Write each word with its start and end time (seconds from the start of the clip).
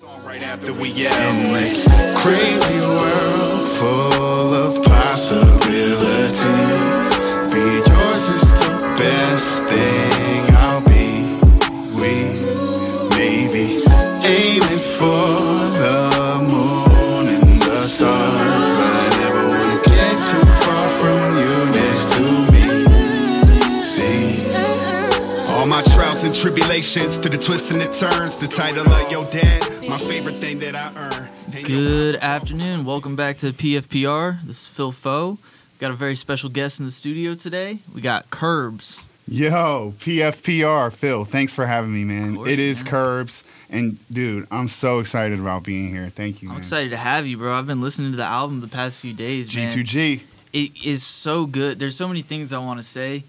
Right 0.00 0.44
after 0.44 0.72
we 0.72 0.92
get 0.92 1.12
in 1.28 1.52
this 1.52 1.88
crazy 2.22 2.78
world 2.78 3.68
full 3.68 4.54
of 4.54 4.80
possibilities. 4.84 6.34
Be 7.52 7.82
yours 7.90 8.28
is 8.28 8.52
the 8.60 8.94
best 8.96 9.64
thing 9.64 10.07
and 26.78 26.86
tribulations, 26.86 27.18
through 27.18 27.30
the 27.30 27.38
twists 27.38 27.70
and 27.72 27.80
the 27.80 27.86
turns, 27.86 28.36
the 28.38 28.46
title 28.46 28.88
of 28.88 29.10
your 29.10 29.24
dad, 29.24 29.88
my 29.88 29.98
favorite 29.98 30.36
thing 30.36 30.60
that 30.60 30.76
I 30.76 30.92
earn. 30.96 31.28
Good 31.64 32.16
afternoon. 32.16 32.84
Welcome 32.84 33.16
back 33.16 33.38
to 33.38 33.52
PFPR. 33.52 34.42
This 34.44 34.62
is 34.62 34.66
Phil 34.68 34.92
Foe. 34.92 35.38
Got 35.80 35.90
a 35.90 35.94
very 35.94 36.14
special 36.14 36.48
guest 36.48 36.78
in 36.78 36.86
the 36.86 36.92
studio 36.92 37.34
today. 37.34 37.80
We 37.92 38.00
got 38.00 38.30
Kirbs. 38.30 39.00
Yo, 39.26 39.92
PFPR, 39.98 40.92
Phil, 40.92 41.24
thanks 41.24 41.52
for 41.52 41.66
having 41.66 41.92
me, 41.92 42.04
man. 42.04 42.36
course, 42.36 42.48
it 42.48 42.60
is 42.60 42.84
man. 42.84 42.92
Kirbs, 42.92 43.42
and 43.68 43.98
dude, 44.12 44.46
I'm 44.50 44.68
so 44.68 45.00
excited 45.00 45.40
about 45.40 45.64
being 45.64 45.88
here. 45.88 46.08
Thank 46.08 46.42
you, 46.42 46.48
I'm 46.48 46.54
man. 46.54 46.58
excited 46.60 46.90
to 46.90 46.96
have 46.96 47.26
you, 47.26 47.38
bro. 47.38 47.54
I've 47.54 47.66
been 47.66 47.80
listening 47.80 48.12
to 48.12 48.16
the 48.16 48.24
album 48.24 48.60
the 48.60 48.68
past 48.68 48.98
few 48.98 49.12
days, 49.12 49.54
man. 49.54 49.68
G2G. 49.68 50.22
It 50.52 50.70
is 50.84 51.02
so 51.02 51.44
good. 51.44 51.80
There's 51.80 51.96
so 51.96 52.06
many 52.06 52.22
things 52.22 52.52
I 52.52 52.58
want 52.58 52.78
to 52.78 52.84
say. 52.84 53.24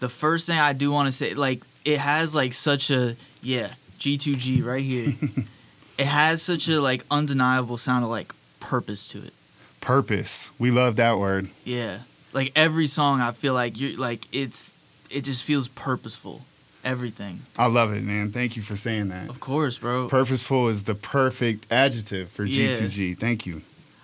The 0.00 0.10
first 0.10 0.46
thing 0.46 0.58
I 0.58 0.72
do 0.72 0.90
want 0.90 1.08
to 1.08 1.12
say, 1.12 1.34
like, 1.34 1.62
it 1.84 1.98
has 1.98 2.34
like 2.34 2.52
such 2.52 2.90
a 2.90 3.16
yeah 3.42 3.74
G2G 3.98 4.64
right 4.64 4.82
here. 4.82 5.14
it 5.98 6.06
has 6.06 6.42
such 6.42 6.68
a 6.68 6.80
like 6.80 7.04
undeniable 7.10 7.76
sound 7.76 8.04
of 8.04 8.10
like 8.10 8.32
purpose 8.60 9.06
to 9.08 9.18
it. 9.18 9.32
Purpose. 9.80 10.50
We 10.58 10.70
love 10.70 10.96
that 10.96 11.18
word. 11.18 11.48
Yeah, 11.64 12.00
like 12.32 12.52
every 12.54 12.86
song, 12.86 13.20
I 13.20 13.32
feel 13.32 13.54
like 13.54 13.78
you're 13.80 13.98
like 13.98 14.26
it's 14.32 14.72
it 15.10 15.22
just 15.22 15.44
feels 15.44 15.68
purposeful. 15.68 16.42
Everything, 16.82 17.40
I 17.58 17.66
love 17.66 17.92
it, 17.92 18.02
man. 18.02 18.32
Thank 18.32 18.56
you 18.56 18.62
for 18.62 18.74
saying 18.74 19.08
that. 19.08 19.28
of 19.28 19.38
course, 19.38 19.76
bro. 19.76 20.08
Purposeful 20.08 20.68
is 20.68 20.84
the 20.84 20.94
perfect 20.94 21.70
adjective 21.70 22.30
for 22.30 22.42
Yeah. 22.42 22.70
G2G. 22.70 23.18
Thank 23.18 23.44
you. 23.44 23.60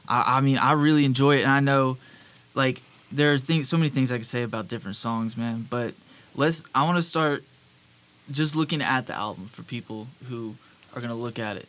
I, 0.06 0.36
I 0.36 0.40
mean, 0.42 0.58
I 0.58 0.72
really 0.72 1.06
enjoy 1.06 1.36
it, 1.38 1.42
and 1.44 1.50
I 1.50 1.60
know, 1.60 1.96
like, 2.54 2.82
there's 3.10 3.42
things, 3.42 3.66
so 3.66 3.78
many 3.78 3.88
things 3.88 4.12
I 4.12 4.18
could 4.18 4.26
say 4.26 4.42
about 4.42 4.68
different 4.68 4.96
songs, 4.98 5.38
man. 5.38 5.66
But 5.70 5.94
let's, 6.34 6.64
I 6.74 6.84
want 6.84 6.96
to 6.98 7.02
start 7.02 7.44
just 8.30 8.56
looking 8.56 8.82
at 8.82 9.06
the 9.06 9.14
album 9.14 9.46
for 9.52 9.62
people 9.62 10.08
who 10.28 10.54
are 10.94 11.00
gonna 11.00 11.14
look 11.14 11.38
at 11.38 11.56
it. 11.56 11.68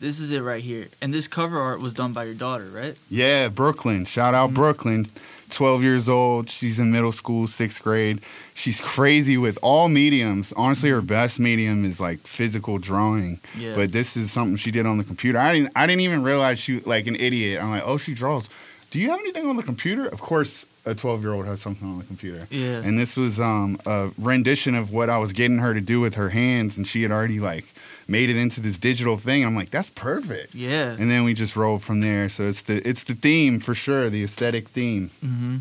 This 0.00 0.18
is 0.18 0.32
it 0.32 0.40
right 0.40 0.62
here, 0.62 0.88
and 1.00 1.14
this 1.14 1.28
cover 1.28 1.58
art 1.60 1.80
was 1.80 1.94
done 1.94 2.12
by 2.12 2.24
your 2.24 2.34
daughter, 2.34 2.66
right? 2.72 2.96
Yeah, 3.08 3.48
Brooklyn. 3.48 4.04
Shout 4.04 4.34
out 4.34 4.50
Mhm. 4.50 4.54
Brooklyn. 4.54 5.06
12 5.50 5.82
years 5.84 6.08
old. 6.08 6.50
She's 6.50 6.78
in 6.80 6.90
middle 6.90 7.12
school, 7.12 7.46
sixth 7.46 7.82
grade. 7.82 8.20
She's 8.54 8.80
crazy 8.80 9.36
with 9.36 9.56
all 9.62 9.88
mediums. 9.88 10.52
Honestly, 10.56 10.90
her 10.90 11.00
best 11.00 11.38
medium 11.38 11.84
is 11.84 12.00
like 12.00 12.26
physical 12.26 12.78
drawing. 12.78 13.38
Yeah. 13.56 13.74
But 13.76 13.92
this 13.92 14.16
is 14.16 14.32
something 14.32 14.56
she 14.56 14.72
did 14.72 14.84
on 14.84 14.98
the 14.98 15.04
computer. 15.04 15.38
I 15.38 15.52
didn't. 15.54 15.70
I 15.76 15.86
didn't 15.86 16.00
even 16.00 16.22
realize 16.24 16.58
she 16.58 16.80
like 16.80 17.06
an 17.06 17.14
idiot. 17.16 17.62
I'm 17.62 17.70
like, 17.70 17.84
oh, 17.86 17.98
she 17.98 18.14
draws. 18.14 18.48
Do 18.94 19.00
you 19.00 19.10
have 19.10 19.18
anything 19.18 19.48
on 19.48 19.56
the 19.56 19.64
computer? 19.64 20.06
Of 20.06 20.20
course, 20.20 20.66
a 20.86 20.94
12 20.94 21.24
year 21.24 21.32
old 21.32 21.46
has 21.46 21.60
something 21.60 21.88
on 21.88 21.98
the 21.98 22.04
computer. 22.04 22.46
Yeah. 22.48 22.76
And 22.76 22.96
this 22.96 23.16
was 23.16 23.40
um, 23.40 23.76
a 23.84 24.10
rendition 24.16 24.76
of 24.76 24.92
what 24.92 25.10
I 25.10 25.18
was 25.18 25.32
getting 25.32 25.58
her 25.58 25.74
to 25.74 25.80
do 25.80 26.00
with 26.00 26.14
her 26.14 26.28
hands, 26.28 26.78
and 26.78 26.86
she 26.86 27.02
had 27.02 27.10
already 27.10 27.40
like 27.40 27.64
made 28.06 28.30
it 28.30 28.36
into 28.36 28.60
this 28.60 28.78
digital 28.78 29.16
thing. 29.16 29.44
I'm 29.44 29.56
like, 29.56 29.70
that's 29.70 29.90
perfect. 29.90 30.54
yeah. 30.54 30.92
And 30.96 31.10
then 31.10 31.24
we 31.24 31.34
just 31.34 31.56
rolled 31.56 31.82
from 31.82 32.02
there. 32.02 32.28
So 32.28 32.44
it's 32.44 32.62
the 32.62 32.88
it's 32.88 33.02
the 33.02 33.14
theme 33.14 33.58
for 33.58 33.74
sure, 33.74 34.08
the 34.10 34.22
aesthetic 34.22 34.68
theme. 34.68 35.10
Mm-hmm. 35.24 35.56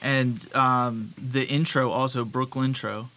And 0.00 0.56
um, 0.56 1.12
the 1.18 1.44
intro 1.44 1.90
also 1.90 2.24
Brooklyn 2.24 2.70
intro. 2.70 3.10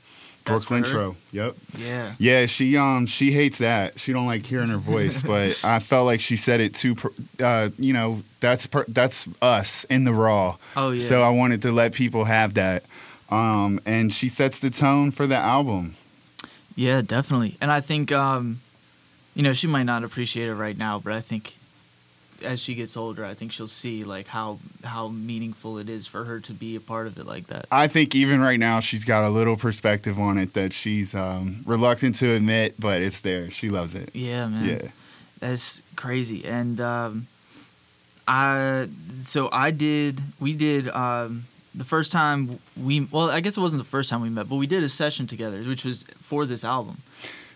That's? 0.47 0.91
Tro. 0.91 1.15
Yep. 1.31 1.55
Yeah. 1.77 2.13
Yeah, 2.17 2.45
she 2.45 2.77
um 2.77 3.05
she 3.05 3.31
hates 3.31 3.57
that. 3.59 3.99
She 3.99 4.13
don't 4.13 4.25
like 4.25 4.45
hearing 4.45 4.69
her 4.69 4.77
voice, 4.77 5.21
but 5.21 5.59
I 5.63 5.79
felt 5.79 6.05
like 6.05 6.19
she 6.19 6.35
said 6.35 6.61
it 6.61 6.73
too. 6.73 6.95
Uh, 7.41 7.69
you 7.77 7.93
know, 7.93 8.21
that's 8.39 8.67
per, 8.67 8.85
that's 8.87 9.27
us 9.41 9.83
in 9.85 10.03
the 10.03 10.13
raw. 10.13 10.57
Oh 10.75 10.91
yeah. 10.91 10.99
So 10.99 11.21
I 11.23 11.29
wanted 11.29 11.61
to 11.63 11.71
let 11.71 11.93
people 11.93 12.25
have 12.25 12.53
that. 12.55 12.83
Um, 13.29 13.81
and 13.85 14.13
she 14.13 14.29
sets 14.29 14.59
the 14.59 14.69
tone 14.69 15.11
for 15.11 15.27
the 15.27 15.35
album. 15.35 15.95
Yeah, 16.75 17.01
definitely. 17.01 17.57
And 17.59 17.71
I 17.71 17.81
think, 17.81 18.11
um, 18.11 18.61
you 19.35 19.43
know, 19.43 19.51
she 19.53 19.67
might 19.67 19.83
not 19.83 20.03
appreciate 20.03 20.47
it 20.47 20.53
right 20.53 20.77
now, 20.77 20.99
but 20.99 21.11
I 21.11 21.21
think 21.21 21.57
as 22.43 22.59
she 22.59 22.75
gets 22.75 22.95
older, 22.95 23.25
I 23.25 23.33
think 23.33 23.51
she'll 23.51 23.67
see 23.67 24.03
like 24.03 24.27
how 24.27 24.59
how 24.83 25.07
meaningful 25.07 25.77
it 25.77 25.89
is 25.89 26.07
for 26.07 26.23
her 26.25 26.39
to 26.41 26.53
be 26.53 26.75
a 26.75 26.79
part 26.79 27.07
of 27.07 27.17
it 27.17 27.25
like 27.25 27.47
that. 27.47 27.65
I 27.71 27.87
think 27.87 28.15
even 28.15 28.41
right 28.41 28.59
now 28.59 28.79
she's 28.79 29.03
got 29.03 29.23
a 29.23 29.29
little 29.29 29.57
perspective 29.57 30.19
on 30.19 30.37
it 30.37 30.53
that 30.53 30.73
she's 30.73 31.15
um, 31.15 31.63
reluctant 31.65 32.15
to 32.15 32.31
admit, 32.31 32.75
but 32.79 33.01
it's 33.01 33.21
there. 33.21 33.49
She 33.51 33.69
loves 33.69 33.95
it. 33.95 34.11
Yeah, 34.13 34.47
man. 34.47 34.65
Yeah. 34.67 34.89
That's 35.39 35.81
crazy. 35.95 36.45
And 36.45 36.81
um, 36.81 37.27
I 38.27 38.87
so 39.21 39.49
I 39.51 39.71
did 39.71 40.21
we 40.39 40.53
did 40.53 40.89
um, 40.89 41.45
the 41.73 41.85
first 41.85 42.11
time 42.11 42.59
we 42.75 43.01
well 43.11 43.29
I 43.29 43.39
guess 43.39 43.57
it 43.57 43.61
wasn't 43.61 43.81
the 43.81 43.89
first 43.89 44.09
time 44.09 44.21
we 44.21 44.29
met, 44.29 44.49
but 44.49 44.55
we 44.55 44.67
did 44.67 44.83
a 44.83 44.89
session 44.89 45.27
together, 45.27 45.61
which 45.63 45.85
was 45.85 46.03
for 46.21 46.45
this 46.45 46.63
album. 46.63 47.01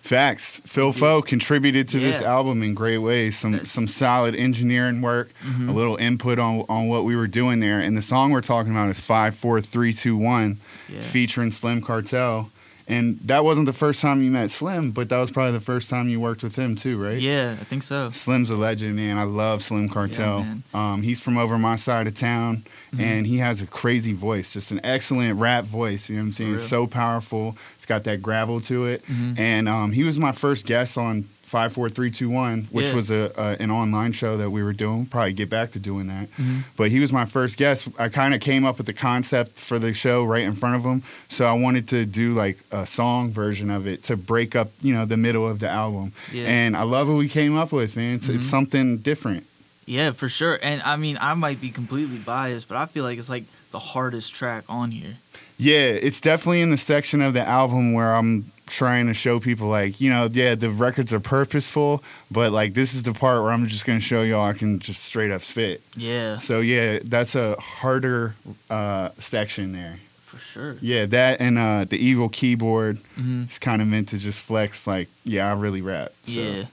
Facts. 0.02 0.62
Phil 0.66 0.88
Yeah. 0.88 0.92
Foe 0.92 1.22
contributed 1.22 1.88
to 1.90 2.00
this 2.00 2.22
album 2.22 2.64
in 2.64 2.74
great 2.74 2.98
ways. 2.98 3.38
Some 3.38 3.52
That's- 3.54 3.72
some 3.72 3.88
solid 3.88 4.36
engineering 4.36 5.02
work, 5.02 5.30
Mhm. 5.46 5.70
a 5.70 5.72
little 5.72 5.96
input 5.98 6.40
on 6.40 6.66
on 6.68 6.88
what 6.88 7.06
we 7.06 7.16
were 7.16 7.28
doing 7.28 7.60
there. 7.60 7.80
And 7.80 7.96
the 7.96 8.02
song 8.02 8.32
we're 8.32 8.42
talking 8.42 8.72
about 8.72 8.90
is 8.90 9.00
five, 9.00 9.36
four, 9.36 9.62
three, 9.62 9.94
two, 9.94 10.18
one, 10.18 10.58
Yeah. 10.90 11.02
featuring 11.02 11.52
Slim 11.52 11.82
Cartel. 11.82 12.50
And 12.92 13.20
that 13.22 13.44
wasn't 13.46 13.68
the 13.68 13.74
first 13.74 14.02
time 14.02 14.22
you 14.22 14.30
met 14.32 14.52
Slim, 14.52 14.92
but 14.92 15.10
that 15.10 15.18
was 15.18 15.32
probably 15.32 15.54
the 15.54 15.60
first 15.62 15.90
time 15.90 16.10
you 16.10 16.20
worked 16.20 16.44
with 16.44 16.56
him 16.56 16.76
too, 16.76 17.02
right? 17.02 17.20
Yeah, 17.20 17.56
I 17.60 17.64
think 17.64 17.84
so. 17.84 18.10
Slim's 18.12 18.50
a 18.50 18.56
legend, 18.58 18.96
man. 18.98 19.18
I 19.18 19.24
love 19.24 19.64
Slim 19.64 19.88
Cartel. 19.90 20.40
man. 20.44 20.64
um, 20.74 21.02
he's 21.02 21.22
from 21.22 21.38
over 21.38 21.58
my 21.58 21.76
side 21.78 22.08
of 22.08 22.14
town, 22.16 22.64
Mhm. 22.94 23.00
and 23.00 23.28
he 23.28 23.38
has 23.38 23.62
a 23.62 23.66
crazy 23.66 24.14
voice, 24.14 24.52
just 24.54 24.72
an 24.72 24.82
excellent 24.84 25.40
rap 25.40 25.64
voice. 25.64 26.10
You 26.10 26.18
know 26.18 26.24
what 26.24 26.26
I'm 26.28 26.34
saying? 26.34 26.54
It's 26.56 26.68
so 26.68 26.86
powerful. 26.88 27.56
It's 27.78 27.86
got 27.86 28.04
that 28.04 28.22
gravel 28.22 28.60
to 28.62 28.86
it. 28.86 29.06
Mhm. 29.08 29.40
And 29.40 29.70
um, 29.70 29.92
he 29.94 30.04
was 30.04 30.18
my 30.20 30.32
first 30.34 30.66
guest 30.66 30.98
on 30.98 31.26
Five, 31.52 31.74
Four, 31.74 31.90
Three, 31.90 32.10
Two, 32.10 32.30
One, 32.30 32.68
which 32.72 32.88
Yeah. 32.88 32.96
was 32.96 33.12
a, 33.12 33.32
a 33.38 33.62
an 33.62 33.70
online 33.70 34.14
show 34.14 34.38
that 34.38 34.50
we 34.52 34.64
were 34.64 34.72
doing. 34.72 35.06
Probably 35.06 35.34
get 35.34 35.50
back 35.50 35.72
to 35.72 35.80
doing 35.80 36.08
that. 36.08 36.32
Mhm. 36.38 36.64
But 36.78 36.92
he 36.92 37.00
was 37.02 37.12
my 37.12 37.26
first 37.26 37.58
guest. 37.58 37.90
I 38.00 38.08
kind 38.08 38.34
of 38.34 38.40
came 38.40 38.64
up 38.64 38.78
with 38.78 38.88
the 38.88 38.94
concept 38.94 39.58
for 39.60 39.78
the 39.78 39.94
show 39.94 40.24
right 40.24 40.44
in 40.44 40.56
front 40.56 40.76
of 40.78 40.84
him, 40.84 41.04
so 41.28 41.46
I 41.46 41.52
wanted 41.54 41.90
to 41.90 42.06
do 42.06 42.34
like 42.34 42.58
a 42.72 42.88
song 42.88 43.32
version 43.32 43.70
of 43.70 43.86
it 43.86 44.02
to 44.04 44.16
break 44.16 44.56
up, 44.56 44.72
you 44.82 44.94
know, 44.96 45.04
the 45.06 45.18
middle 45.18 45.46
of 45.46 45.60
the 45.60 45.70
album. 45.70 46.14
Yeah. 46.32 46.46
And 46.48 46.78
I 46.78 46.84
love 46.84 47.10
what 47.10 47.18
we 47.18 47.28
came 47.28 47.56
up 47.58 47.72
with, 47.74 47.98
man. 47.98 48.16
It's, 48.16 48.30
it's 48.30 48.46
Mhm. 48.46 48.50
something 48.50 48.98
different. 49.00 49.46
Yeah, 49.86 50.12
for 50.12 50.30
sure. 50.30 50.58
And 50.64 50.82
I 50.84 50.96
mean, 50.96 51.18
I 51.20 51.34
might 51.34 51.60
be 51.60 51.70
completely 51.70 52.18
biased, 52.18 52.70
but 52.70 52.78
I 52.78 52.86
feel 52.86 53.04
like 53.04 53.20
it's 53.20 53.30
like 53.30 53.44
the 53.72 53.80
hardest 53.80 54.34
track 54.34 54.64
on 54.70 54.92
here. 54.92 55.16
Yeah, 55.58 55.90
it's 56.08 56.22
definitely 56.22 56.62
in 56.62 56.70
the 56.72 56.78
section 56.78 57.22
of 57.22 57.34
the 57.34 57.46
album 57.48 57.92
where 57.94 58.16
I'm 58.16 58.46
trying 58.72 59.08
to 59.08 59.14
show 59.14 59.40
people 59.40 59.68
like, 59.68 60.00
you 60.00 60.10
know, 60.10 60.30
yeah, 60.32 60.56
the 60.56 60.70
records 60.70 61.14
are 61.14 61.20
purposeful, 61.20 62.02
but 62.32 62.52
like 62.52 62.74
this 62.74 62.94
is 62.94 63.04
the 63.04 63.14
part 63.14 63.44
where 63.44 63.52
I'm 63.52 63.68
just 63.68 63.86
gonna 63.86 64.00
show 64.00 64.24
y'all 64.24 64.46
I 64.46 64.54
can 64.54 64.80
just 64.80 65.04
straight 65.04 65.30
up 65.30 65.44
spit. 65.44 65.82
Yeah, 65.96 66.40
So 66.40 66.62
yeah, 66.62 67.00
that's 67.04 67.36
a 67.36 67.56
harder 67.60 68.36
uh, 68.70 69.10
section 69.20 69.74
there. 69.74 70.00
for 70.24 70.38
sure. 70.40 70.78
Yeah, 70.82 71.06
that 71.08 71.42
and 71.42 71.58
uh, 71.58 71.86
the 71.86 71.98
evil 71.98 72.30
keyboard 72.30 72.98
hmm 73.16 73.44
is 73.44 73.60
kind 73.60 73.82
of 73.82 73.88
meant 73.90 74.08
to 74.10 74.18
just 74.18 74.40
flex 74.40 74.88
like, 74.88 75.10
yeah, 75.26 75.50
I 75.50 75.54
really 75.54 75.82
rap. 75.82 76.14
So. 76.24 76.40
Yeah. 76.40 76.64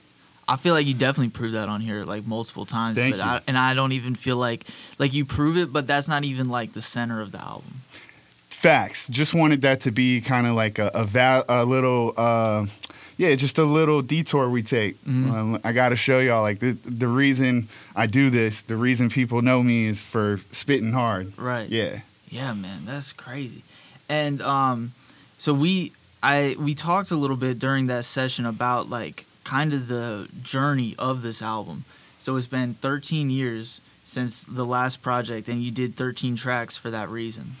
I 0.47 0.55
feel 0.55 0.73
like 0.73 0.87
you 0.87 0.95
definitely 0.95 1.29
proved 1.29 1.53
that 1.53 1.69
on 1.69 1.79
here 1.79 2.05
like 2.05 2.25
multiple 2.25 2.65
times. 2.65 2.97
Thank 2.97 3.17
but 3.17 3.23
you. 3.23 3.29
I, 3.29 3.41
and 3.47 3.55
I 3.55 3.75
don't 3.75 3.91
even 3.91 4.15
feel 4.15 4.37
like 4.37 4.65
like 4.97 5.13
you 5.13 5.23
prove 5.23 5.57
it, 5.57 5.71
but 5.71 5.85
that's 5.85 6.07
not 6.07 6.23
even 6.23 6.49
like 6.49 6.73
the 6.73 6.81
center 6.81 7.21
of 7.21 7.31
the 7.31 7.39
album. 7.39 7.81
Facts. 8.59 9.07
Just 9.07 9.33
wanted 9.33 9.61
that 9.61 9.79
to 9.81 9.91
be 9.91 10.19
kind 10.19 10.45
of 10.45 10.53
like 10.53 10.79
a 10.79 10.91
a, 10.93 11.05
val- 11.05 11.45
a 11.47 11.63
little, 11.63 12.13
uh, 12.17 12.65
yeah, 13.15 13.33
just 13.35 13.57
a 13.57 13.63
little 13.63 14.01
detour 14.01 14.49
we 14.49 14.63
take. 14.63 15.01
Mhm. 15.05 15.31
Um, 15.31 15.59
I 15.63 15.71
got 15.71 15.89
to 15.89 15.95
show 15.95 16.19
y'all 16.19 16.41
like 16.41 16.59
the 16.59 16.73
the 16.83 17.07
reason 17.07 17.69
I 17.95 18.05
do 18.05 18.29
this, 18.29 18.61
the 18.61 18.75
reason 18.75 19.09
people 19.09 19.41
know 19.41 19.63
me 19.63 19.85
is 19.85 20.01
for 20.01 20.41
spitting 20.51 20.91
hard. 20.91 21.37
Right. 21.37 21.69
Yeah. 21.69 22.01
Yeah, 22.29 22.53
man, 22.53 22.83
that's 22.85 23.13
crazy. 23.13 23.63
And 24.09 24.41
um, 24.41 24.91
so 25.37 25.53
we 25.53 25.93
I 26.21 26.57
we 26.59 26.75
talked 26.75 27.11
a 27.11 27.15
little 27.15 27.37
bit 27.37 27.59
during 27.59 27.87
that 27.87 28.03
session 28.03 28.45
about 28.45 28.89
like 28.89 29.23
kind 29.45 29.71
of 29.73 29.87
the 29.87 30.27
journey 30.43 30.95
of 30.99 31.21
this 31.21 31.41
album. 31.41 31.85
So 32.19 32.35
it's 32.35 32.45
been 32.45 32.73
13 32.73 33.29
years 33.29 33.79
since 34.03 34.43
the 34.43 34.65
last 34.65 35.01
project, 35.01 35.47
and 35.47 35.63
you 35.63 35.71
did 35.71 35.95
13 35.95 36.35
tracks 36.35 36.75
for 36.75 36.91
that 36.91 37.07
reason. 37.07 37.55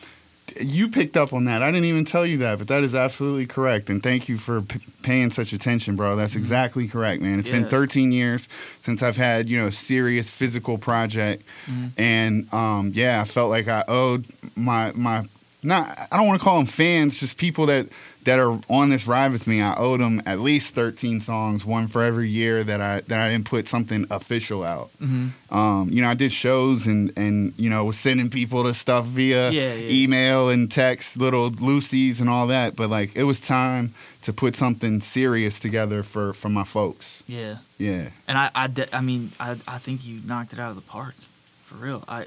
You 0.59 0.89
picked 0.89 1.17
up 1.17 1.33
on 1.33 1.45
that. 1.45 1.61
I 1.61 1.71
didn't 1.71 1.85
even 1.85 2.05
tell 2.05 2.25
you 2.25 2.37
that, 2.39 2.57
but 2.59 2.67
that 2.67 2.83
is 2.83 2.93
absolutely 2.95 3.45
correct. 3.45 3.89
And 3.89 4.01
thank 4.01 4.29
you 4.29 4.37
for 4.37 4.61
p- 4.61 4.79
paying 5.03 5.31
such 5.31 5.53
attention, 5.53 5.95
bro. 5.95 6.15
That's 6.15 6.35
exactly 6.35 6.87
correct, 6.87 7.21
man. 7.21 7.39
It's 7.39 7.49
been 7.49 7.67
13 7.69 8.11
years 8.11 8.47
since 8.81 9.01
I've 9.03 9.17
had, 9.17 9.49
you 9.49 9.57
know, 9.57 9.67
a 9.67 9.71
serious 9.71 10.29
physical 10.31 10.77
project. 10.77 11.43
Mhm. 11.69 11.91
And 11.97 12.53
um, 12.53 12.91
yeah, 12.93 13.21
I 13.21 13.23
felt 13.25 13.49
like 13.49 13.67
I 13.67 13.83
owed 13.87 14.25
my 14.55 14.91
my 14.95 15.25
not 15.61 15.89
I 16.11 16.17
don't 16.17 16.27
want 16.27 16.39
to 16.39 16.43
call 16.43 16.57
them 16.57 16.65
fans, 16.67 17.19
just 17.19 17.37
people 17.37 17.65
that 17.65 17.87
that 18.29 18.39
are 18.39 18.59
on 18.69 18.89
this 18.89 19.07
ride 19.07 19.31
with 19.31 19.47
me. 19.47 19.61
I 19.61 19.73
owed 19.75 19.99
them 19.99 20.21
at 20.25 20.39
least 20.39 20.75
13 20.75 21.19
songs, 21.19 21.65
one 21.65 21.87
for 21.87 22.03
every 22.03 22.29
year 22.29 22.63
that 22.63 22.79
I 22.81 23.01
that 23.09 23.19
I 23.25 23.31
didn't 23.31 23.45
put 23.49 23.67
something 23.67 24.05
official 24.09 24.63
out. 24.63 24.89
Mhm. 25.01 25.31
Um, 25.51 25.89
you 25.91 26.01
know, 26.01 26.09
I 26.09 26.13
did 26.15 26.31
shows 26.31 26.87
and 26.87 27.11
and 27.17 27.53
you 27.57 27.69
know 27.69 27.85
was 27.85 27.97
sending 27.99 28.29
people 28.29 28.63
the 28.63 28.73
stuff 28.73 29.05
via 29.05 29.49
Yeah, 29.51 29.73
yeah. 29.73 29.89
email 30.03 30.49
and 30.49 30.69
text, 30.71 31.17
little 31.17 31.49
loosies 31.51 32.21
and 32.21 32.29
all 32.29 32.47
that. 32.47 32.75
But 32.75 32.89
like, 32.89 33.11
it 33.15 33.23
was 33.23 33.39
time 33.39 33.93
to 34.21 34.31
put 34.33 34.55
something 34.55 35.01
serious 35.01 35.59
together 35.59 36.03
for 36.03 36.33
for 36.33 36.49
my 36.49 36.63
folks. 36.63 37.23
Yeah. 37.27 37.57
Yeah, 37.81 38.09
And 38.27 38.37
I, 38.37 38.51
I, 38.53 38.67
de- 38.67 38.93
I 38.93 38.99
mean, 38.99 39.31
I, 39.39 39.51
I 39.65 39.77
think 39.79 40.05
you 40.05 40.19
knocked 40.25 40.51
it 40.51 40.59
out 40.59 40.69
of 40.69 40.75
the 40.75 40.81
park, 40.97 41.15
for 41.63 41.75
real. 41.75 42.03
I, 42.09 42.25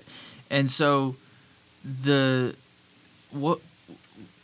and 0.50 0.70
so, 0.70 1.14
the, 1.84 2.54
what, 3.32 3.58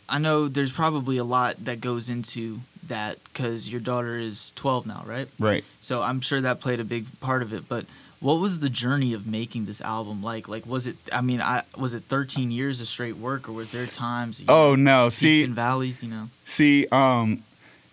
I 0.09 0.17
know 0.17 0.47
there's 0.47 0.71
probably 0.71 1.17
a 1.17 1.23
lot 1.23 1.63
that 1.65 1.81
goes 1.81 2.09
into 2.09 2.59
that 2.87 3.17
because 3.25 3.69
your 3.69 3.79
daughter 3.79 4.17
is 4.17 4.51
12 4.55 4.87
now, 4.87 5.03
right? 5.05 5.27
right. 5.39 5.63
So 5.81 6.01
I'm 6.01 6.21
sure 6.21 6.41
that 6.41 6.59
played 6.59 6.79
a 6.79 6.83
big 6.83 7.05
part 7.19 7.41
of 7.41 7.53
it. 7.53 7.69
But 7.69 7.85
what 8.19 8.35
was 8.35 8.59
the 8.59 8.69
journey 8.69 9.13
of 9.13 9.25
making 9.25 9.65
this 9.65 9.81
album 9.81 10.21
like? 10.21 10.47
Like, 10.47 10.65
was 10.65 10.87
it? 10.87 10.97
I 11.13 11.21
mean, 11.21 11.41
I 11.41 11.63
was 11.77 11.93
it 11.93 12.03
13 12.03 12.51
years 12.51 12.81
of 12.81 12.87
straight 12.87 13.17
work, 13.17 13.47
or 13.47 13.53
was 13.53 13.71
there 13.71 13.85
times? 13.85 14.39
you 14.41 14.45
Oh 14.49 14.75
know, 14.75 15.05
no, 15.05 15.09
see, 15.09 15.43
and 15.43 15.55
valleys. 15.55 16.03
You 16.03 16.09
know. 16.09 16.29
See, 16.43 16.85
um, 16.91 17.43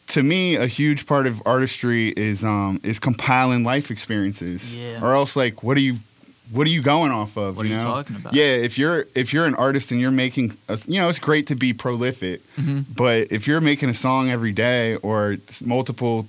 to 0.08 0.22
me, 0.22 0.56
a 0.56 0.66
huge 0.66 1.06
part 1.06 1.26
of 1.26 1.42
artistry 1.46 2.08
is 2.08 2.44
um, 2.44 2.80
is 2.82 2.98
compiling 2.98 3.62
life 3.62 3.90
experiences. 3.90 4.74
Yeah. 4.74 5.04
Or 5.04 5.14
else, 5.14 5.36
like, 5.36 5.62
what 5.62 5.76
are 5.76 5.80
you, 5.80 5.96
what 6.52 6.66
are 6.66 6.70
you 6.70 6.82
going 6.82 7.10
off 7.12 7.36
of? 7.36 7.56
What 7.56 7.66
you 7.66 7.74
are 7.74 7.78
you 7.78 7.84
know? 7.84 7.90
talking 7.90 8.16
about? 8.16 8.34
Yeah, 8.34 8.44
if 8.44 8.78
you're 8.78 9.06
if 9.14 9.32
you're 9.32 9.44
an 9.46 9.54
artist 9.56 9.90
and 9.92 10.00
you're 10.00 10.10
making, 10.10 10.56
a, 10.68 10.78
you 10.86 11.00
know, 11.00 11.08
it's 11.08 11.18
great 11.20 11.46
to 11.48 11.54
be 11.56 11.72
prolific, 11.72 12.40
Mhm. 12.56 12.84
but 12.94 13.32
if 13.32 13.46
you're 13.48 13.60
making 13.60 13.88
a 13.88 13.94
song 13.94 14.30
every 14.30 14.52
day 14.52 14.96
or 14.96 15.36
multiple. 15.64 16.28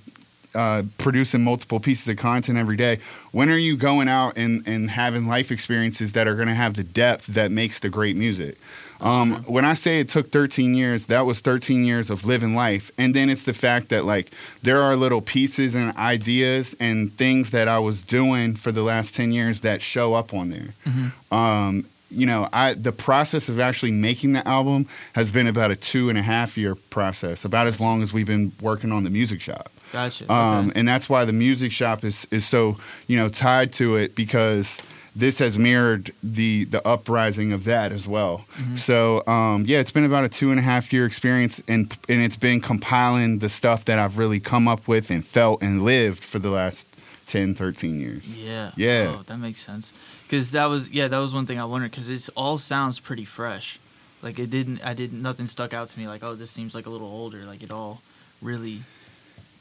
Uh, 0.54 0.82
producing 0.96 1.44
multiple 1.44 1.78
pieces 1.78 2.08
of 2.08 2.16
content 2.16 2.56
every 2.58 2.74
day. 2.76 2.98
When 3.32 3.50
are 3.50 3.56
you 3.58 3.76
going 3.76 4.08
out 4.08 4.38
and, 4.38 4.66
and 4.66 4.90
having 4.90 5.28
life 5.28 5.52
experiences 5.52 6.14
that 6.14 6.26
are 6.26 6.34
going 6.34 6.48
to 6.48 6.54
have 6.54 6.72
the 6.74 6.82
depth 6.82 7.26
that 7.26 7.52
makes 7.52 7.78
the 7.80 7.90
great 7.90 8.16
music? 8.16 8.58
Um, 9.00 9.36
when 9.44 9.64
I 9.64 9.74
say 9.74 10.00
it 10.00 10.08
took 10.08 10.30
13 10.30 10.74
years, 10.74 11.06
that 11.06 11.24
was 11.24 11.40
13 11.40 11.84
years 11.84 12.10
of 12.10 12.24
living 12.24 12.54
life. 12.54 12.90
And 12.98 13.14
then 13.14 13.30
it's 13.30 13.44
the 13.44 13.52
fact 13.52 13.90
that, 13.90 14.04
like, 14.04 14.30
there 14.62 14.80
are 14.80 14.96
little 14.96 15.20
pieces 15.20 15.74
and 15.74 15.96
ideas 15.96 16.76
and 16.80 17.12
things 17.16 17.50
that 17.50 17.68
I 17.68 17.78
was 17.78 18.02
doing 18.02 18.56
for 18.56 18.72
the 18.72 18.82
last 18.82 19.14
10 19.14 19.32
years 19.32 19.60
that 19.60 19.82
show 19.82 20.14
up 20.14 20.34
on 20.34 20.50
there. 20.50 20.74
Mm-hmm. 20.86 21.34
Um, 21.34 21.86
you 22.10 22.26
know, 22.26 22.48
I 22.52 22.74
the 22.74 22.92
process 22.92 23.48
of 23.48 23.60
actually 23.60 23.92
making 23.92 24.32
the 24.32 24.46
album 24.48 24.86
has 25.12 25.30
been 25.30 25.46
about 25.46 25.70
a 25.70 25.76
two 25.76 26.08
and 26.08 26.18
a 26.18 26.22
half 26.22 26.56
year 26.56 26.74
process, 26.74 27.44
about 27.44 27.66
as 27.66 27.80
long 27.80 28.02
as 28.02 28.12
we've 28.12 28.26
been 28.26 28.52
working 28.60 28.92
on 28.92 29.04
the 29.04 29.10
music 29.10 29.40
shop. 29.40 29.70
Gotcha. 29.92 30.30
Um, 30.32 30.70
okay. 30.70 30.80
and 30.80 30.88
that's 30.88 31.08
why 31.08 31.24
the 31.24 31.32
music 31.32 31.72
shop 31.72 32.04
is 32.04 32.26
is 32.30 32.46
so 32.46 32.76
you 33.06 33.18
know 33.18 33.28
tied 33.28 33.72
to 33.74 33.96
it 33.96 34.14
because 34.14 34.80
this 35.18 35.40
has 35.40 35.58
mirrored 35.58 36.12
the 36.22 36.64
the 36.64 36.86
uprising 36.86 37.52
of 37.52 37.64
that 37.64 37.92
as 37.92 38.06
well. 38.06 38.44
Mm-hmm. 38.54 38.76
So 38.76 39.26
um, 39.26 39.64
yeah, 39.66 39.80
it's 39.80 39.90
been 39.90 40.04
about 40.04 40.24
a 40.24 40.28
two 40.28 40.50
and 40.50 40.60
a 40.60 40.62
half 40.62 40.92
year 40.92 41.04
experience, 41.04 41.60
and 41.66 41.96
and 42.08 42.22
it's 42.22 42.36
been 42.36 42.60
compiling 42.60 43.40
the 43.40 43.48
stuff 43.48 43.84
that 43.86 43.98
I've 43.98 44.18
really 44.18 44.40
come 44.40 44.68
up 44.68 44.86
with 44.86 45.10
and 45.10 45.24
felt 45.24 45.62
and 45.62 45.82
lived 45.82 46.22
for 46.22 46.38
the 46.38 46.50
last 46.50 46.86
10, 47.26 47.54
13 47.54 48.00
years. 48.00 48.36
Yeah. 48.36 48.70
Yeah. 48.76 49.16
Oh, 49.18 49.22
that 49.26 49.38
makes 49.38 49.60
sense. 49.60 49.92
Because 50.26 50.52
that 50.52 50.66
was 50.66 50.90
yeah, 50.90 51.08
that 51.08 51.18
was 51.18 51.34
one 51.34 51.46
thing 51.46 51.58
I 51.58 51.64
wondered 51.64 51.90
because 51.90 52.10
it 52.10 52.28
all 52.36 52.58
sounds 52.58 53.00
pretty 53.00 53.24
fresh. 53.24 53.78
Like 54.22 54.38
it 54.38 54.50
didn't, 54.50 54.84
I 54.84 54.94
didn't, 54.94 55.22
nothing 55.22 55.46
stuck 55.46 55.72
out 55.72 55.88
to 55.88 55.98
me. 55.98 56.06
Like 56.06 56.22
oh, 56.22 56.34
this 56.34 56.50
seems 56.50 56.74
like 56.74 56.86
a 56.86 56.90
little 56.90 57.08
older. 57.08 57.44
Like 57.44 57.62
it 57.62 57.72
all 57.72 58.02
really. 58.40 58.82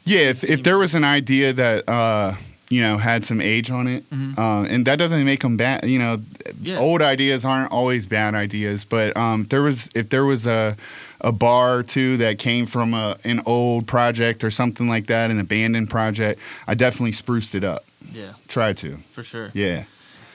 Yeah, 0.05 0.29
if, 0.29 0.43
if 0.43 0.63
there 0.63 0.77
was 0.77 0.95
an 0.95 1.03
idea 1.03 1.51
that 1.51 1.89
uh, 1.89 2.35
you 2.69 2.81
know 2.81 2.97
had 2.97 3.23
some 3.23 3.39
age 3.41 3.71
on 3.71 3.87
it, 3.87 4.09
Mhm. 4.09 4.37
uh, 4.37 4.63
and 4.69 4.85
that 4.85 4.97
doesn't 4.99 5.23
make 5.25 5.41
them 5.41 5.57
bad. 5.57 5.89
You 5.89 5.99
know, 5.99 6.21
Yeah. 6.61 6.77
old 6.79 7.01
ideas 7.01 7.45
aren't 7.45 7.71
always 7.71 8.05
bad 8.05 8.35
ideas, 8.35 8.83
but 8.85 9.15
um, 9.17 9.45
there 9.49 9.61
was 9.61 9.89
if 9.95 10.09
there 10.09 10.25
was 10.25 10.45
a 10.47 10.75
a 11.21 11.31
bar 11.31 11.77
or 11.79 11.83
two 11.83 12.17
that 12.17 12.37
came 12.37 12.65
from 12.67 12.93
a, 12.93 13.17
an 13.23 13.41
old 13.47 13.87
project 13.87 14.43
or 14.43 14.51
something 14.51 14.87
like 14.87 15.07
that, 15.07 15.31
an 15.31 15.39
abandoned 15.39 15.89
project, 15.89 16.39
I 16.67 16.75
definitely 16.75 17.13
spruced 17.13 17.55
it 17.55 17.63
up. 17.63 17.83
Yeah, 18.13 18.33
Tried 18.47 18.77
to. 18.77 18.97
for 19.13 19.23
sure. 19.23 19.49
Yeah. 19.53 19.85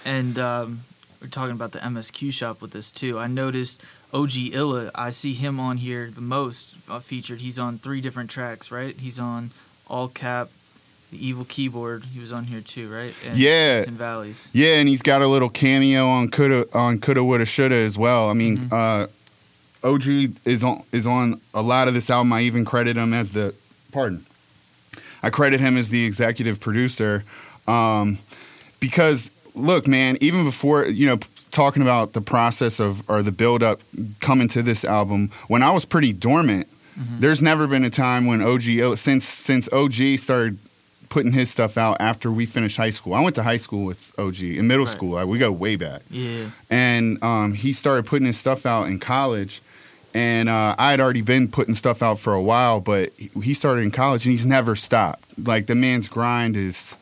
And 0.05 0.37
um, 0.41 0.81
we're 1.21 1.29
talking 1.29 1.55
about 1.55 1.71
the 1.71 1.79
MSQ 1.79 2.33
shop 2.33 2.61
with 2.61 2.73
this 2.73 2.91
too. 2.91 3.17
I 3.17 3.29
noticed 3.29 3.81
OG 4.13 4.51
Illa. 4.53 4.91
I 4.97 5.11
see 5.11 5.35
him 5.35 5.61
on 5.61 5.77
here 5.77 6.11
the 6.13 6.21
most 6.21 6.75
uh, 6.89 6.99
featured. 6.99 7.41
He's 7.41 7.59
on 7.61 7.79
three 7.79 8.01
different 8.01 8.29
tracks, 8.31 8.73
right? 8.73 8.97
He's 8.99 9.21
on 9.21 9.53
All 9.87 10.09
Cap, 10.09 10.51
the 11.13 11.25
Evil 11.25 11.45
Keyboard. 11.45 12.05
He 12.13 12.19
was 12.21 12.33
on 12.33 12.45
here 12.47 12.61
too, 12.61 12.89
right? 12.93 13.15
And 13.27 13.39
Yeah. 13.39 13.83
And 13.87 13.95
Valleys. 13.97 14.51
Yeah, 14.53 14.77
and 14.79 14.89
he's 14.89 15.03
got 15.03 15.23
a 15.23 15.27
little 15.29 15.51
cameo 15.51 16.07
on 16.09 16.29
coulda 16.31 16.67
on 16.75 16.99
coulda 16.99 17.23
woulda 17.23 17.45
shoulda 17.45 17.77
as 17.77 17.97
well. 17.97 18.29
I 18.31 18.33
mean, 18.33 18.59
Mhm. 18.59 18.73
uh, 18.73 19.07
OG 19.87 20.35
is 20.45 20.65
on 20.65 20.83
is 20.91 21.07
on 21.07 21.41
a 21.55 21.63
lot 21.63 21.87
of 21.87 21.95
this 21.95 22.09
album. 22.11 22.33
I 22.33 22.43
even 22.43 22.65
credit 22.65 22.97
him 22.97 23.13
as 23.13 23.33
the 23.33 23.55
pardon. 23.93 24.25
I 25.23 25.31
credit 25.31 25.61
him 25.61 25.77
as 25.77 25.91
the 25.91 26.05
executive 26.05 26.59
producer 26.61 27.23
um, 27.69 28.19
because 28.81 29.31
look, 29.55 29.87
man, 29.87 30.17
even 30.21 30.45
before 30.45 30.87
you 30.87 31.07
know 31.07 31.19
talking 31.51 31.83
about 31.83 32.15
the 32.15 32.21
process 32.23 32.81
of 32.81 33.03
or 33.09 33.23
the 33.23 33.33
build 33.33 33.63
up 33.63 33.81
coming 34.21 34.49
to 34.49 34.63
this 34.63 34.83
album, 34.85 35.31
when 35.49 35.63
I 35.63 35.71
was 35.73 35.85
pretty 35.85 36.13
dormant, 36.15 36.67
there's 37.19 37.43
never 37.43 37.67
been 37.67 37.85
a 37.85 37.91
time 37.91 38.25
when 38.27 38.41
OG 38.43 38.97
since 38.97 39.25
since 39.27 39.69
OG 39.73 40.17
started 40.19 40.59
putting 41.13 41.33
his 41.33 41.51
stuff 41.51 41.77
out 41.77 41.99
after 42.01 42.33
we 42.33 42.47
finished 42.47 42.79
high 42.79 42.89
school. 42.91 43.13
I 43.13 43.21
went 43.21 43.35
to 43.35 43.43
high 43.43 43.59
school 43.59 43.85
with 43.85 44.13
OG 44.19 44.57
in 44.57 44.67
middle 44.67 44.87
Right. 44.87 44.93
school. 44.97 45.11
Like, 45.11 45.27
we 45.27 45.39
go 45.39 45.53
way 45.53 45.77
back 45.77 46.01
Yeah. 46.11 46.47
and 46.71 47.23
um, 47.23 47.53
he 47.53 47.75
started 47.75 48.07
putting 48.07 48.27
his 48.27 48.39
stuff 48.39 48.65
out 48.65 48.85
in 48.87 48.99
college. 48.99 49.61
And 50.15 50.49
uh, 50.49 50.75
I 50.79 50.91
had 50.91 51.01
already 51.01 51.21
been 51.23 51.49
putting 51.49 51.75
stuff 51.75 52.03
out 52.03 52.19
for 52.19 52.33
a 52.35 52.41
while, 52.43 52.81
but 52.81 53.13
he- 53.43 53.55
started 53.55 53.83
in 53.83 53.91
college 53.91 54.25
and 54.27 54.33
he's 54.33 54.45
never 54.47 54.75
stopped. 54.75 55.25
Like 55.39 55.67
the 55.67 55.75
man's 55.75 56.09
grind 56.09 56.57
is, 56.57 56.97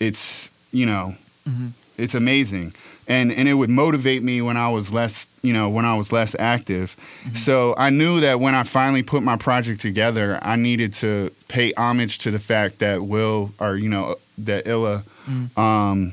it's 0.00 0.50
you 0.72 0.86
know, 0.86 1.14
Mhm. 1.48 1.72
it's 1.96 2.14
amazing, 2.14 2.74
and 3.08 3.32
and 3.32 3.48
it 3.48 3.54
would 3.54 3.70
motivate 3.70 4.22
me 4.22 4.40
when 4.42 4.56
I 4.56 4.68
was 4.70 4.92
less, 4.92 5.26
you 5.42 5.52
know, 5.52 5.68
when 5.70 5.84
I 5.84 5.96
was 5.96 6.12
less 6.12 6.36
active. 6.38 6.94
So 7.34 7.74
I 7.76 7.90
knew 7.90 8.20
that 8.20 8.38
when 8.38 8.54
I 8.54 8.62
finally 8.62 9.02
put 9.02 9.22
my 9.22 9.36
project 9.36 9.80
together, 9.80 10.38
I 10.42 10.56
needed 10.56 10.92
to 10.94 11.30
pay 11.48 11.72
homage 11.76 12.18
to 12.18 12.30
the 12.30 12.38
fact 12.38 12.78
that 12.78 13.02
Will, 13.02 13.52
or 13.58 13.76
you 13.76 13.88
know, 13.88 14.16
that 14.38 14.66
Illa, 14.68 15.02
Mm. 15.28 15.58
um, 15.58 16.12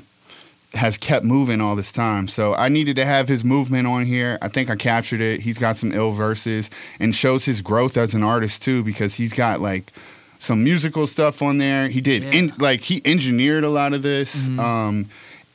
has 0.74 0.98
kept 0.98 1.24
moving 1.24 1.62
all 1.62 1.76
this 1.78 1.92
time. 1.94 2.28
So 2.28 2.54
I 2.54 2.68
needed 2.68 2.98
to 2.98 3.06
have 3.06 3.30
his 3.30 3.46
movement 3.46 3.88
on 3.88 4.06
here. 4.06 4.38
I 4.42 4.50
think 4.50 4.70
I 4.70 4.76
captured 4.76 5.22
it. 5.22 5.40
He's 5.42 5.58
got 5.58 5.78
some 5.78 5.94
ill 5.94 6.12
verses 6.12 6.70
and 7.00 7.16
shows 7.16 7.46
his 7.46 7.62
growth 7.62 7.96
as 7.96 8.14
an 8.14 8.24
artist 8.24 8.62
too 8.62 8.84
because 8.84 9.16
he's 9.16 9.32
got 9.32 9.62
like 9.62 9.94
some 10.40 10.66
musical 10.66 11.08
stuff 11.08 11.42
on 11.42 11.60
there. 11.60 11.88
He 11.88 12.02
did 12.02 12.24
Yeah. 12.24 12.32
in, 12.32 12.54
like 12.60 12.82
he 12.82 13.02
engineered 13.06 13.64
a 13.64 13.70
lot 13.70 13.94
of 13.94 14.02
this. 14.02 14.50
Mhm. 14.50 14.60
Um 14.60 15.06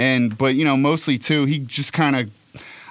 and 0.00 0.36
but 0.36 0.56
you 0.56 0.64
know 0.64 0.76
mostly 0.76 1.18
too 1.18 1.44
he 1.44 1.60
just 1.60 1.92
kind 1.92 2.16
of 2.16 2.30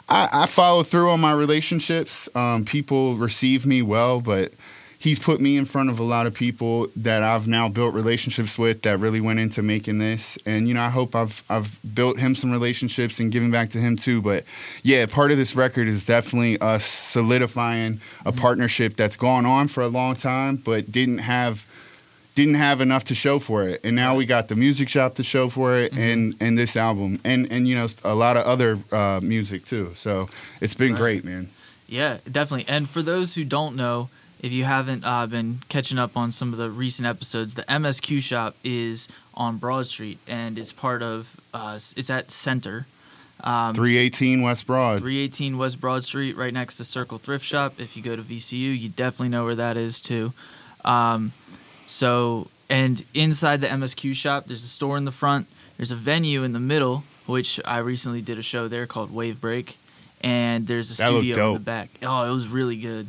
I, 0.07 0.29
I 0.31 0.45
follow 0.45 0.83
through 0.83 1.11
on 1.11 1.19
my 1.21 1.33
relationships. 1.33 2.27
Um, 2.33 2.65
people 2.65 3.15
receive 3.15 3.67
me 3.67 3.83
well, 3.83 4.21
but 4.21 4.53
he's 4.97 5.19
put 5.19 5.39
me 5.39 5.55
in 5.55 5.65
front 5.65 5.89
of 5.91 5.99
a 5.99 6.03
lot 6.03 6.25
of 6.25 6.33
people 6.33 6.87
that 6.95 7.21
I've 7.21 7.47
now 7.47 7.69
built 7.69 7.93
relationships 7.93 8.57
with 8.57 8.81
that 8.81 8.97
really 8.97 9.21
went 9.21 9.39
into 9.39 9.61
making 9.61 9.99
this. 9.99 10.37
And 10.47 10.67
you 10.67 10.73
know, 10.73 10.81
I 10.81 10.89
hope 10.89 11.15
I've 11.15 11.43
I've 11.49 11.79
built 11.93 12.17
him 12.17 12.33
some 12.33 12.51
relationships 12.51 13.19
and 13.19 13.31
giving 13.31 13.51
back 13.51 13.69
to 13.71 13.77
him 13.77 13.97
too. 13.97 14.21
But 14.21 14.45
yeah, 14.81 15.05
part 15.05 15.31
of 15.31 15.37
this 15.37 15.55
record 15.55 15.87
is 15.87 16.05
definitely 16.05 16.59
us 16.59 16.85
solidifying 16.85 18.01
a 18.25 18.31
partnership 18.31 18.95
that's 18.95 19.15
gone 19.15 19.45
on 19.45 19.67
for 19.67 19.81
a 19.81 19.87
long 19.87 20.15
time, 20.15 20.57
but 20.57 20.91
didn't 20.91 21.19
have 21.19 21.67
didn't 22.39 22.55
have 22.55 22.79
enough 22.81 23.03
to 23.05 23.15
show 23.15 23.37
for 23.39 23.63
it, 23.67 23.81
and 23.83 23.95
now 23.95 24.15
we 24.15 24.25
got 24.25 24.47
the 24.47 24.55
music 24.55 24.87
shop 24.89 25.15
to 25.15 25.23
show 25.23 25.49
for 25.49 25.77
it, 25.77 25.91
and 25.93 26.35
and 26.39 26.57
this 26.57 26.77
album, 26.77 27.19
and 27.23 27.51
and 27.51 27.67
you 27.67 27.75
know 27.75 27.87
a 28.03 28.15
lot 28.15 28.37
of 28.37 28.43
other 28.45 28.79
uh, 28.91 29.19
music 29.21 29.65
too. 29.65 29.91
So 29.95 30.29
it's 30.61 30.73
been 30.73 30.93
Right. 30.93 30.99
great, 31.01 31.23
man. 31.25 31.49
Yeah, 31.87 32.17
definitely. 32.31 32.65
And 32.73 32.87
for 32.89 33.01
those 33.01 33.35
who 33.35 33.43
don't 33.43 33.75
know, 33.75 34.09
if 34.41 34.51
you 34.51 34.63
haven't 34.63 35.03
uh, 35.05 35.27
been 35.27 35.59
catching 35.69 35.97
up 35.97 36.15
on 36.15 36.31
some 36.31 36.53
of 36.53 36.59
the 36.59 36.69
recent 36.69 37.05
episodes, 37.07 37.55
the 37.55 37.63
MSQ 37.63 38.21
shop 38.21 38.55
is 38.63 39.07
on 39.33 39.57
Broad 39.57 39.87
Street, 39.87 40.19
and 40.27 40.57
it's 40.57 40.71
part 40.71 41.01
of 41.01 41.35
uh, 41.53 41.75
it's 41.97 42.09
at 42.09 42.31
Center. 42.31 42.85
Um, 43.41 43.73
318 43.73 44.41
West 44.43 44.65
Broad. 44.67 44.99
318 44.99 45.57
West 45.57 45.79
Broad 45.81 46.03
Street, 46.03 46.35
right 46.37 46.53
next 46.53 46.77
to 46.77 46.83
Circle 46.83 47.17
Thrift 47.17 47.43
Shop. 47.45 47.73
If 47.79 47.95
you 47.97 48.03
go 48.03 48.15
to 48.15 48.21
VCU, 48.21 48.77
you 48.79 48.89
definitely 48.89 49.29
know 49.29 49.45
where 49.45 49.55
that 49.55 49.75
is 49.77 49.99
too. 49.99 50.33
Um, 50.85 51.31
so, 51.89 52.47
and 52.69 53.03
inside 53.13 53.61
the 53.61 53.67
MSQ 53.67 54.13
shop, 54.15 54.45
there's 54.45 54.63
a 54.63 54.67
store 54.67 54.95
in 54.97 55.05
the 55.05 55.11
front. 55.11 55.47
There's 55.77 55.91
a 55.91 55.95
venue 55.95 56.43
in 56.43 56.53
the 56.53 56.59
middle, 56.59 57.03
which 57.25 57.59
I 57.65 57.79
recently 57.79 58.21
did 58.21 58.37
a 58.37 58.43
show 58.43 58.67
there 58.67 58.85
called 58.85 59.13
Wave 59.13 59.41
Break, 59.41 59.77
and 60.21 60.67
there's 60.67 60.91
a 60.91 60.97
That 60.97 61.09
studio 61.09 61.47
in 61.49 61.53
the 61.55 61.59
back. 61.59 61.89
Oh, 62.03 62.29
it 62.29 62.33
was 62.33 62.47
really 62.47 62.75
good, 62.77 63.07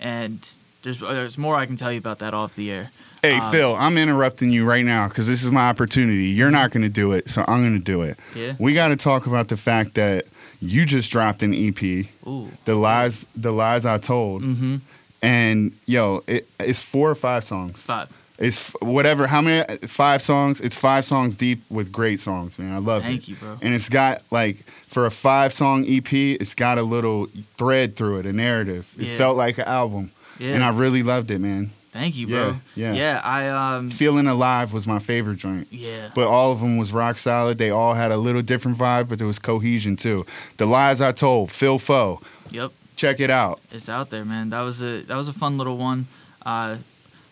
and 0.00 0.38
there's 0.82 0.98
there's 0.98 1.36
more 1.36 1.56
I 1.56 1.66
can 1.66 1.76
tell 1.76 1.92
you 1.92 1.98
about 1.98 2.20
that 2.20 2.32
off 2.34 2.54
the 2.56 2.70
air. 2.70 2.90
Hey, 3.22 3.38
Um, 3.38 3.52
Phil, 3.52 3.76
I'm 3.78 3.98
interrupting 3.98 4.50
you 4.50 4.64
right 4.64 4.84
now 4.84 5.08
because 5.08 5.28
this 5.28 5.44
is 5.44 5.52
my 5.52 5.68
opportunity. 5.68 6.28
You're 6.28 6.50
not 6.50 6.72
going 6.72 6.82
to 6.82 6.88
do 6.88 7.12
it, 7.12 7.28
so 7.28 7.44
I'm 7.46 7.62
going 7.62 7.78
to 7.78 7.84
do 7.84 8.02
it. 8.02 8.18
Yeah. 8.34 8.54
We 8.58 8.74
got 8.74 8.88
to 8.88 8.96
talk 8.96 9.26
about 9.26 9.46
the 9.46 9.56
fact 9.56 9.94
that 9.94 10.24
you 10.60 10.84
just 10.86 11.12
dropped 11.12 11.42
an 11.44 11.54
EP, 11.54 11.80
Ooh. 12.26 12.50
the 12.64 12.74
lies, 12.74 13.24
the 13.36 13.52
lies 13.52 13.84
I 13.86 13.98
told, 13.98 14.42
Mm-hmm. 14.42 14.76
and 15.22 15.72
yo, 15.86 16.24
it, 16.26 16.48
it's 16.58 16.82
four 16.82 17.10
or 17.10 17.14
five 17.14 17.44
songs. 17.44 17.80
Five. 17.80 18.08
It's 18.38 18.72
whatever. 18.80 19.26
How 19.26 19.40
many? 19.40 19.64
Five 19.86 20.20
songs. 20.22 20.60
It's 20.60 20.74
five 20.76 21.04
songs 21.04 21.36
deep 21.36 21.62
with 21.70 21.92
great 21.92 22.18
songs, 22.18 22.58
man. 22.58 22.72
I 22.74 22.78
love 22.78 23.02
it. 23.04 23.06
Thank 23.06 23.28
you, 23.28 23.36
bro. 23.36 23.58
And 23.60 23.74
it's 23.74 23.88
got 23.88 24.22
like 24.30 24.64
for 24.86 25.06
a 25.06 25.10
five 25.10 25.52
song 25.52 25.84
EP, 25.86 26.12
it's 26.12 26.54
got 26.54 26.78
a 26.78 26.82
little 26.82 27.26
thread 27.56 27.94
through 27.94 28.18
it, 28.20 28.26
a 28.26 28.32
narrative. 28.32 28.94
It 28.98 29.06
Yeah. 29.08 29.16
felt 29.16 29.36
like 29.36 29.58
an 29.58 29.64
album, 29.64 30.10
Yeah. 30.38 30.54
and 30.54 30.64
I 30.64 30.70
really 30.70 31.02
loved 31.02 31.30
it, 31.30 31.40
man. 31.40 31.70
Thank 31.92 32.16
you, 32.16 32.26
Yeah, 32.26 32.42
bro. 32.44 32.56
yeah. 32.74 32.92
Yeah. 32.94 33.20
I 33.22 33.48
um. 33.48 33.90
Feeling 33.90 34.26
Alive 34.26 34.72
was 34.72 34.86
my 34.86 34.98
favorite 34.98 35.36
joint. 35.36 35.68
Yeah. 35.70 36.08
But 36.14 36.26
all 36.26 36.50
of 36.50 36.60
them 36.60 36.78
was 36.78 36.90
rock 36.92 37.18
solid. 37.18 37.58
They 37.58 37.68
all 37.70 37.94
had 37.94 38.10
a 38.10 38.16
little 38.16 38.40
different 38.42 38.78
vibe, 38.78 39.08
but 39.08 39.18
there 39.18 39.26
was 39.26 39.38
cohesion 39.38 39.96
too. 39.96 40.24
The 40.56 40.64
Lies 40.66 41.00
I 41.02 41.12
Told, 41.12 41.52
Phil 41.52 41.78
Foe. 41.78 42.20
Yep. 42.50 42.72
Check 42.96 43.20
it 43.20 43.30
out. 43.30 43.60
it's 43.70 43.88
out 43.90 44.08
there, 44.10 44.24
man. 44.24 44.48
That 44.50 44.62
was 44.62 44.82
a 44.82 45.02
that 45.02 45.16
was 45.16 45.28
a 45.28 45.32
fun 45.34 45.58
little 45.58 45.76
one. 45.76 46.06
Uh, 46.46 46.76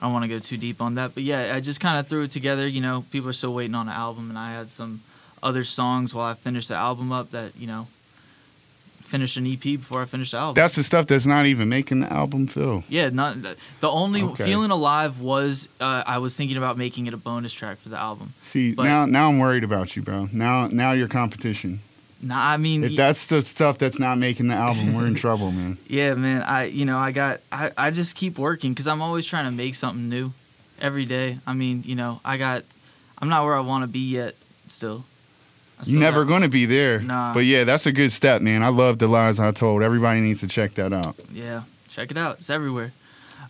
I 0.01 0.07
don't 0.07 0.13
want 0.15 0.23
to 0.25 0.29
go 0.29 0.39
too 0.39 0.57
deep 0.57 0.81
on 0.81 0.95
that, 0.95 1.15
but 1.15 1.23
yeah, 1.25 1.53
I 1.55 1.61
just 1.61 1.79
kind 1.81 1.99
of 1.99 2.07
threw 2.07 2.23
it 2.23 2.31
together. 2.31 2.67
You 2.67 2.81
know, 2.81 3.05
people 3.11 3.29
are 3.29 3.35
still 3.35 3.53
waiting 3.53 3.75
on 3.75 3.87
an 3.89 3.95
album, 3.95 4.31
and 4.31 4.39
I 4.39 4.53
had 4.53 4.71
some 4.71 5.03
other 5.43 5.63
songs 5.65 6.15
while 6.15 6.25
I 6.27 6.35
finished 6.35 6.69
the 6.69 6.75
album 6.77 7.13
up 7.13 7.31
that 7.33 7.57
you 7.57 7.67
know 7.67 7.87
finished 9.03 9.37
an 9.37 9.45
EP 9.47 9.61
before 9.61 10.01
I 10.03 10.05
finished 10.05 10.31
the 10.31 10.39
album. 10.39 10.55
That's 10.55 10.77
the 10.77 10.85
stuff 10.85 11.07
that's 11.07 11.27
not 11.27 11.45
even 11.47 11.69
making 11.69 11.99
the 12.01 12.13
album, 12.13 12.47
Phil. 12.47 12.85
yeah, 12.89 13.09
not 13.11 13.37
the 13.43 13.89
only 13.91 14.23
Okay. 14.23 14.45
feeling 14.45 14.71
alive 14.71 15.21
was 15.21 15.69
uh, 15.81 16.05
I 16.07 16.19
was 16.19 16.37
thinking 16.37 16.57
about 16.57 16.79
making 16.79 17.07
it 17.07 17.15
a 17.15 17.17
bonus 17.17 17.53
track 17.53 17.79
for 17.79 17.89
the 17.89 17.99
album. 17.99 18.35
See, 18.43 18.73
But- 18.75 18.85
now 18.85 19.07
now 19.07 19.29
I'm 19.29 19.39
worried 19.39 19.65
about 19.65 19.97
you, 19.97 20.03
bro. 20.03 20.29
Now 20.33 20.69
now 20.69 20.93
you're 20.93 21.09
competition. 21.09 21.81
Nah, 22.23 22.51
I 22.51 22.57
mean, 22.59 22.85
If 22.85 22.97
that's 22.97 23.27
the 23.27 23.41
stuff 23.41 23.79
that's 23.79 23.99
not 23.99 24.19
making 24.19 24.49
the 24.49 24.55
album, 24.55 24.95
we're 24.95 25.07
in 25.07 25.15
trouble, 25.27 25.51
man. 25.53 25.79
Yeah, 25.89 26.15
man. 26.15 26.43
I 26.43 26.65
you 26.65 26.85
know 26.85 26.99
I 26.99 27.13
got 27.13 27.41
I, 27.51 27.71
I 27.77 27.91
just 27.91 28.15
keep 28.15 28.39
working 28.39 28.73
because 28.73 28.87
I'm 28.87 29.01
always 29.01 29.25
trying 29.25 29.47
to 29.47 29.51
make 29.51 29.75
something 29.75 30.09
new 30.09 30.33
every 30.81 31.07
day. 31.07 31.39
I 31.47 31.55
mean, 31.55 31.83
you 31.87 31.95
know, 31.95 32.21
I 32.25 32.37
got 32.37 32.65
I'm 33.19 33.29
not 33.29 33.45
where 33.45 33.55
I 33.57 33.61
want 33.61 33.85
to 33.85 33.89
be 33.89 34.01
yet. 34.01 34.35
Still, 34.69 35.05
I 35.81 35.85
You're 35.87 36.01
never 36.01 36.25
going 36.25 36.43
to 36.43 36.49
be 36.49 36.65
there. 36.67 37.01
Nah. 37.01 37.33
But 37.35 37.41
yeah, 37.47 37.65
that's 37.65 37.87
a 37.87 37.93
good 37.93 38.13
step, 38.13 38.43
man. 38.43 38.63
I 38.63 38.69
love 38.69 38.99
the 38.99 39.09
lies 39.09 39.41
I 39.41 39.51
told. 39.51 39.83
Everybody 39.83 40.21
needs 40.21 40.41
to 40.41 40.47
check 40.47 40.73
that 40.73 40.93
out. 40.93 41.17
Yeah, 41.33 41.63
check 41.89 42.11
it 42.11 42.17
out. 42.17 42.39
It's 42.39 42.51
everywhere. 42.51 42.93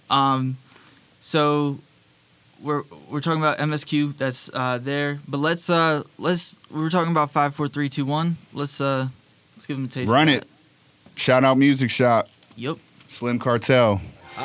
Um, 0.09 0.57
so 1.21 1.79
we're 2.63 2.83
we're 3.11 3.21
talking 3.21 3.41
about 3.41 3.59
MSQ. 3.59 4.17
That's 4.17 4.51
uh 4.53 4.79
there. 4.79 5.19
But 5.29 5.39
let's 5.39 5.69
uh 5.71 6.03
let's 6.19 6.57
we 6.71 6.81
were 6.81 6.91
talking 6.91 7.11
about 7.11 7.31
five, 7.31 7.55
four, 7.55 7.69
three, 7.69 7.89
two, 7.89 8.05
one. 8.05 8.37
Let's 8.53 8.81
uh 8.81 9.09
let's 9.57 9.67
give 9.67 9.77
them 9.77 9.87
a 9.87 9.89
taste. 9.89 10.09
of 10.09 10.15
Run 10.15 10.27
that. 10.27 10.43
it. 10.45 10.49
Shout 11.17 11.45
out 11.45 11.59
Music 11.59 11.91
Shop, 11.91 12.29
Yep. 12.57 12.77
Slim 13.09 13.39
Cartel. 13.39 14.01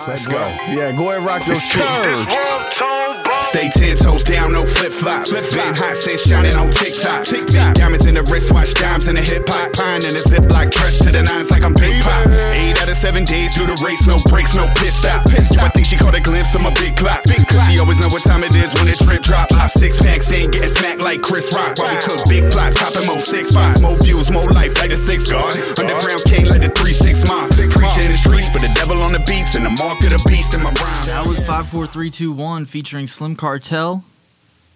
Let's 0.08 0.28
go. 0.28 0.38
Yeah, 0.70 0.92
go 0.98 1.12
ahead, 1.12 1.26
rock 1.26 1.46
your 1.48 1.56
It's 1.56 1.66
shit. 1.66 2.96
Stay 3.44 3.70
ten 3.70 3.96
toes 3.96 4.24
down, 4.24 4.52
no 4.52 4.60
flip 4.66 4.92
flops. 4.92 5.32
Been 5.32 5.76
hot 5.76 5.96
since 5.96 6.28
shining 6.28 6.56
on 6.56 6.70
TikTok. 6.72 7.24
TikTok. 7.24 7.76
Diamonds 7.76 8.06
in 8.06 8.16
the 8.16 8.24
wristwatch, 8.24 8.74
dimes 8.74 9.08
in 9.08 9.16
the 9.16 9.22
hip 9.22 9.48
hop. 9.48 9.72
Pine 9.74 10.04
in 10.04 10.12
the 10.14 10.20
zip 10.20 10.50
like 10.52 10.72
dressed 10.72 11.04
to 11.04 11.12
the 11.12 11.22
nines 11.22 11.52
like 11.52 11.64
I'm 11.64 11.74
Big 11.76 12.02
Pop. 12.04 12.28
Eight 12.28 12.72
out 12.72 12.75
of 12.75 12.75
seven 12.96 13.26
days 13.26 13.54
through 13.54 13.68
the 13.68 13.78
race, 13.84 14.08
no 14.08 14.18
breaks, 14.32 14.56
no 14.56 14.66
pit 14.80 14.94
stop. 14.94 15.28
I 15.28 15.70
think 15.70 15.86
she 15.86 15.98
caught 15.98 16.16
a 16.16 16.22
glimpse 16.22 16.56
of 16.56 16.64
my 16.64 16.72
big 16.80 16.96
clock. 16.96 17.24
Cause 17.28 17.68
she 17.68 17.78
always 17.80 18.00
know 18.00 18.08
what 18.08 18.24
time 18.24 18.44
it 18.44 18.56
is 18.56 18.74
when 18.76 18.88
the 18.88 18.96
trip 18.96 19.22
drop. 19.22 19.50
Pop 19.50 19.70
six 19.72 20.02
packs 20.02 20.32
in, 20.32 20.50
getting 20.52 20.70
smacked 20.70 21.02
like 21.02 21.22
Chris 21.22 21.54
Rock. 21.54 21.78
While 21.78 21.94
we 21.94 22.02
cook 22.02 22.20
big 22.30 22.52
plots, 22.52 22.78
copping 22.80 23.06
more 23.06 23.20
six 23.20 23.50
spots. 23.50 23.82
More 23.82 23.98
views, 24.04 24.32
more 24.32 24.48
life 24.56 24.76
like 24.80 24.90
the 24.92 24.98
six 24.98 25.28
guard. 25.30 25.56
Underground 25.78 26.24
king 26.26 26.48
like 26.48 26.62
the 26.62 26.70
three 26.70 26.92
six 26.94 27.26
mob. 27.28 27.50
Preaching 27.52 28.06
in 28.08 28.12
the 28.12 28.18
streets, 28.18 28.50
but 28.54 28.62
the 28.64 28.72
devil 28.74 29.02
on 29.04 29.12
the 29.12 29.20
beats 29.28 29.56
and 29.56 29.66
the 29.66 29.70
mark 29.76 30.00
of 30.04 30.10
the 30.10 30.24
beast 30.28 30.54
in 30.54 30.64
my 30.64 30.72
rhyme. 30.80 31.08
That 31.08 31.28
was 31.28 31.40
five, 31.46 31.68
four, 31.68 31.86
three, 31.88 32.10
two, 32.10 32.32
one, 32.32 32.66
featuring 32.66 33.08
Slim 33.08 33.36
Cartel 33.36 34.04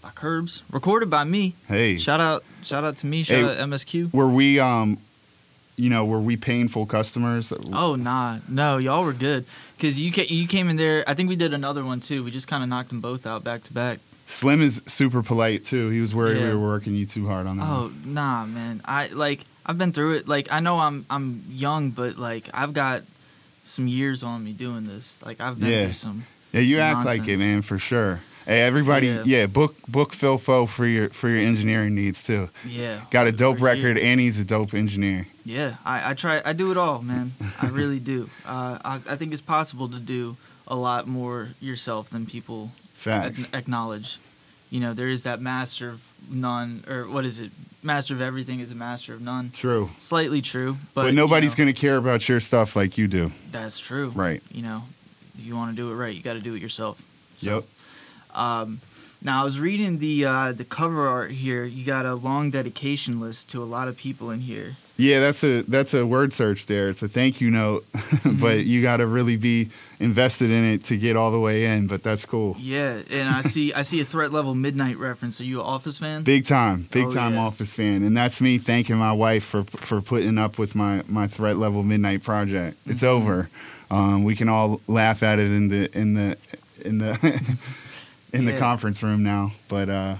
by 0.01 0.09
Kirbs, 0.09 0.61
recorded 0.71 1.09
by 1.09 1.23
me. 1.23 1.55
Hey, 1.67 1.97
Shout 1.97 2.19
out, 2.19 2.43
shout 2.63 2.83
out 2.83 2.97
to 2.97 3.05
me. 3.07 3.23
Shout 3.23 3.37
Hey. 3.37 3.43
out 3.61 3.69
MSQ. 3.69 4.13
were 4.13 4.27
we 4.29 4.59
um, 4.59 4.97
you 5.79 5.89
know, 5.89 6.03
were 6.05 6.19
we 6.19 6.35
painful 6.37 6.85
customers? 6.85 7.53
Oh 7.73 7.95
nah, 7.95 8.39
no, 8.47 8.77
y'all 8.77 9.03
were 9.03 9.13
good 9.13 9.45
because 9.77 9.99
you 9.99 10.11
ca- 10.11 10.27
you 10.27 10.47
came 10.47 10.69
in 10.69 10.75
there. 10.75 11.03
I 11.07 11.13
think 11.13 11.29
we 11.29 11.35
did 11.35 11.53
another 11.53 11.83
one 11.85 11.99
too. 12.01 12.23
We 12.23 12.31
just 12.31 12.47
kind 12.47 12.61
of 12.63 12.69
knocked 12.69 12.89
them 12.89 13.01
both 13.01 13.25
out 13.25 13.43
back 13.43 13.63
to 13.63 13.73
back. 13.73 13.99
Slim 14.25 14.61
is 14.61 14.81
super 14.85 15.23
polite 15.23 15.65
too. 15.65 15.89
He 15.89 16.01
was 16.01 16.13
worried 16.13 16.37
we 16.37 16.53
were 16.53 16.59
working 16.59 16.93
you 16.93 17.05
too 17.07 17.27
hard 17.27 17.47
on 17.47 17.57
that. 17.57 17.65
Oh 17.67 17.91
nah, 18.05 18.45
man. 18.45 18.81
I 18.85 19.07
like 19.07 19.43
I've 19.65 19.77
been 19.77 19.91
through 19.91 20.15
it. 20.17 20.27
Like 20.27 20.51
I 20.51 20.59
know 20.59 20.79
I'm 20.79 21.05
I'm 21.09 21.43
young, 21.49 21.91
but 21.91 22.17
like 22.17 22.49
I've 22.53 22.73
got 22.73 23.03
some 23.63 23.87
years 23.87 24.21
on 24.21 24.43
me 24.43 24.51
doing 24.53 24.85
this. 24.85 25.17
Like 25.25 25.39
I've 25.41 25.59
been 25.59 25.69
Yeah. 25.69 25.83
through 25.85 25.93
some. 25.93 26.23
yeah, 26.51 26.61
you 26.61 26.75
some 26.77 26.97
act 26.97 27.05
like 27.05 27.27
it, 27.27 27.37
man, 27.39 27.61
for 27.61 27.77
sure. 27.79 28.19
Hey, 28.49 28.61
everybody, 28.63 29.05
Yeah. 29.05 29.21
yeah, 29.25 29.45
book 29.45 29.75
book 29.87 30.11
Phil 30.11 30.39
Foe 30.39 30.65
for 30.65 30.87
your 30.87 31.09
for 31.11 31.29
your 31.29 31.37
engineering 31.37 31.93
needs 31.93 32.23
too. 32.23 32.49
Yeah. 32.67 33.01
Got 33.11 33.27
a 33.27 33.31
dope 33.31 33.61
record, 33.61 33.95
and 33.99 34.19
he's 34.19 34.39
a 34.39 34.43
dope 34.43 34.73
engineer. 34.73 35.27
Yeah, 35.45 35.75
I, 35.85 36.09
I 36.09 36.13
try. 36.15 36.41
I 36.43 36.53
do 36.53 36.71
it 36.71 36.77
all, 36.77 37.03
man. 37.03 37.33
I 37.61 37.67
really 37.71 37.99
do. 37.99 38.27
Uh, 38.47 38.79
I, 38.83 38.95
I 39.07 39.15
think 39.17 39.33
it's 39.33 39.41
possible 39.41 39.87
to 39.89 39.99
do 39.99 40.35
a 40.67 40.75
lot 40.75 41.05
more 41.07 41.49
yourself 41.61 42.09
than 42.09 42.25
people 42.25 42.71
ac- 43.05 43.49
acknowledge. 43.53 44.17
You 44.71 44.79
know, 44.79 44.95
there 44.95 45.09
is 45.09 45.21
that 45.23 45.39
master 45.39 45.89
of 45.89 46.01
none, 46.27 46.83
or 46.89 47.07
what 47.07 47.25
is 47.25 47.39
it? 47.39 47.51
Master 47.83 48.15
of 48.15 48.21
everything 48.21 48.61
is 48.61 48.71
a 48.71 48.75
master 48.75 49.13
of 49.13 49.21
none. 49.21 49.51
True. 49.51 49.91
Slightly 49.99 50.41
true, 50.41 50.77
but, 50.95 51.03
But, 51.03 51.05
you 51.09 51.11
nobody's 51.11 51.51
know, 51.55 51.65
gonna 51.65 51.73
care 51.73 51.97
about 51.97 52.27
your 52.27 52.39
stuff 52.39 52.75
like 52.75 52.97
you 52.97 53.07
do. 53.07 53.31
That's 53.51 53.77
true. 53.77 54.09
Right. 54.09 54.41
You 54.51 54.63
know, 54.63 54.85
if 55.37 55.45
you 55.45 55.55
want 55.55 55.69
to 55.69 55.75
do 55.75 55.91
it 55.91 55.93
right, 55.93 56.15
you 56.15 56.23
got 56.23 56.33
to 56.33 56.41
do 56.41 56.55
it 56.55 56.61
yourself. 56.63 56.99
Yep. 57.41 57.63
Um, 58.33 58.81
now 59.21 59.41
I 59.41 59.43
was 59.43 59.59
reading 59.59 59.99
the 59.99 60.23
uh, 60.25 60.51
the 60.53 60.63
cover 60.63 61.05
art 61.07 61.31
here. 61.31 61.65
You 61.65 61.83
got 61.85 62.05
a 62.05 62.15
long 62.15 62.51
dedication 62.51 63.19
list 63.19 63.49
to 63.49 63.61
a 63.61 63.65
lot 63.65 63.87
of 63.89 63.97
people 63.97 64.29
in 64.31 64.39
here. 64.41 64.77
Yeah, 64.95 65.19
that's 65.19 65.43
a 65.43 65.61
that's 65.63 65.93
a 65.93 66.05
word 66.05 66.31
search 66.31 66.67
there. 66.67 66.87
It's 66.89 67.01
a 67.03 67.07
thank 67.09 67.41
you 67.41 67.49
note, 67.49 67.85
Mm-hmm. 67.93 68.39
but 68.41 68.65
you 68.65 68.81
got 68.81 68.97
to 68.97 69.07
really 69.07 69.35
be 69.37 69.69
invested 69.99 70.49
in 70.51 70.63
it 70.65 70.83
to 70.85 70.97
get 70.97 71.15
all 71.17 71.31
the 71.31 71.39
way 71.39 71.65
in. 71.65 71.87
But 71.87 72.01
that's 72.03 72.23
cool. 72.25 72.55
Yeah, 72.59 73.01
and 73.11 73.27
I 73.29 73.41
see 73.41 73.73
I 73.73 73.81
see 73.81 73.99
a 73.99 74.05
threat 74.05 74.31
level 74.31 74.55
midnight 74.55 74.97
reference. 74.97 75.41
Are 75.41 75.45
you 75.45 75.59
an 75.59 75.65
Office 75.65 75.97
fan? 75.97 76.23
Big 76.23 76.45
time, 76.45 76.87
big 76.91 77.05
Oh, 77.07 77.11
time 77.11 77.33
yeah. 77.33 77.41
Office 77.41 77.73
fan, 77.75 78.03
and 78.03 78.15
that's 78.15 78.39
me 78.41 78.57
thanking 78.57 78.95
my 78.97 79.11
wife 79.13 79.43
for 79.43 79.63
for 79.63 79.99
putting 80.01 80.37
up 80.37 80.57
with 80.57 80.75
my 80.75 81.03
my 81.07 81.27
threat 81.27 81.57
level 81.57 81.83
midnight 81.83 82.23
project. 82.23 82.77
It's 82.85 83.03
Mm-hmm. 83.03 83.05
over. 83.29 83.49
Um, 83.91 84.23
we 84.23 84.35
can 84.35 84.47
all 84.47 84.79
laugh 84.87 85.23
at 85.23 85.39
it 85.39 85.47
in 85.51 85.67
the 85.69 85.89
in 85.97 86.13
the 86.13 86.37
in 86.85 86.99
the 86.99 87.57
in 88.33 88.45
the 88.45 88.57
conference 88.57 89.01
room 89.03 89.23
now. 89.23 89.51
But 89.67 89.89
uh, 89.89 90.15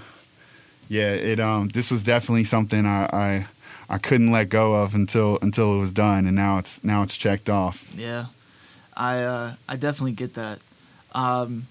yeah, 0.88 1.12
it 1.12 1.40
um 1.40 1.68
this 1.68 1.90
was 1.90 2.04
definitely 2.04 2.44
something 2.44 2.86
I, 2.86 3.08
I 3.12 3.46
I 3.88 3.98
couldn't 3.98 4.30
let 4.30 4.48
go 4.48 4.74
of 4.74 4.94
until 4.94 5.38
until 5.42 5.76
it 5.76 5.80
was 5.80 5.92
done, 5.92 6.26
and 6.26 6.36
now 6.36 6.58
it's 6.58 6.82
now 6.84 7.02
it's 7.02 7.16
checked 7.16 7.48
off. 7.48 7.90
Yeah, 7.96 8.26
I 8.96 9.22
uh, 9.22 9.54
I 9.68 9.76
definitely 9.76 10.12
get 10.12 10.34
that. 10.34 10.60
Um, 11.12 11.66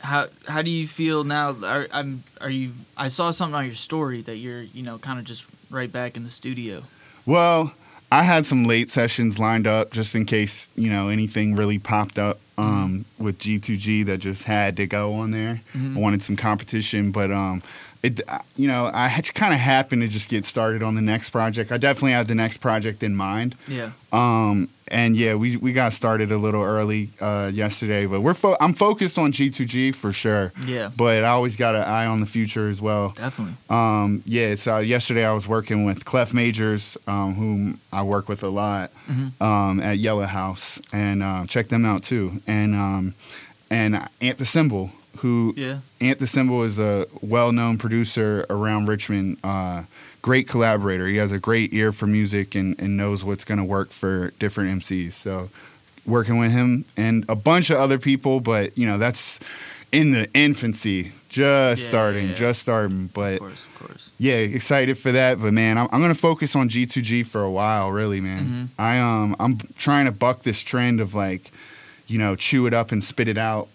how 0.00 0.28
how 0.46 0.62
do 0.62 0.70
you 0.70 0.86
feel 0.86 1.24
now? 1.24 1.56
Are 1.64 1.88
I'm 1.92 2.22
are 2.40 2.50
you? 2.50 2.72
I 2.96 3.08
saw 3.08 3.30
something 3.30 3.54
on 3.54 3.66
your 3.66 3.74
story 3.74 4.22
that 4.22 4.36
you're 4.36 4.62
you 4.62 4.82
know 4.82 4.98
kind 4.98 5.18
of 5.18 5.24
just 5.24 5.44
right 5.70 5.90
back 5.90 6.16
in 6.16 6.24
the 6.24 6.30
studio. 6.30 6.84
Well, 7.26 7.74
I 8.10 8.22
had 8.22 8.46
some 8.46 8.64
late 8.64 8.90
sessions 8.90 9.38
lined 9.38 9.66
up 9.66 9.90
just 9.92 10.14
in 10.14 10.24
case, 10.24 10.68
you 10.76 10.88
know, 10.90 11.08
anything 11.08 11.54
really 11.56 11.78
popped 11.78 12.18
up 12.18 12.38
um, 12.56 13.04
with 13.18 13.38
G2G 13.38 14.06
that 14.06 14.18
just 14.18 14.44
had 14.44 14.76
to 14.78 14.86
go 14.86 15.14
on 15.14 15.30
there. 15.30 15.60
Mhm. 15.76 15.96
I 15.96 16.00
wanted 16.00 16.22
some 16.22 16.34
competition, 16.34 17.12
but 17.12 17.30
um, 17.30 17.62
it, 18.02 18.20
uh, 18.28 18.38
you 18.56 18.68
know, 18.68 18.90
I 18.92 19.08
kind 19.34 19.52
of 19.52 19.60
happened 19.60 20.02
to 20.02 20.08
just 20.08 20.28
get 20.30 20.44
started 20.44 20.82
on 20.82 20.94
the 20.94 21.02
next 21.02 21.30
project. 21.30 21.72
I 21.72 21.78
definitely 21.78 22.12
had 22.12 22.28
the 22.28 22.34
next 22.34 22.58
project 22.58 23.02
in 23.02 23.16
mind. 23.16 23.54
Yeah. 23.66 23.90
Um, 24.12 24.68
and 24.90 25.16
yeah, 25.16 25.34
we 25.34 25.56
we 25.58 25.74
got 25.74 25.92
started 25.92 26.32
a 26.32 26.38
little 26.38 26.62
early 26.62 27.10
uh, 27.20 27.50
yesterday, 27.52 28.06
but 28.06 28.22
we're 28.22 28.32
fo- 28.32 28.56
I'm 28.58 28.72
focused 28.72 29.18
on 29.18 29.32
G2G 29.32 29.94
for 29.94 30.12
sure. 30.12 30.52
Yeah. 30.64 30.90
But 30.96 31.24
I 31.24 31.28
always 31.28 31.56
got 31.56 31.74
an 31.74 31.82
eye 31.82 32.06
on 32.06 32.20
the 32.20 32.26
future 32.26 32.70
as 32.70 32.80
well. 32.80 33.10
Definitely. 33.10 33.54
Um, 33.68 34.22
yeah, 34.24 34.54
so 34.54 34.78
yesterday 34.78 35.26
I 35.26 35.32
was 35.34 35.46
working 35.46 35.84
with 35.84 36.06
Clef 36.06 36.32
Majors, 36.32 36.96
um, 37.06 37.34
whom 37.34 37.80
I 37.92 38.02
work 38.02 38.28
with 38.30 38.42
a 38.42 38.48
lot 38.48 38.90
Mhm. 39.10 39.38
um, 39.42 39.80
at 39.80 39.98
Yellow 39.98 40.24
House, 40.24 40.80
and 40.90 41.22
uh, 41.22 41.44
check 41.46 41.68
them 41.68 41.84
out 41.84 42.02
too. 42.02 42.40
And 42.46 42.74
um, 42.74 43.14
and 43.70 44.08
Ant 44.22 44.38
the 44.38 44.46
Symbol, 44.46 44.90
who 45.18 45.52
Yeah. 45.56 45.78
Ant 46.00 46.18
the 46.20 46.26
Symbol 46.26 46.62
is 46.62 46.78
a 46.78 47.06
well-known 47.20 47.78
producer 47.78 48.46
around 48.48 48.86
Richmond. 48.88 49.38
Uh, 49.42 49.82
great 50.22 50.46
collaborator. 50.48 51.06
He 51.08 51.16
has 51.16 51.32
a 51.32 51.38
great 51.38 51.72
ear 51.74 51.90
for 51.92 52.06
music 52.06 52.54
and, 52.54 52.78
and 52.78 52.96
knows 52.96 53.24
what's 53.24 53.44
going 53.44 53.58
to 53.58 53.64
work 53.64 53.90
for 53.90 54.30
different 54.38 54.80
MCs. 54.82 55.12
So 55.14 55.48
working 56.06 56.38
with 56.38 56.52
him 56.52 56.84
and 56.96 57.24
a 57.28 57.34
bunch 57.34 57.70
of 57.70 57.78
other 57.78 57.98
people, 57.98 58.40
but 58.40 58.76
you 58.78 58.86
know 58.86 58.96
that's 58.98 59.40
in 59.90 60.10
the 60.12 60.28
infancy, 60.34 61.12
just 61.28 61.82
Yeah, 61.82 61.88
starting, 61.88 62.24
yeah, 62.24 62.30
yeah. 62.30 62.36
just 62.36 62.62
starting. 62.62 63.08
But 63.12 63.34
Of 63.34 63.38
course. 63.40 63.64
Of 63.64 63.78
course. 63.78 64.10
yeah, 64.18 64.34
excited 64.36 64.96
for 64.98 65.12
that. 65.12 65.40
But 65.40 65.52
man, 65.52 65.78
I'm, 65.78 65.88
I'm 65.90 66.00
gonna 66.00 66.14
focus 66.14 66.54
on 66.54 66.68
G2G 66.68 67.26
for 67.26 67.42
a 67.42 67.50
while, 67.50 67.90
really, 67.90 68.20
man. 68.20 68.44
Mhm. 68.44 68.68
I 68.78 68.98
um 69.00 69.34
I'm 69.40 69.58
trying 69.78 70.04
to 70.06 70.12
buck 70.12 70.42
this 70.42 70.60
trend 70.62 71.00
of 71.00 71.14
like, 71.14 71.50
you 72.06 72.18
know, 72.18 72.36
chew 72.36 72.66
it 72.66 72.74
up 72.74 72.92
and 72.92 73.02
spit 73.02 73.28
it 73.28 73.38
out. 73.38 73.68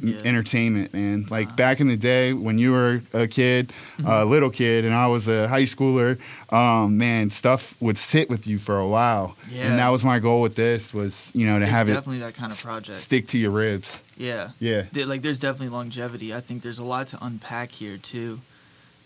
Yeah. 0.00 0.20
Entertainment, 0.24 0.94
man. 0.94 1.26
Like 1.28 1.48
Wow. 1.48 1.54
back 1.56 1.80
in 1.80 1.88
the 1.88 1.96
day 1.96 2.32
when 2.32 2.58
you 2.58 2.70
were 2.72 3.02
a 3.12 3.26
kid, 3.26 3.72
a 4.04 4.24
little 4.24 4.50
kid, 4.50 4.84
and 4.84 4.94
I 4.94 5.08
was 5.08 5.26
a 5.28 5.48
high 5.48 5.64
schooler, 5.64 6.18
um, 6.52 6.96
man, 6.96 7.30
stuff 7.30 7.74
would 7.80 7.98
sit 7.98 8.30
with 8.30 8.46
you 8.46 8.58
for 8.58 8.78
a 8.78 8.86
while. 8.86 9.36
Yeah. 9.50 9.66
And 9.66 9.78
that 9.78 9.88
was 9.88 10.04
my 10.04 10.18
goal 10.20 10.40
with 10.40 10.54
this 10.54 10.94
was, 10.94 11.32
you 11.34 11.46
know, 11.46 11.58
to 11.58 11.64
It's 11.64 11.72
have 11.72 11.88
it 11.88 11.94
definitely 11.94 12.20
that 12.20 12.34
kind 12.34 12.46
of 12.52 12.56
s- 12.58 12.64
project. 12.64 12.96
stick 12.98 13.26
to 13.28 13.38
your 13.38 13.50
ribs. 13.50 14.02
Yeah. 14.16 14.50
Yeah. 14.60 14.84
Like 14.94 15.22
there's 15.22 15.38
definitely 15.40 15.70
longevity. 15.70 16.32
I 16.32 16.40
think 16.40 16.62
there's 16.62 16.78
a 16.78 16.84
lot 16.84 17.08
to 17.08 17.18
unpack 17.24 17.72
here 17.72 17.96
too. 17.96 18.40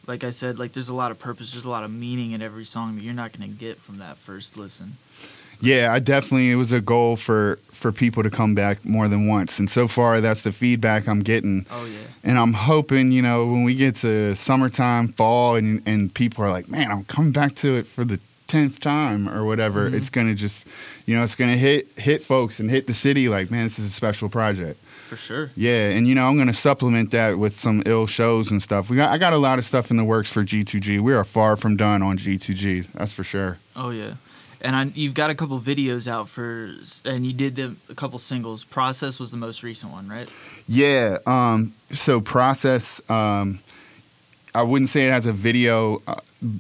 Like 0.07 0.25
I 0.25 0.31
said, 0.31 0.59
like 0.59 0.73
there's 0.73 0.89
a 0.89 0.95
lot 0.95 1.11
of 1.13 1.19
purpose, 1.19 1.53
there's 1.53 1.65
a 1.65 1.71
lot 1.71 1.85
of 1.85 1.91
meaning 1.93 2.33
in 2.33 2.43
every 2.43 2.65
song 2.65 2.97
that 2.97 3.03
you're 3.05 3.15
not 3.15 3.33
gonna 3.33 3.47
get 3.51 3.79
from 3.79 3.99
that 3.99 4.17
first 4.19 4.57
listen. 4.57 4.97
Yeah, 5.63 5.93
I 5.93 5.99
definitely 6.01 6.51
it 6.51 6.57
was 6.57 6.73
a 6.73 6.81
goal 6.81 7.17
for 7.17 7.59
for 7.71 7.93
people 7.93 8.23
to 8.23 8.31
come 8.31 8.55
back 8.55 8.85
more 8.85 9.09
than 9.09 9.29
once, 9.29 9.59
and 9.59 9.71
so 9.71 9.89
far 9.89 10.21
that's 10.21 10.43
the 10.43 10.53
feedback 10.53 11.09
I'm 11.09 11.23
getting. 11.23 11.65
Oh 11.71 11.85
yeah. 11.87 11.99
And 12.25 12.39
I'm 12.39 12.53
hoping, 12.53 13.11
you 13.13 13.23
know, 13.23 13.47
when 13.47 13.65
we 13.65 13.75
get 13.75 13.95
to 13.97 14.35
summertime, 14.37 15.09
fall, 15.09 15.57
and 15.57 15.83
and 15.87 16.13
people 16.13 16.45
are 16.45 16.51
like, 16.51 16.69
man, 16.69 16.91
I'm 16.91 17.05
coming 17.05 17.33
back 17.33 17.55
to 17.57 17.77
it 17.77 17.87
for 17.87 18.05
the 18.05 18.19
tenth 18.49 18.81
time 18.81 19.29
or 19.29 19.45
whatever. 19.45 19.89
Mhm. 19.91 19.95
It's 19.95 20.11
gonna 20.11 20.35
just, 20.35 20.67
you 21.07 21.17
know, 21.17 21.25
it's 21.25 21.35
gonna 21.37 21.57
hit 21.57 21.89
hit 21.97 22.23
folks 22.23 22.61
and 22.61 22.71
hit 22.71 22.87
the 22.87 22.95
city 22.95 23.29
like, 23.29 23.51
man, 23.51 23.63
this 23.65 23.79
is 23.79 23.87
a 23.87 23.91
special 23.91 24.29
project. 24.29 24.79
For 25.09 25.17
sure. 25.17 25.51
Yeah, 25.57 25.91
and 25.91 26.07
you 26.09 26.15
know, 26.15 26.27
I'm 26.29 26.39
gonna 26.39 26.55
supplement 26.55 27.11
that 27.13 27.39
with 27.39 27.55
some 27.57 27.83
ill 27.87 28.07
shows 28.07 28.51
and 28.51 28.63
stuff. 28.63 28.91
We 28.91 28.97
got 28.97 29.11
I 29.11 29.19
got 29.19 29.33
a 29.33 29.39
lot 29.39 29.59
of 29.59 29.65
stuff 29.65 29.91
in 29.91 29.97
the 29.97 30.05
works 30.05 30.33
for 30.33 30.43
G2G. 30.45 31.01
We 31.01 31.13
are 31.13 31.25
far 31.25 31.57
from 31.57 31.77
done 31.77 32.03
on 32.03 32.17
G2G. 32.19 32.87
That's 32.95 33.13
for 33.13 33.25
sure. 33.25 33.59
Oh 33.77 33.91
yeah. 33.91 34.15
And 34.63 34.77
I, 34.77 34.85
you've 34.95 35.15
got 35.15 35.29
a 35.31 35.35
couple 35.35 35.59
videos 35.61 36.07
out 36.07 36.29
for, 36.29 36.71
and 37.05 37.27
you 37.27 37.33
did 37.33 37.57
the, 37.57 37.75
a 37.91 37.95
couple 37.95 38.19
singles. 38.21 38.63
Process 38.65 39.19
was 39.19 39.31
the 39.33 39.37
most 39.37 39.63
recent 39.63 39.91
one, 39.93 40.09
right? 40.09 40.29
Yeah. 40.69 41.19
Um, 41.27 41.75
so 41.91 42.21
process. 42.21 43.01
Um, 43.11 43.59
I 44.55 44.63
wouldn't 44.63 44.91
say 44.91 45.07
it 45.09 45.13
has 45.13 45.27
a 45.27 45.33
video 45.33 46.03
uh, 46.07 46.15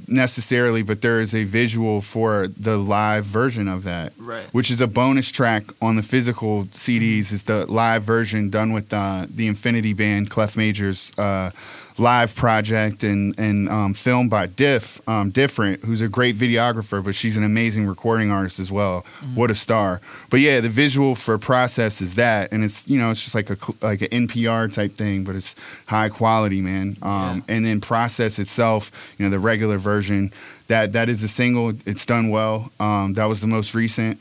necessarily, 0.08 0.82
but 0.82 1.00
there 1.02 1.20
is 1.20 1.34
a 1.34 1.44
visual 1.44 2.00
for 2.00 2.48
the 2.48 2.76
live 2.78 3.24
version 3.24 3.68
of 3.68 3.84
that, 3.84 4.12
Right. 4.18 4.44
which 4.52 4.70
is 4.70 4.80
a 4.80 4.86
bonus 4.86 5.30
track 5.30 5.64
on 5.80 5.96
the 5.96 6.02
physical 6.02 6.64
CDs. 6.72 7.32
Is 7.32 7.44
the 7.44 7.66
live 7.70 8.02
version 8.02 8.50
done 8.50 8.72
with 8.72 8.92
uh, 8.92 9.26
the 9.28 9.46
Infinity 9.46 9.92
Band, 9.92 10.30
Clef 10.30 10.56
Majors. 10.56 11.12
Uh, 11.18 11.50
live 11.98 12.34
project 12.34 13.04
and 13.04 13.38
and 13.38 13.68
um, 13.68 13.94
filmed 13.94 14.30
by 14.30 14.46
Diff 14.46 15.00
um, 15.08 15.30
Different, 15.30 15.84
who's 15.84 16.00
a 16.00 16.08
great 16.08 16.36
videographer, 16.36 17.04
but 17.04 17.14
she's 17.14 17.36
an 17.36 17.44
amazing 17.44 17.86
recording 17.86 18.30
artist 18.30 18.58
as 18.58 18.70
well. 18.70 19.04
What 19.34 19.50
a 19.50 19.54
star! 19.54 20.00
But 20.30 20.40
yeah, 20.40 20.60
the 20.60 20.68
visual 20.68 21.14
for 21.14 21.38
Process 21.38 22.00
is 22.00 22.14
that, 22.16 22.52
and 22.52 22.64
it's 22.64 22.88
you 22.88 22.98
know 22.98 23.10
it's 23.10 23.22
just 23.22 23.34
like 23.34 23.50
a 23.50 23.56
like 23.80 24.02
an 24.02 24.26
NPR 24.26 24.72
type 24.72 24.92
thing, 24.92 25.24
but 25.24 25.34
it's 25.34 25.54
high 25.86 26.08
quality, 26.08 26.60
man. 26.60 26.96
Um, 27.02 27.44
And 27.48 27.64
then 27.64 27.80
Process 27.80 28.38
itself, 28.38 28.90
you 29.18 29.24
know, 29.24 29.30
the 29.30 29.38
regular 29.38 29.78
version 29.78 30.32
that 30.68 30.92
that 30.92 31.08
is 31.08 31.22
a 31.22 31.28
single. 31.28 31.74
It's 31.86 32.06
done 32.06 32.30
well. 32.30 32.72
Um, 32.80 33.14
that 33.14 33.26
was 33.26 33.40
the 33.40 33.46
most 33.46 33.74
recent. 33.74 34.18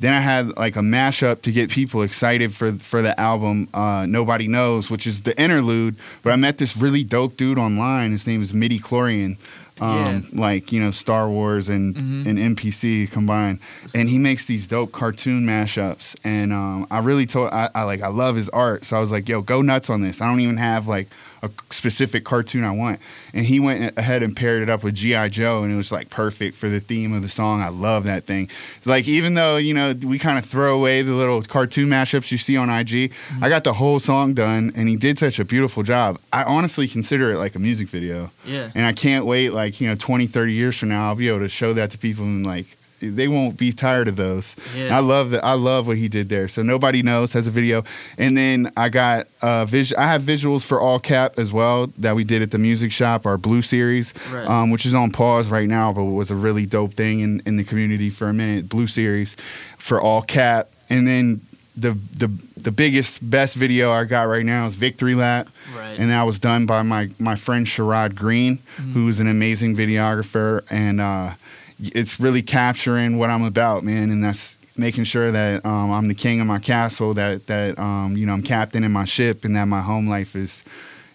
Then 0.00 0.12
I 0.12 0.20
had 0.20 0.56
like 0.56 0.76
a 0.76 0.80
mashup 0.80 1.42
to 1.42 1.52
get 1.52 1.70
people 1.70 2.02
excited 2.02 2.52
for 2.52 2.72
for 2.72 3.00
the 3.00 3.18
album 3.18 3.68
uh, 3.72 4.06
Nobody 4.08 4.48
Knows, 4.48 4.90
which 4.90 5.06
is 5.06 5.22
the 5.22 5.40
interlude. 5.40 5.96
But 6.22 6.32
I 6.32 6.36
met 6.36 6.58
this 6.58 6.76
really 6.76 7.04
dope 7.04 7.36
dude 7.36 7.58
online. 7.58 8.10
His 8.12 8.26
name 8.26 8.42
is 8.42 8.52
Midi 8.52 8.78
Chlorian. 8.78 9.36
Um, 9.80 10.28
like 10.32 10.70
you 10.70 10.80
know 10.80 10.92
Star 10.92 11.28
Wars 11.28 11.68
and 11.68 11.96
Mhm. 11.96 12.26
and 12.26 12.38
NPC 12.38 13.08
combined, 13.10 13.58
and 13.92 14.08
he 14.08 14.18
makes 14.18 14.46
these 14.46 14.68
dope 14.68 14.92
cartoon 14.92 15.44
mashups. 15.46 16.14
And 16.22 16.52
um, 16.52 16.86
I 16.92 17.00
really 17.00 17.26
told 17.26 17.50
I, 17.52 17.68
I 17.74 17.82
like 17.82 18.00
I 18.00 18.06
love 18.06 18.36
his 18.36 18.48
art, 18.50 18.84
so 18.84 18.96
I 18.96 19.00
was 19.00 19.10
like, 19.10 19.28
"Yo, 19.28 19.40
go 19.42 19.62
nuts 19.62 19.90
on 19.90 20.00
this." 20.00 20.20
I 20.22 20.28
don't 20.28 20.38
even 20.38 20.58
have 20.58 20.86
like 20.86 21.08
a 21.44 21.50
specific 21.72 22.24
cartoon 22.24 22.64
I 22.64 22.70
want, 22.70 23.00
and 23.32 23.44
he 23.46 23.60
went 23.60 23.96
ahead 23.98 24.22
and 24.22 24.36
paired 24.36 24.62
it 24.62 24.70
up 24.70 24.82
with 24.82 24.94
GI 24.94 25.30
Joe, 25.30 25.62
and 25.62 25.72
it 25.72 25.76
was 25.76 25.92
like 25.92 26.10
perfect 26.10 26.56
for 26.56 26.68
the 26.68 26.80
theme 26.80 27.12
of 27.12 27.22
the 27.22 27.28
song. 27.28 27.60
I 27.60 27.68
love 27.68 28.04
that 28.04 28.24
thing. 28.24 28.48
Like 28.84 29.06
even 29.08 29.34
though 29.34 29.56
you 29.56 29.74
know 29.74 29.94
we 30.04 30.18
kind 30.18 30.38
of 30.38 30.44
throw 30.44 30.74
away 30.76 31.02
the 31.02 31.12
little 31.12 31.42
cartoon 31.42 31.88
mashups 31.88 32.30
you 32.32 32.38
see 32.38 32.56
on 32.56 32.70
IG, 32.70 32.88
mm-hmm. 33.12 33.44
I 33.44 33.48
got 33.48 33.64
the 33.64 33.74
whole 33.74 34.00
song 34.00 34.34
done, 34.34 34.72
and 34.74 34.88
he 34.88 34.96
did 34.96 35.18
such 35.18 35.38
a 35.38 35.44
beautiful 35.44 35.82
job. 35.82 36.18
I 36.32 36.42
honestly 36.44 36.88
consider 36.88 37.32
it 37.32 37.38
like 37.38 37.54
a 37.54 37.58
music 37.58 37.88
video 37.88 38.30
Yeah. 38.44 38.70
and 38.74 38.84
I 38.86 38.92
can't 38.92 39.26
wait 39.26 39.50
like 39.50 39.80
you 39.80 39.88
know 39.88 39.94
20 39.94 40.26
30 40.26 40.52
years 40.52 40.76
from 40.78 40.88
now 40.88 41.08
I'll 41.08 41.14
be 41.14 41.28
able 41.28 41.40
to 41.40 41.48
show 41.48 41.72
that 41.74 41.90
to 41.92 41.98
people 41.98 42.24
and 42.24 42.44
like 42.46 42.76
they 43.08 43.28
won't 43.28 43.56
be 43.56 43.72
tired 43.72 44.08
of 44.08 44.16
those 44.16 44.56
Yeah. 44.76 44.96
I 44.96 45.00
love 45.00 45.30
that 45.30 45.44
I 45.44 45.52
love 45.54 45.86
what 45.86 45.96
he 45.96 46.08
did 46.08 46.28
there 46.28 46.48
so 46.48 46.62
nobody 46.62 47.02
knows 47.02 47.32
has 47.34 47.46
a 47.46 47.50
video 47.50 47.84
and 48.18 48.36
then 48.36 48.70
I 48.76 48.88
got 48.88 49.26
uh 49.42 49.64
vis- 49.64 49.92
I 49.96 50.06
have 50.06 50.22
visuals 50.22 50.64
for 50.66 50.80
all 50.80 50.98
cap 50.98 51.34
as 51.38 51.52
well 51.52 51.88
that 51.98 52.14
we 52.16 52.24
did 52.24 52.42
at 52.42 52.50
the 52.50 52.58
music 52.58 52.92
shop 52.92 53.26
our 53.26 53.38
blue 53.38 53.62
series 53.62 54.14
Right. 54.32 54.46
um, 54.46 54.70
which 54.70 54.86
is 54.86 54.94
on 54.94 55.10
pause 55.10 55.48
right 55.48 55.68
now 55.68 55.92
but 55.92 56.04
was 56.04 56.30
a 56.30 56.34
really 56.36 56.66
dope 56.66 56.94
thing 56.94 57.20
in, 57.20 57.42
in 57.46 57.56
the 57.56 57.64
community 57.64 58.10
for 58.10 58.28
a 58.28 58.32
minute 58.34 58.68
blue 58.68 58.86
series 58.86 59.36
for 59.78 60.00
all 60.00 60.22
cap 60.22 60.68
and 60.90 61.06
then 61.06 61.40
the 61.76 61.98
the 62.16 62.28
the 62.56 62.70
biggest 62.70 63.28
best 63.28 63.56
video 63.56 63.90
I 63.90 64.04
got 64.04 64.22
right 64.28 64.44
now 64.44 64.66
is 64.66 64.76
Victory 64.76 65.14
Lap 65.14 65.48
Right. 65.76 65.98
and 65.98 66.08
that 66.10 66.22
was 66.22 66.38
done 66.38 66.66
by 66.66 66.82
my 66.82 67.10
my 67.18 67.34
friend 67.34 67.66
Sherrod 67.66 68.14
Green, 68.14 68.58
Mm-hmm. 68.78 68.92
who 68.92 69.08
is 69.08 69.18
an 69.20 69.26
amazing 69.28 69.74
videographer, 69.76 70.62
and 70.70 71.00
uh, 71.00 71.32
it's 71.80 72.20
really 72.20 72.42
capturing 72.42 73.18
what 73.18 73.30
I'm 73.30 73.44
about, 73.44 73.84
man. 73.84 74.10
And 74.10 74.22
that's 74.22 74.56
making 74.76 75.04
sure 75.04 75.30
that 75.30 75.64
um, 75.64 75.92
I'm 75.92 76.08
the 76.08 76.14
king 76.14 76.40
of 76.40 76.46
my 76.46 76.58
castle, 76.58 77.14
that 77.14 77.46
that 77.46 77.78
um, 77.78 78.16
you 78.16 78.26
know 78.26 78.32
I'm 78.32 78.42
captain 78.42 78.84
in 78.84 78.92
my 78.92 79.04
ship, 79.04 79.44
and 79.44 79.56
that 79.56 79.66
my 79.66 79.80
home 79.80 80.08
life 80.08 80.36
is 80.36 80.64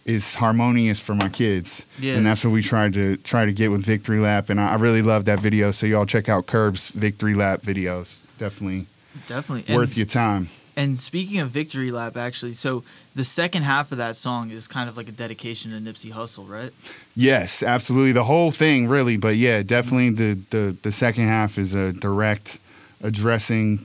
is 0.05 0.35
harmonious 0.35 0.99
for 0.99 1.13
my 1.13 1.29
kids. 1.29 1.85
Yeah. 1.99 2.15
And 2.15 2.25
that's 2.25 2.43
what 2.43 2.51
we 2.51 2.63
tried 2.63 2.93
to 2.93 3.17
try 3.17 3.45
to 3.45 3.53
get 3.53 3.69
with 3.69 3.85
Victory 3.85 4.19
Lap, 4.19 4.49
and 4.49 4.59
I, 4.59 4.71
I 4.71 4.75
really 4.75 5.01
love 5.01 5.25
that 5.25 5.39
video. 5.39 5.71
So 5.71 5.85
y'all 5.85 6.05
check 6.05 6.29
out 6.29 6.47
Kirbs' 6.47 6.91
Victory 6.91 7.35
Lap 7.35 7.61
videos. 7.61 8.25
Definitely 8.37 8.87
Definitely. 9.27 9.65
And, 9.67 9.77
worth 9.77 9.97
your 9.97 10.05
time. 10.05 10.49
And 10.79 10.99
speaking 10.99 11.39
of 11.39 11.49
Victory 11.49 11.91
Lap, 11.91 12.15
actually, 12.15 12.53
so 12.53 12.83
the 13.13 13.23
second 13.25 13.63
half 13.63 13.91
of 13.91 13.97
that 13.97 14.15
song 14.15 14.49
is 14.51 14.67
kind 14.67 14.87
of 14.89 14.95
like 14.95 15.09
a 15.09 15.11
dedication 15.11 15.71
to 15.71 15.77
Nipsey 15.77 16.11
Hussle, 16.13 16.47
right? 16.49 16.71
Yes, 17.15 17.61
absolutely. 17.61 18.13
The 18.13 18.23
whole 18.23 18.51
thing, 18.51 18.87
really. 18.87 19.17
But 19.17 19.35
yeah, 19.35 19.61
definitely 19.61 20.11
the, 20.11 20.39
the, 20.51 20.77
the 20.81 20.91
second 20.91 21.27
half 21.27 21.57
is 21.57 21.75
a 21.75 21.91
direct 21.91 22.59
addressing 23.03 23.79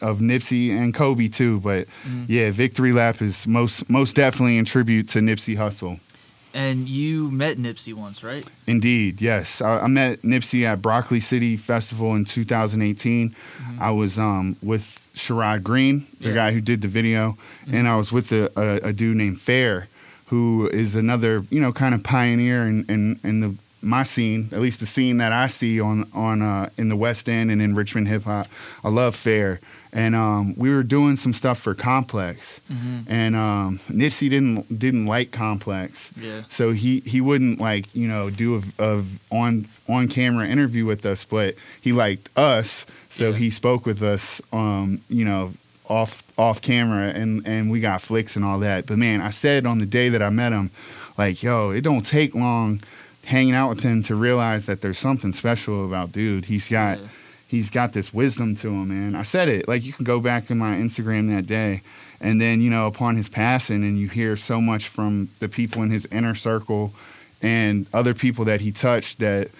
of 0.00 0.18
Nipsey 0.20 0.70
and 0.70 0.94
Kobe 0.94 1.28
too. 1.28 1.60
But 1.60 1.86
Mhm. 2.06 2.24
yeah, 2.28 2.50
Victory 2.50 2.92
Lap 2.92 3.20
is 3.22 3.46
most 3.46 3.88
most 3.90 4.14
definitely 4.16 4.56
in 4.58 4.64
tribute 4.64 5.08
to 5.08 5.20
Nipsey 5.20 5.56
Hussle. 5.56 6.00
And 6.54 6.88
you 6.88 7.30
met 7.30 7.56
Nipsey 7.58 7.92
once, 7.94 8.24
right? 8.24 8.44
Indeed, 8.66 9.20
yes. 9.20 9.60
I, 9.60 9.80
I 9.80 9.86
met 9.86 10.22
Nipsey 10.22 10.64
at 10.64 10.80
Broccoli 10.80 11.20
City 11.20 11.56
Festival 11.56 12.14
in 12.14 12.24
2018. 12.24 13.34
I 13.78 13.90
was 13.90 14.18
um, 14.18 14.56
with 14.62 15.06
Sherrod 15.14 15.62
Green, 15.62 16.06
the 16.20 16.30
Yeah. 16.30 16.34
guy 16.34 16.52
who 16.52 16.60
did 16.60 16.80
the 16.80 16.88
video, 16.88 17.36
and 17.70 17.86
I 17.86 17.96
was 17.96 18.10
with 18.10 18.32
a, 18.32 18.50
a, 18.56 18.88
a 18.88 18.92
dude 18.92 19.16
named 19.16 19.40
Fair, 19.40 19.88
who 20.28 20.68
is 20.68 20.94
another, 20.94 21.44
you 21.50 21.60
know, 21.60 21.72
kind 21.72 21.94
of 21.94 22.02
pioneer 22.02 22.62
in, 22.66 22.84
in, 22.88 23.20
in 23.22 23.40
the 23.40 23.54
my 23.80 24.02
scene, 24.02 24.48
at 24.50 24.58
least 24.60 24.80
the 24.80 24.86
scene 24.86 25.18
that 25.18 25.30
I 25.30 25.46
see 25.46 25.80
on 25.80 26.10
on 26.12 26.42
uh, 26.42 26.68
in 26.76 26.88
the 26.88 26.96
West 26.96 27.28
End 27.28 27.48
and 27.48 27.62
in 27.62 27.76
Richmond 27.76 28.08
hip 28.08 28.24
hop. 28.24 28.48
I 28.82 28.88
love 28.88 29.14
Fair, 29.14 29.60
and 29.92 30.14
um, 30.14 30.54
we 30.56 30.70
were 30.70 30.82
doing 30.82 31.16
some 31.16 31.32
stuff 31.32 31.58
for 31.58 31.74
Complex, 31.74 32.60
Mm-hmm. 32.70 32.98
and 33.10 33.34
um, 33.36 33.78
Nipsey 33.88 34.28
didn't 34.28 34.78
didn't 34.78 35.06
like 35.06 35.30
Complex, 35.30 36.12
Yeah. 36.20 36.42
so 36.48 36.72
he 36.72 37.00
he 37.00 37.20
wouldn't 37.20 37.60
like 37.60 37.86
you 37.94 38.06
know 38.08 38.30
do 38.30 38.56
a, 38.56 38.62
a 38.78 39.02
on 39.30 39.66
on 39.88 40.08
camera 40.08 40.46
interview 40.46 40.84
with 40.84 41.04
us, 41.06 41.24
but 41.24 41.54
he 41.80 41.92
liked 41.92 42.28
us, 42.36 42.84
so 43.08 43.30
Yeah. 43.30 43.36
he 43.38 43.50
spoke 43.50 43.86
with 43.86 44.02
us, 44.02 44.40
um, 44.52 45.00
you 45.08 45.24
know. 45.24 45.52
Off 45.90 46.22
off 46.36 46.60
camera 46.60 47.08
and 47.14 47.46
and 47.46 47.70
we 47.70 47.80
got 47.80 48.02
flicks 48.02 48.36
and 48.36 48.44
all 48.44 48.58
that. 48.58 48.84
But 48.84 48.98
man, 48.98 49.22
I 49.22 49.30
said 49.30 49.64
on 49.64 49.78
the 49.78 49.86
day 49.86 50.10
that 50.10 50.20
I 50.20 50.28
met 50.28 50.52
him, 50.52 50.70
like, 51.16 51.42
yo, 51.42 51.70
it 51.70 51.80
don't 51.80 52.04
take 52.04 52.34
long 52.34 52.82
hanging 53.24 53.54
out 53.54 53.70
with 53.70 53.80
him 53.82 54.02
to 54.02 54.14
realize 54.14 54.66
that 54.66 54.82
there's 54.82 54.98
something 54.98 55.32
special 55.32 55.86
about 55.86 56.12
dude. 56.12 56.44
He's 56.44 56.68
got 56.68 56.98
Yeah. 56.98 57.06
He's 57.48 57.70
got 57.70 57.94
this 57.94 58.14
wisdom 58.14 58.54
to 58.56 58.68
him, 58.68 58.88
man. 58.88 59.16
I 59.16 59.24
said 59.24 59.48
it. 59.48 59.66
Like 59.66 59.84
you 59.84 59.92
can 59.92 60.04
go 60.04 60.20
back 60.20 60.50
in 60.50 60.58
my 60.58 60.76
Instagram 60.76 61.34
that 61.34 61.46
day 61.46 61.82
and 62.20 62.40
then, 62.40 62.60
you 62.60 62.70
know, 62.70 62.86
upon 62.86 63.16
his 63.16 63.28
passing 63.28 63.82
and 63.82 63.98
you 63.98 64.08
hear 64.08 64.36
so 64.36 64.60
much 64.60 64.86
from 64.86 65.30
the 65.40 65.48
people 65.48 65.82
in 65.82 65.90
his 65.90 66.06
inner 66.12 66.34
circle 66.34 66.92
and 67.40 67.86
other 67.92 68.14
people 68.14 68.44
that 68.44 68.60
he 68.60 68.70
touched 68.70 69.18
that 69.20 69.50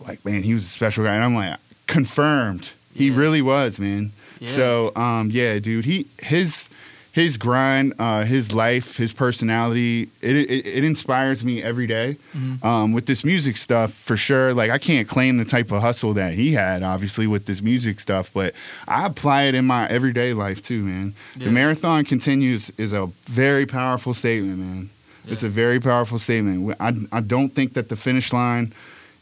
like, 0.00 0.24
man, 0.24 0.42
he 0.42 0.54
was 0.54 0.64
a 0.64 0.68
special 0.68 1.04
guy. 1.04 1.14
And 1.14 1.22
I'm 1.22 1.34
like, 1.34 1.58
confirmed. 1.86 2.72
He 2.94 3.10
really 3.10 3.42
was, 3.42 3.78
man. 3.78 4.12
Yeah. 4.40 4.48
So, 4.48 4.96
um, 4.96 5.30
yeah, 5.30 5.58
dude, 5.58 5.84
he 5.84 6.06
his 6.18 6.70
his 7.12 7.36
grind, 7.36 7.94
uh, 7.98 8.24
his 8.24 8.52
life, 8.52 8.96
his 8.96 9.12
personality, 9.12 10.08
it, 10.20 10.36
it, 10.36 10.66
it 10.66 10.84
inspires 10.84 11.44
me 11.44 11.62
every 11.62 11.86
day. 11.86 12.16
Mm-hmm. 12.36 12.66
Um, 12.66 12.92
with 12.92 13.06
this 13.06 13.24
music 13.24 13.56
stuff, 13.56 13.92
for 13.92 14.16
sure. 14.16 14.54
Like 14.54 14.70
I 14.70 14.78
can't 14.78 15.08
claim 15.08 15.38
the 15.38 15.44
type 15.44 15.72
of 15.72 15.82
hustle 15.82 16.14
that 16.14 16.34
he 16.34 16.52
had, 16.52 16.82
obviously, 16.82 17.26
with 17.26 17.46
this 17.46 17.62
music 17.62 18.00
stuff, 18.00 18.30
but 18.32 18.54
I 18.86 19.06
apply 19.06 19.42
it 19.42 19.54
in 19.54 19.66
my 19.66 19.88
everyday 19.88 20.32
life 20.34 20.62
too, 20.62 20.82
man. 20.82 21.14
Yeah. 21.36 21.46
The 21.46 21.52
marathon 21.52 22.04
continues 22.04 22.70
is 22.70 22.92
a 22.92 23.06
very 23.24 23.66
powerful 23.66 24.14
statement, 24.14 24.58
man. 24.58 24.90
It's 25.26 25.42
a 25.42 25.48
very 25.48 25.78
powerful 25.78 26.18
statement. 26.18 26.76
I, 26.80 26.94
I 27.12 27.20
don't 27.20 27.54
think 27.54 27.74
that 27.74 27.88
the 27.88 27.96
finish 27.96 28.32
line 28.32 28.72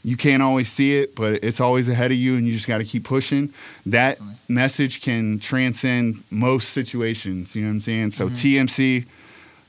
you 0.04 0.16
can't 0.16 0.42
always 0.42 0.68
see 0.70 0.98
it, 0.98 1.14
but 1.16 1.42
it's 1.44 1.61
always 1.61 1.88
ahead 1.88 2.11
of 2.12 2.16
you, 2.18 2.37
and 2.37 2.46
you 2.46 2.52
just 2.54 2.66
got 2.68 2.78
to 2.78 2.84
keep 2.84 3.04
pushing. 3.04 3.52
That 3.84 4.18
message 4.48 5.00
can 5.00 5.38
transcend 5.38 6.22
most 6.30 6.70
situations. 6.70 7.54
You 7.54 7.62
know 7.62 7.68
what 7.68 7.74
I'm 7.74 7.80
saying? 7.80 8.11
So 8.12 8.26
Mm-hmm. 8.26 8.34
TMC, 8.34 9.06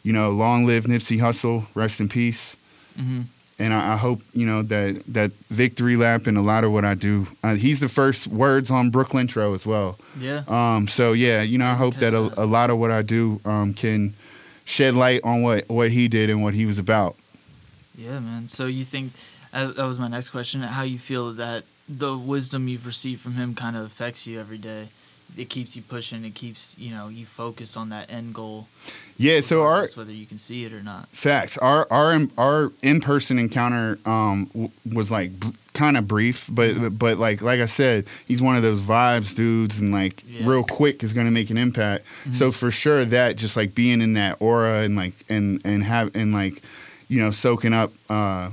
you 0.04 0.13
know, 0.13 0.32
long 0.32 0.65
live 0.65 0.86
Nipsey 0.86 1.20
Hussle, 1.20 1.65
rest 1.76 2.00
in 2.00 2.08
peace. 2.10 2.56
hmm 2.96 3.22
And 3.60 3.74
I, 3.74 3.94
I 3.94 3.98
hope 3.98 4.22
you 4.34 4.46
know 4.46 4.62
that 4.63 5.04
that 5.13 5.32
victory 5.50 5.98
lap 5.98 6.28
and 6.28 6.38
a 6.38 6.42
lot 6.42 6.63
of 6.63 6.72
what 6.72 6.86
I 6.86 6.96
do. 6.96 7.28
Uh, 7.44 7.56
he's 7.56 7.80
the 7.82 7.89
first 7.89 8.28
words 8.28 8.72
on 8.72 8.89
Brooklyn 8.92 9.22
intro 9.28 9.54
as 9.54 9.65
well. 9.65 9.98
Yeah. 10.18 10.44
Um, 10.48 10.88
so 10.88 11.12
yeah, 11.13 11.42
you 11.42 11.58
know, 11.58 11.68
I 11.68 11.76
hope 11.76 11.96
that 12.00 12.13
a, 12.13 12.32
a 12.42 12.46
lot 12.46 12.70
of 12.70 12.78
what 12.80 12.92
I 12.92 13.02
do 13.02 13.42
um, 13.44 13.74
can 13.74 14.13
shed 14.65 14.94
light 14.94 15.22
on 15.26 15.42
what 15.42 15.68
what 15.68 15.92
he 15.92 16.08
did 16.08 16.30
and 16.30 16.42
what 16.44 16.54
he 16.54 16.65
was 16.65 16.78
about. 16.78 17.15
Yeah, 17.98 18.20
man. 18.22 18.48
So 18.48 18.68
you 18.68 18.86
think 18.86 19.12
that 19.52 19.78
was 19.78 20.00
my 20.00 20.08
next 20.08 20.30
question? 20.30 20.62
How 20.62 20.84
you 20.84 21.00
feel 21.00 21.32
that 21.34 21.64
the 21.88 22.18
wisdom 22.18 22.68
you've 22.68 22.86
received 22.86 23.22
from 23.22 23.34
him 23.34 23.56
kind 23.56 23.76
of 23.76 23.84
affects 23.86 24.28
you 24.28 24.40
every 24.40 24.58
day? 24.58 24.90
It 25.38 25.50
keeps 25.50 25.76
you 25.76 25.84
pushing. 25.84 26.26
It 26.26 26.34
keeps 26.34 26.76
you 26.78 26.92
know 26.92 27.08
you 27.08 27.26
focused 27.26 27.78
on 27.78 27.90
that 27.90 28.12
end 28.12 28.34
goal. 28.34 28.68
Yeah. 29.16 29.42
So 29.42 29.62
our 29.62 29.88
whether 29.94 30.12
you 30.12 30.26
can 30.26 30.40
see 30.40 30.66
it 30.66 30.74
or 30.74 30.82
not. 30.82 31.08
Facts. 31.10 31.56
Our 31.60 31.86
our 31.92 32.20
our 32.38 32.72
in 32.82 33.00
person 33.00 33.38
encounter 33.38 34.00
um, 34.06 34.46
w- 34.54 34.72
was 34.92 35.12
like 35.12 35.32
kind 35.74 35.98
of 35.98 36.08
brief, 36.08 36.50
but 36.52 36.98
but 36.98 37.20
like 37.20 37.44
like 37.44 37.60
I 37.60 37.68
said, 37.68 38.06
he's 38.28 38.42
one 38.42 38.56
of 38.56 38.64
those 38.64 38.82
vibes 38.82 39.36
dudes, 39.36 39.80
and 39.80 39.92
like 39.92 40.24
Yeah. 40.28 40.48
real 40.50 40.64
quick 40.64 41.04
is 41.04 41.14
gonna 41.14 41.30
make 41.32 41.52
an 41.52 41.58
impact. 41.60 42.06
So 42.32 42.52
for 42.52 42.72
sure, 42.72 43.06
that 43.06 43.36
just 43.36 43.56
like 43.56 43.76
being 43.76 44.02
in 44.02 44.14
that 44.14 44.38
aura 44.42 44.80
and 44.82 44.96
like 44.96 45.14
and 45.30 45.62
and 45.64 45.84
have 45.84 46.16
and 46.16 46.34
like 46.34 46.64
you 47.08 47.20
know 47.20 47.30
soaking 47.30 47.74
up 47.74 47.92
uh, 48.10 48.50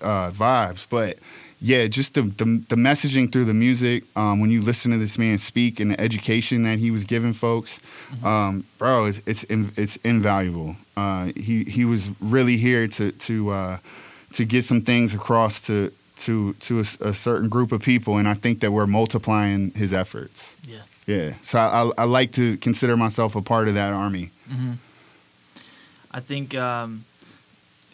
uh, 0.00 0.30
vibes, 0.30 0.86
but. 0.88 1.18
Yeah, 1.64 1.86
just 1.86 2.14
the, 2.14 2.22
the 2.22 2.64
the 2.70 2.74
messaging 2.74 3.30
through 3.30 3.44
the 3.44 3.54
music. 3.54 4.02
Um, 4.16 4.40
when 4.40 4.50
you 4.50 4.62
listen 4.62 4.90
to 4.90 4.98
this 4.98 5.16
man 5.16 5.38
speak 5.38 5.78
and 5.78 5.92
the 5.92 6.00
education 6.00 6.64
that 6.64 6.80
he 6.80 6.90
was 6.90 7.04
giving 7.04 7.32
folks, 7.32 7.78
um, 8.24 8.64
bro, 8.78 9.04
it's 9.04 9.22
it's, 9.26 9.44
in, 9.44 9.70
it's 9.76 9.94
invaluable. 9.98 10.74
Uh, 10.96 11.30
he 11.36 11.62
he 11.62 11.84
was 11.84 12.10
really 12.20 12.56
here 12.56 12.88
to 12.88 13.12
to 13.12 13.50
uh, 13.50 13.78
to 14.32 14.44
get 14.44 14.64
some 14.64 14.80
things 14.80 15.14
across 15.14 15.60
to 15.68 15.92
to 16.16 16.54
to 16.54 16.78
a, 16.80 17.08
a 17.10 17.14
certain 17.14 17.48
group 17.48 17.70
of 17.70 17.80
people, 17.80 18.16
and 18.16 18.26
I 18.26 18.34
think 18.34 18.58
that 18.58 18.72
we're 18.72 18.88
multiplying 18.88 19.70
his 19.76 19.92
efforts. 19.92 20.56
Yeah. 20.66 20.78
Yeah, 21.06 21.34
so 21.42 21.60
I, 21.60 21.82
I, 21.82 21.90
I 21.98 22.04
like 22.06 22.32
to 22.32 22.56
consider 22.56 22.96
myself 22.96 23.36
a 23.36 23.42
part 23.42 23.68
of 23.68 23.74
that 23.74 23.92
army. 23.92 24.30
hmm 24.48 24.72
I 26.10 26.20
think 26.20 26.54
um, 26.56 27.04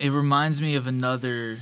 it 0.00 0.10
reminds 0.10 0.60
me 0.60 0.74
of 0.76 0.86
another 0.86 1.58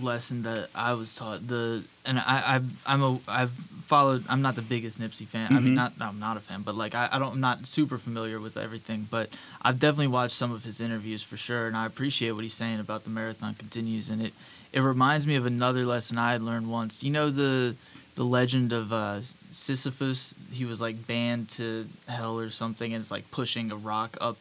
lesson 0.00 0.42
that 0.42 0.68
I 0.74 0.92
was 0.94 1.14
taught. 1.14 1.46
The 1.48 1.84
and 2.04 2.18
I 2.18 2.42
I've, 2.56 2.82
I'm 2.86 3.02
a 3.02 3.18
I've 3.26 3.50
followed. 3.50 4.24
I'm 4.28 4.42
not 4.42 4.54
the 4.56 4.62
biggest 4.62 5.00
Nipsey 5.00 5.26
fan. 5.26 5.52
I 5.52 5.58
Mhm. 5.58 5.64
mean, 5.64 5.74
not 5.74 5.92
I'm 6.00 6.18
not 6.18 6.36
a 6.36 6.40
fan, 6.40 6.62
but 6.62 6.74
like 6.74 6.94
I, 6.94 7.08
I 7.12 7.18
don't 7.18 7.32
I'm 7.34 7.40
not 7.40 7.66
super 7.66 7.96
familiar 7.98 8.38
with 8.40 8.56
everything. 8.56 9.08
But 9.10 9.30
I've 9.62 9.78
definitely 9.80 10.08
watched 10.08 10.36
some 10.36 10.52
of 10.52 10.64
his 10.64 10.80
interviews 10.80 11.22
for 11.22 11.36
sure, 11.36 11.66
and 11.66 11.76
I 11.76 11.86
appreciate 11.86 12.32
what 12.32 12.42
he's 12.44 12.54
saying 12.54 12.80
about 12.80 13.04
the 13.04 13.10
marathon 13.10 13.54
continues. 13.54 14.08
And 14.10 14.20
it 14.22 14.34
it 14.72 14.80
reminds 14.80 15.26
me 15.26 15.34
of 15.36 15.46
another 15.46 15.86
lesson 15.86 16.18
I 16.18 16.32
had 16.32 16.42
learned 16.42 16.70
once. 16.70 17.02
You 17.02 17.10
know 17.10 17.30
the 17.30 17.74
the 18.16 18.24
legend 18.24 18.72
of 18.72 18.92
uh, 18.92 19.20
Sisyphus. 19.50 20.34
He 20.52 20.64
was 20.64 20.80
like 20.80 21.06
banned 21.06 21.48
to 21.50 21.86
hell 22.08 22.38
or 22.38 22.50
something, 22.50 22.92
and 22.92 23.00
it's 23.00 23.10
like 23.10 23.30
pushing 23.30 23.72
a 23.72 23.76
rock 23.76 24.16
up. 24.20 24.36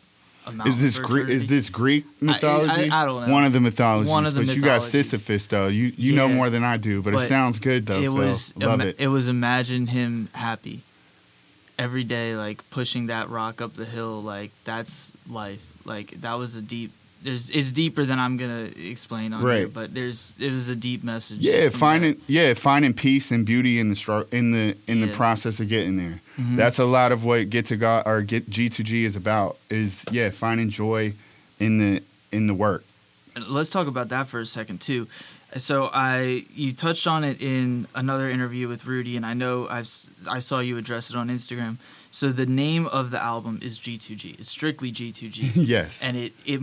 Is 0.65 0.81
this 0.81 0.99
Greek? 0.99 1.29
Is 1.29 1.47
this 1.47 1.69
Greek 1.69 2.05
mythology? 2.21 2.89
I 2.89 3.05
don't 3.05 3.27
know. 3.27 3.33
One 3.33 3.45
of 3.45 3.53
the 3.53 3.59
mythologies. 3.59 4.09
One 4.11 4.25
of 4.25 4.33
the 4.33 4.45
but 4.45 4.55
you 4.55 4.61
got. 4.61 4.83
Sisyphus 4.83 5.47
though. 5.47 5.67
You 5.67 5.93
you 5.95 6.15
know 6.15 6.27
more 6.27 6.49
than 6.49 6.63
I 6.63 6.77
do, 6.77 7.01
but, 7.01 7.13
it 7.13 7.21
sounds 7.21 7.59
good 7.59 7.85
though. 7.85 7.99
it 7.99 8.03
Phil. 8.03 8.13
was 8.15 8.55
love 8.57 8.81
ima- 8.81 8.93
it. 8.97 9.07
was 9.07 9.27
imagine 9.27 9.87
him 9.87 10.29
happy 10.33 10.81
every 11.79 12.03
day 12.03 12.35
like 12.35 12.69
pushing 12.69 13.07
that 13.07 13.29
rock 13.29 13.61
up 13.61 13.73
the 13.73 13.85
hill 13.85 14.21
like 14.21 14.51
that's 14.63 15.11
life 15.29 15.63
like 15.85 16.11
that 16.21 16.33
was 16.35 16.55
a 16.55 16.61
deep 16.61 16.91
there's 17.23 17.49
it's 17.49 17.71
deeper 17.71 18.03
than 18.05 18.19
i'm 18.19 18.35
gonna 18.37 18.69
explain 18.77 19.33
on 19.33 19.41
here 19.41 19.67
but 19.67 19.93
there's 19.93 20.33
it 20.39 20.51
was 20.51 20.69
a 20.69 20.75
deep 20.75 21.03
message 21.03 21.39
Yeah, 21.39 21.69
finding 21.69 22.15
yeah 22.27 22.53
finding 22.53 22.93
peace 22.93 23.31
and 23.31 23.45
beauty 23.45 23.79
in 23.79 23.89
the 23.89 23.95
str- 23.95 24.27
in 24.31 24.51
the 24.51 24.75
in 24.87 25.01
the 25.01 25.07
process 25.07 25.59
of 25.59 25.67
getting 25.69 25.95
there. 25.97 26.19
Mhm. 26.37 26.55
That's 26.57 26.79
a 26.79 26.85
lot 26.85 27.11
of 27.11 27.23
what 27.25 27.49
get 27.49 27.65
to 27.67 27.77
God 27.77 28.03
or 28.05 28.21
get 28.23 28.49
G 28.49 28.67
two 28.69 28.83
G 28.83 29.05
is 29.05 29.15
about. 29.15 29.57
Is 29.69 30.05
yeah 30.11 30.29
finding 30.31 30.69
joy 30.69 31.13
in 31.59 31.77
the 31.79 32.01
in 32.31 32.47
the 32.47 32.53
work. 32.53 32.83
let's 33.47 33.69
talk 33.71 33.87
about 33.87 34.09
that 34.09 34.27
for 34.27 34.39
a 34.39 34.45
second 34.45 34.79
too 34.81 35.07
so 35.57 35.89
i 35.93 36.43
you 36.53 36.71
touched 36.73 37.05
on 37.07 37.23
it 37.23 37.41
in 37.41 37.87
another 37.95 38.29
interview 38.29 38.67
with 38.67 38.85
rudy 38.85 39.15
and 39.17 39.25
i 39.25 39.33
know 39.33 39.67
i've 39.69 39.89
i 40.29 40.39
saw 40.39 40.59
you 40.59 40.77
address 40.77 41.09
it 41.11 41.15
on 41.15 41.29
instagram 41.29 41.77
so 42.15 42.31
the 42.31 42.45
name 42.45 42.85
of 42.99 43.09
the 43.09 43.19
album 43.33 43.57
is 43.63 43.79
g2g 43.79 44.39
it's 44.39 44.49
strictly 44.49 44.91
g2g 44.91 45.51
yes, 45.75 46.01
and 46.03 46.15
it 46.15 46.31
it 46.45 46.59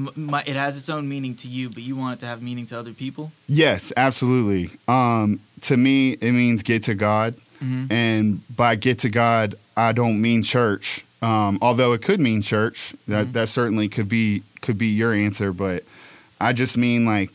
it 0.46 0.56
has 0.56 0.78
its 0.78 0.88
own 0.88 1.08
meaning 1.08 1.34
to 1.42 1.48
you, 1.48 1.68
but 1.68 1.82
you 1.82 1.96
want 1.96 2.12
it 2.16 2.20
to 2.20 2.26
have 2.26 2.40
meaning 2.40 2.66
to 2.66 2.78
other 2.78 2.92
people. 2.92 3.24
yes, 3.48 3.92
absolutely. 3.96 4.70
Um, 4.88 5.40
to 5.62 5.76
me, 5.76 6.12
it 6.26 6.32
means 6.32 6.62
get 6.62 6.82
to 6.84 6.94
God, 6.94 7.34
Mm-hmm. 7.60 7.92
and 7.92 8.56
by 8.56 8.74
get 8.76 9.00
to 9.00 9.10
God, 9.10 9.54
I 9.76 9.92
don't 9.92 10.18
mean 10.22 10.42
church. 10.42 11.04
Um, 11.20 11.58
although 11.60 11.92
it 11.92 12.00
could 12.00 12.18
mean 12.18 12.40
church, 12.40 12.94
that 13.06 13.26
Mhm. 13.26 13.32
that 13.34 13.48
certainly 13.50 13.88
could 13.88 14.08
be 14.08 14.42
could 14.62 14.78
be 14.78 14.86
your 14.88 15.12
answer, 15.12 15.52
but 15.52 15.84
I 16.40 16.54
just 16.54 16.78
mean 16.78 17.04
like 17.04 17.32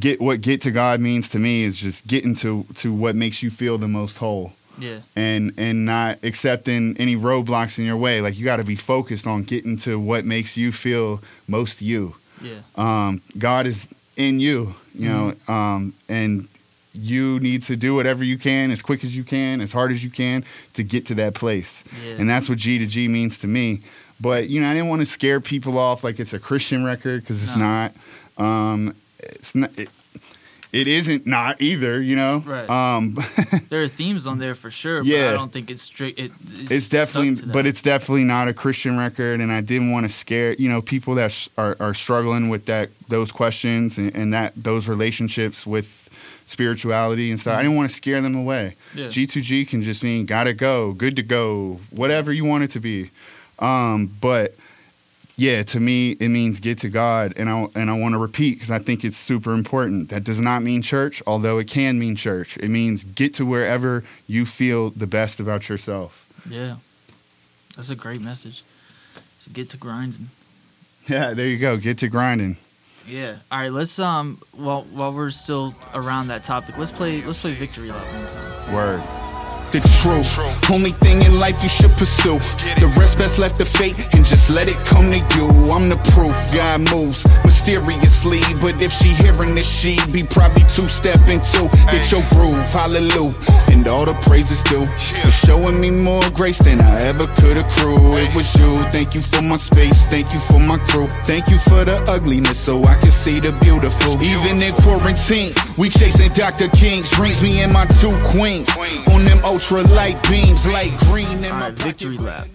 get 0.00 0.20
what 0.20 0.40
get 0.40 0.62
to 0.62 0.70
God 0.72 1.00
means 1.00 1.28
to 1.28 1.38
me 1.38 1.62
is 1.62 1.76
just 1.80 2.08
getting 2.08 2.34
to 2.42 2.66
to 2.82 2.92
what 2.92 3.14
makes 3.14 3.40
you 3.44 3.50
feel 3.50 3.78
the 3.78 3.86
most 4.00 4.18
whole. 4.18 4.52
Yeah, 4.78 4.98
and 5.14 5.52
and 5.58 5.84
not 5.84 6.18
accepting 6.22 6.96
any 6.98 7.16
roadblocks 7.16 7.78
in 7.78 7.84
your 7.84 7.96
way. 7.96 8.20
Like 8.20 8.36
you 8.38 8.44
got 8.44 8.56
to 8.56 8.64
be 8.64 8.76
focused 8.76 9.26
on 9.26 9.42
getting 9.44 9.76
to 9.78 9.98
what 9.98 10.24
makes 10.24 10.56
you 10.56 10.72
feel 10.72 11.20
most 11.48 11.80
you. 11.82 12.14
yeah, 12.42 12.60
Um, 12.76 13.22
God 13.38 13.66
is 13.66 13.88
in 14.16 14.40
you, 14.40 14.74
you 14.94 15.08
know, 15.08 15.34
um, 15.48 15.92
and 16.08 16.48
you 16.94 17.38
need 17.40 17.60
to 17.62 17.76
do 17.76 17.94
whatever 17.94 18.24
you 18.24 18.38
can 18.38 18.70
as 18.70 18.80
quick 18.82 19.04
as 19.04 19.14
you 19.16 19.22
can, 19.24 19.60
as 19.60 19.72
hard 19.72 19.90
as 19.92 20.02
you 20.02 20.08
can 20.10 20.44
to 20.72 20.82
get 20.82 21.04
to 21.06 21.14
that 21.14 21.34
place. 21.34 21.84
yeah. 22.04 22.14
And 22.18 22.28
that's 22.28 22.48
what 22.48 22.56
G 22.58 22.78
to 22.78 22.86
G 22.86 23.06
means 23.08 23.38
to 23.38 23.46
me. 23.46 23.80
But 24.20 24.48
you 24.48 24.60
know, 24.62 24.68
I 24.70 24.74
didn't 24.74 24.88
want 24.88 25.00
to 25.00 25.06
scare 25.06 25.40
people 25.40 25.76
off 25.78 26.02
like 26.04 26.18
it's 26.20 26.32
a 26.32 26.38
Christian 26.38 26.84
record 26.84 27.20
because 27.22 27.42
it's 27.42 27.56
No. 27.56 27.64
not. 27.64 27.92
Um, 28.38 28.94
it's 29.18 29.54
not. 29.54 29.70
It, 29.78 29.88
it 30.72 30.86
isn't 30.86 31.26
not 31.26 31.60
either. 31.60 32.00
You 32.00 32.16
know, 32.16 32.38
Right. 32.46 32.68
Um, 32.68 33.16
There 33.68 33.82
are 33.82 33.88
themes 33.88 34.26
on 34.26 34.38
there 34.38 34.54
for 34.54 34.70
sure, 34.70 35.02
but 35.02 35.08
Yeah. 35.08 35.30
I 35.30 35.32
don't 35.32 35.52
think 35.52 35.70
it's 35.70 35.82
strict. 35.82 36.18
It, 36.18 36.30
it's, 36.52 36.70
it's 36.70 36.88
definitely, 36.88 37.50
but 37.52 37.66
it's 37.66 37.82
definitely 37.82 38.24
not 38.24 38.48
a 38.48 38.54
Christian 38.54 38.96
record, 38.98 39.40
and 39.40 39.50
I 39.50 39.60
didn't 39.60 39.90
want 39.92 40.06
to 40.06 40.12
scare 40.12 40.52
you 40.54 40.68
know 40.68 40.80
people 40.82 41.14
that 41.16 41.32
sh- 41.32 41.48
are 41.58 41.76
are 41.80 41.94
struggling 41.94 42.48
with 42.48 42.66
that 42.66 42.90
those 43.08 43.32
questions 43.32 43.98
and, 43.98 44.14
and 44.14 44.32
that 44.32 44.52
those 44.56 44.88
relationships 44.88 45.66
with 45.66 46.02
spirituality 46.46 47.30
and 47.30 47.40
stuff. 47.40 47.58
I 47.58 47.62
didn't 47.62 47.76
want 47.76 47.90
to 47.90 47.96
scare 47.96 48.20
them 48.20 48.36
away. 48.36 48.76
G2G 48.94 49.68
can 49.68 49.82
just 49.82 50.04
mean 50.04 50.26
gotta 50.26 50.52
go, 50.54 50.92
good 50.92 51.16
to 51.16 51.22
go, 51.22 51.80
whatever 51.90 52.32
you 52.32 52.44
want 52.44 52.64
it 52.64 52.70
to 52.70 52.80
be. 52.80 53.10
Um, 53.58 54.12
but 54.20 54.54
yeah, 55.36 55.62
to 55.64 55.80
me, 55.80 56.12
it 56.12 56.30
means 56.30 56.60
get 56.60 56.78
to 56.78 56.88
God, 56.88 57.34
and 57.36 57.50
I 57.50 57.66
and 57.74 57.90
I 57.90 57.98
want 57.98 58.14
to 58.14 58.18
repeat 58.18 58.54
because 58.54 58.70
I 58.70 58.78
think 58.78 59.04
it's 59.04 59.18
super 59.18 59.52
important. 59.52 60.08
That 60.08 60.24
does 60.24 60.40
not 60.40 60.62
mean 60.62 60.80
church, 60.80 61.22
although 61.26 61.58
it 61.58 61.68
can 61.68 61.98
mean 61.98 62.16
church. 62.16 62.56
It 62.56 62.70
means 62.70 63.04
get 63.04 63.34
to 63.34 63.44
wherever 63.44 64.02
you 64.26 64.46
feel 64.46 64.90
the 64.90 65.06
best 65.06 65.38
about 65.38 65.68
yourself. 65.68 66.26
yeah, 66.48 66.76
that's 67.76 67.90
a 67.90 67.94
great 67.94 68.22
message. 68.22 68.64
So 69.38 69.50
get 69.52 69.68
to 69.70 69.76
grinding. 69.76 70.30
Yeah, 71.06 71.34
there 71.34 71.46
you 71.46 71.58
go. 71.58 71.76
Get 71.76 71.98
to 71.98 72.08
grinding. 72.08 72.56
Yeah. 73.06 73.36
All 73.52 73.60
right. 73.60 73.72
Let's 73.72 73.98
um. 73.98 74.40
While 74.52 74.82
while 74.84 75.12
we're 75.12 75.30
still 75.30 75.74
around 75.94 76.28
that 76.28 76.44
topic, 76.44 76.78
let's 76.78 76.92
play 76.92 77.22
let's 77.22 77.42
play 77.42 77.52
Victory 77.52 77.90
Lap 77.90 78.04
one 78.12 78.26
time. 78.26 78.74
Word. 78.74 79.25
The 79.80 79.88
truth. 80.00 80.30
Only 80.70 80.92
thing 81.04 81.22
in 81.22 81.38
life 81.38 81.62
you 81.62 81.68
should 81.68 81.92
pursue. 81.92 82.38
The 82.80 82.88
rest 82.98 83.18
best 83.18 83.38
left 83.38 83.58
to 83.58 83.64
fate 83.64 83.96
and 84.14 84.24
just 84.24 84.50
let 84.50 84.68
it 84.68 84.76
come 84.86 85.10
to 85.12 85.20
you. 85.36 85.48
I'm 85.70 85.88
the 85.88 86.00
proof. 86.12 86.36
God 86.54 86.80
moves 86.90 87.26
mysteriously, 87.44 88.40
but 88.60 88.80
if 88.82 88.92
she 88.92 89.08
hearing 89.08 89.54
this, 89.54 89.68
she 89.68 89.98
be 90.12 90.22
probably 90.22 90.62
two 90.68 90.88
step 90.88 91.20
into. 91.28 91.68
Get 91.92 92.10
your 92.10 92.24
groove, 92.32 92.64
hallelujah, 92.72 93.34
and 93.68 93.86
all 93.86 94.04
the 94.04 94.14
praises 94.24 94.62
due 94.64 94.86
for 95.22 95.30
showing 95.30 95.80
me 95.80 95.90
more 95.90 96.24
grace 96.30 96.58
than 96.58 96.80
I 96.80 97.02
ever 97.02 97.26
could 97.38 97.58
accrue. 97.58 98.16
It 98.16 98.34
was 98.34 98.48
you. 98.56 98.70
Thank 98.92 99.14
you 99.14 99.20
for 99.20 99.42
my 99.42 99.56
space. 99.56 100.06
Thank 100.06 100.32
you 100.32 100.40
for 100.40 100.60
my 100.60 100.78
crew. 100.88 101.08
Thank 101.24 101.48
you 101.48 101.58
for 101.58 101.84
the 101.84 102.02
ugliness 102.08 102.58
so 102.58 102.84
I 102.84 102.94
can 102.96 103.10
see 103.10 103.40
the 103.40 103.52
beautiful. 103.60 104.16
Even 104.22 104.62
in 104.62 104.72
quarantine, 104.82 105.52
we 105.78 105.88
chasing 105.90 106.32
Dr. 106.32 106.68
King's 106.68 107.10
dreams. 107.10 107.42
Me 107.42 107.60
and 107.60 107.72
my 107.72 107.84
two 107.86 108.16
queens 108.24 108.68
on 109.08 109.24
them 109.24 109.38
ultra 109.44 109.82
light 109.82 110.22
beams, 110.28 110.66
like 110.72 110.96
green 111.00 111.38
in 111.38 111.44
All 111.46 111.58
my 111.58 111.68
right, 111.68 111.78
Victory 111.78 112.16
pocket. 112.16 112.26
Lap. 112.26 112.48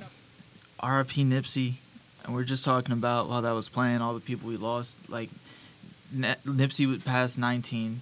R.I.P. 0.80 1.24
Nipsey, 1.26 1.74
and 2.26 2.34
we're 2.34 2.44
just 2.44 2.66
talking 2.66 2.92
about 2.94 3.30
while 3.30 3.44
that 3.44 3.52
was 3.52 3.70
playing, 3.70 4.02
all 4.02 4.14
the 4.16 4.20
people 4.20 4.50
we 4.50 4.58
lost. 4.58 4.98
Like 5.10 5.30
Nipsey 6.16 6.88
would 6.90 7.06
pass 7.06 7.38
19, 7.38 8.02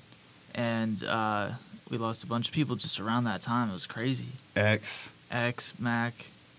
and 0.55 1.03
uh, 1.03 1.51
we 1.89 1.97
lost 1.97 2.23
a 2.23 2.27
bunch 2.27 2.47
of 2.47 2.53
people 2.53 2.75
just 2.77 2.99
around 2.99 3.25
that 3.25 3.41
time. 3.41 3.69
It 3.69 3.73
was 3.73 3.85
crazy. 3.85 4.27
X. 4.55 5.11
X, 5.29 5.73
Mac, 5.77 6.13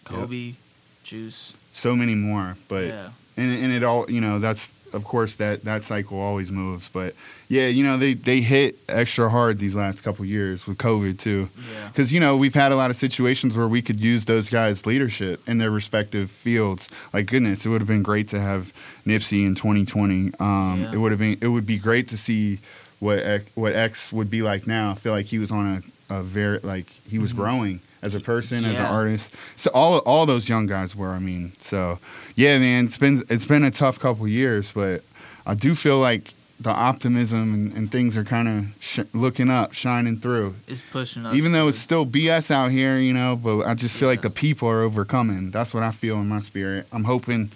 Kobe, 0.05 0.55
Juice. 1.03 1.55
So 1.73 1.97
many 1.97 2.15
more, 2.15 2.57
but 2.69 2.85
yeah, 2.87 3.11
and 3.37 3.65
and 3.65 3.73
it 3.73 3.83
all 3.83 4.11
you 4.11 4.21
know 4.21 4.39
that's 4.39 4.75
of 4.93 5.05
course 5.05 5.37
that 5.37 5.65
that 5.65 5.85
cycle 5.85 6.19
always 6.21 6.51
moves, 6.51 6.89
but 6.89 7.15
yeah, 7.49 7.67
you 7.67 7.85
know 7.85 7.97
they 7.97 8.15
they 8.15 8.41
hit 8.41 8.77
extra 8.89 9.29
hard 9.31 9.59
these 9.59 9.75
last 9.75 10.03
couple 10.03 10.25
years 10.25 10.67
with 10.67 10.79
COVID 10.79 11.19
too. 11.19 11.49
yeah, 11.73 11.89
Because 11.89 12.13
you 12.13 12.21
know 12.21 12.37
we've 12.37 12.55
had 12.55 12.73
a 12.73 12.77
lot 12.77 12.91
of 12.91 12.97
situations 12.97 13.57
where 13.57 13.69
we 13.69 13.83
could 13.83 14.01
use 14.01 14.25
those 14.27 14.49
guys' 14.51 14.87
leadership 14.87 15.41
in 15.49 15.59
their 15.59 15.71
respective 15.71 16.31
fields. 16.31 16.89
Like 17.13 17.27
goodness, 17.27 17.67
it 17.67 17.69
would 17.69 17.81
have 17.81 17.89
been 17.89 18.03
great 18.03 18.29
to 18.29 18.41
have 18.41 18.73
Nipsey 19.07 19.45
in 19.47 19.55
2020. 19.55 20.33
Um, 20.41 20.81
Yeah. 20.83 20.93
It 20.93 20.97
would 20.99 21.13
have 21.13 21.19
been 21.19 21.39
it 21.41 21.49
would 21.49 21.67
be 21.67 21.79
great 21.79 22.09
to 22.09 22.17
see 22.17 22.59
what 22.99 23.19
X, 23.21 23.51
what 23.55 23.75
X 23.75 24.13
would 24.13 24.29
be 24.31 24.43
like 24.43 24.67
now. 24.67 24.91
I 24.91 24.95
feel 24.95 25.13
like 25.13 25.27
he 25.27 25.39
was 25.39 25.51
on 25.51 25.83
a, 26.11 26.19
a 26.19 26.23
very 26.23 26.59
like 26.59 26.87
he 27.09 27.19
was 27.19 27.33
growing 27.33 27.81
as 28.03 28.15
a 28.15 28.21
person, 28.21 28.65
as 28.65 28.79
an. 28.79 28.87
Artist. 28.87 29.35
So 29.57 29.71
all 29.75 29.99
all 29.99 30.27
those 30.27 30.49
young 30.49 30.67
guys 30.67 30.97
were. 30.97 31.11
I 31.11 31.19
mean, 31.19 31.53
so 31.59 31.99
yeah, 32.35 32.59
man, 32.59 32.87
it's 32.87 32.99
been 32.99 33.25
it's 33.29 33.45
been 33.45 33.65
a 33.65 33.71
tough 33.71 33.99
couple 33.99 34.27
years, 34.29 34.73
but 34.73 35.03
I 35.47 35.55
do 35.55 35.75
feel 35.75 35.99
like 35.99 36.35
the 36.61 36.71
optimism 36.71 37.55
and, 37.55 37.73
and 37.73 37.91
things 37.91 38.19
are 38.19 38.25
kind 38.25 38.47
of 38.47 38.67
sh- 38.81 39.01
looking 39.15 39.49
up, 39.49 39.73
shining 39.73 40.19
through. 40.19 40.57
it's 40.69 40.83
pushing 40.83 41.25
us. 41.25 41.35
Even 41.35 41.53
though 41.53 41.69
it's 41.69 41.79
still 41.79 42.05
BS 42.05 42.51
out 42.51 42.71
here, 42.71 42.99
you 42.99 43.15
know, 43.15 43.35
but 43.43 43.63
I 43.63 43.73
just 43.73 43.97
feel 43.97 44.09
like 44.09 44.21
the 44.21 44.29
people 44.31 44.69
are 44.69 44.83
overcoming. 44.83 45.51
That's 45.51 45.73
what 45.73 45.83
I 45.83 45.91
feel 45.91 46.17
in 46.17 46.29
my 46.29 46.41
spirit. 46.41 46.87
I'm 46.93 47.05
hoping, 47.05 47.51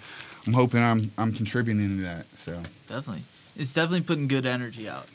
I'm 0.47 0.53
hoping 0.53 0.81
I'm 0.81 1.11
I'm 1.17 1.33
contributing 1.33 1.97
to 1.97 2.03
that. 2.03 2.25
So 2.37 2.63
definitely, 2.87 3.23
it's 3.55 3.73
definitely 3.73 4.01
putting 4.01 4.27
good 4.27 4.45
energy 4.45 4.89
out, 4.89 5.07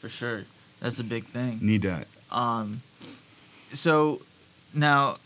for 0.00 0.08
sure. 0.08 0.42
That's 0.80 0.98
a 0.98 1.04
big 1.04 1.24
thing. 1.26 1.60
need 1.62 1.82
that. 1.82 2.08
Um, 2.32 2.82
so 3.72 4.22
now, 4.74 5.16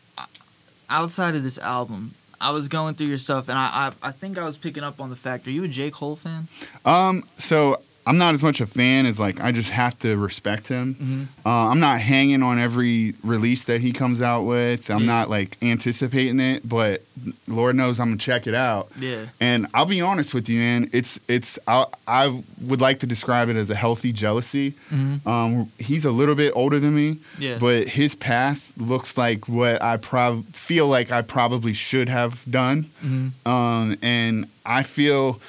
outside 0.88 1.34
of 1.34 1.42
this 1.42 1.58
album, 1.58 2.14
I 2.40 2.50
was 2.50 2.68
going 2.68 2.94
through 2.94 3.06
your 3.08 3.18
stuff, 3.18 3.48
and 3.48 3.58
I, 3.58 3.92
I 4.02 4.08
I 4.08 4.12
think 4.12 4.38
I 4.38 4.44
was 4.44 4.56
picking 4.56 4.82
up 4.84 5.00
on 5.00 5.10
the 5.10 5.16
fact. 5.16 5.46
Are 5.46 5.50
you 5.50 5.64
a 5.64 5.68
J 5.68 5.90
Cole 5.90 6.16
fan? 6.16 6.48
Um, 6.84 7.24
so 7.38 7.80
I'm 8.06 8.18
not 8.18 8.34
as 8.34 8.42
much 8.42 8.60
a 8.60 8.66
fan 8.66 9.04
as 9.04 9.18
like 9.18 9.40
I 9.40 9.50
just 9.52 9.70
have 9.70 9.98
to 10.00 10.16
respect 10.16 10.68
him. 10.68 10.94
Mm-hmm. 10.94 11.22
Uh, 11.48 11.70
I'm 11.70 11.80
not 11.80 12.00
hanging 12.00 12.42
on 12.42 12.58
every 12.58 13.14
release 13.24 13.64
that 13.64 13.80
he 13.80 13.92
comes 13.92 14.22
out 14.22 14.42
with. 14.42 14.88
I'm 14.90 15.00
Yeah. 15.00 15.06
not 15.06 15.30
like 15.30 15.56
anticipating 15.60 16.38
it, 16.38 16.68
but 16.68 17.02
Lord 17.48 17.74
knows 17.74 17.98
I'm 17.98 18.08
gonna 18.08 18.18
check 18.18 18.46
it 18.46 18.54
out. 18.54 18.88
Yeah. 18.98 19.26
And 19.40 19.66
I'll 19.74 19.86
be 19.86 20.00
honest 20.00 20.34
with 20.34 20.48
you, 20.48 20.60
man. 20.60 20.88
It's 20.92 21.18
it's 21.26 21.58
I, 21.66 21.86
I 22.06 22.42
would 22.62 22.80
like 22.80 23.00
to 23.00 23.06
describe 23.06 23.48
it 23.48 23.56
as 23.56 23.70
a 23.70 23.74
healthy 23.74 24.12
jealousy. 24.12 24.72
Mm-hmm. 24.92 25.28
Um, 25.28 25.72
he's 25.78 26.04
a 26.04 26.12
little 26.12 26.34
bit 26.36 26.52
older 26.54 26.78
than 26.78 26.94
me, 26.94 27.18
Yeah. 27.38 27.58
but 27.58 27.88
his 27.88 28.14
path 28.14 28.72
looks 28.76 29.18
like 29.18 29.48
what 29.48 29.82
I 29.82 29.96
prob- 29.96 30.46
feel 30.52 30.86
like 30.86 31.10
I 31.10 31.22
probably 31.22 31.74
should 31.74 32.08
have 32.08 32.44
done. 32.48 32.84
Mm-hmm. 33.04 33.48
Um, 33.48 33.96
and 34.02 34.46
I 34.64 34.82
feel 34.84 35.40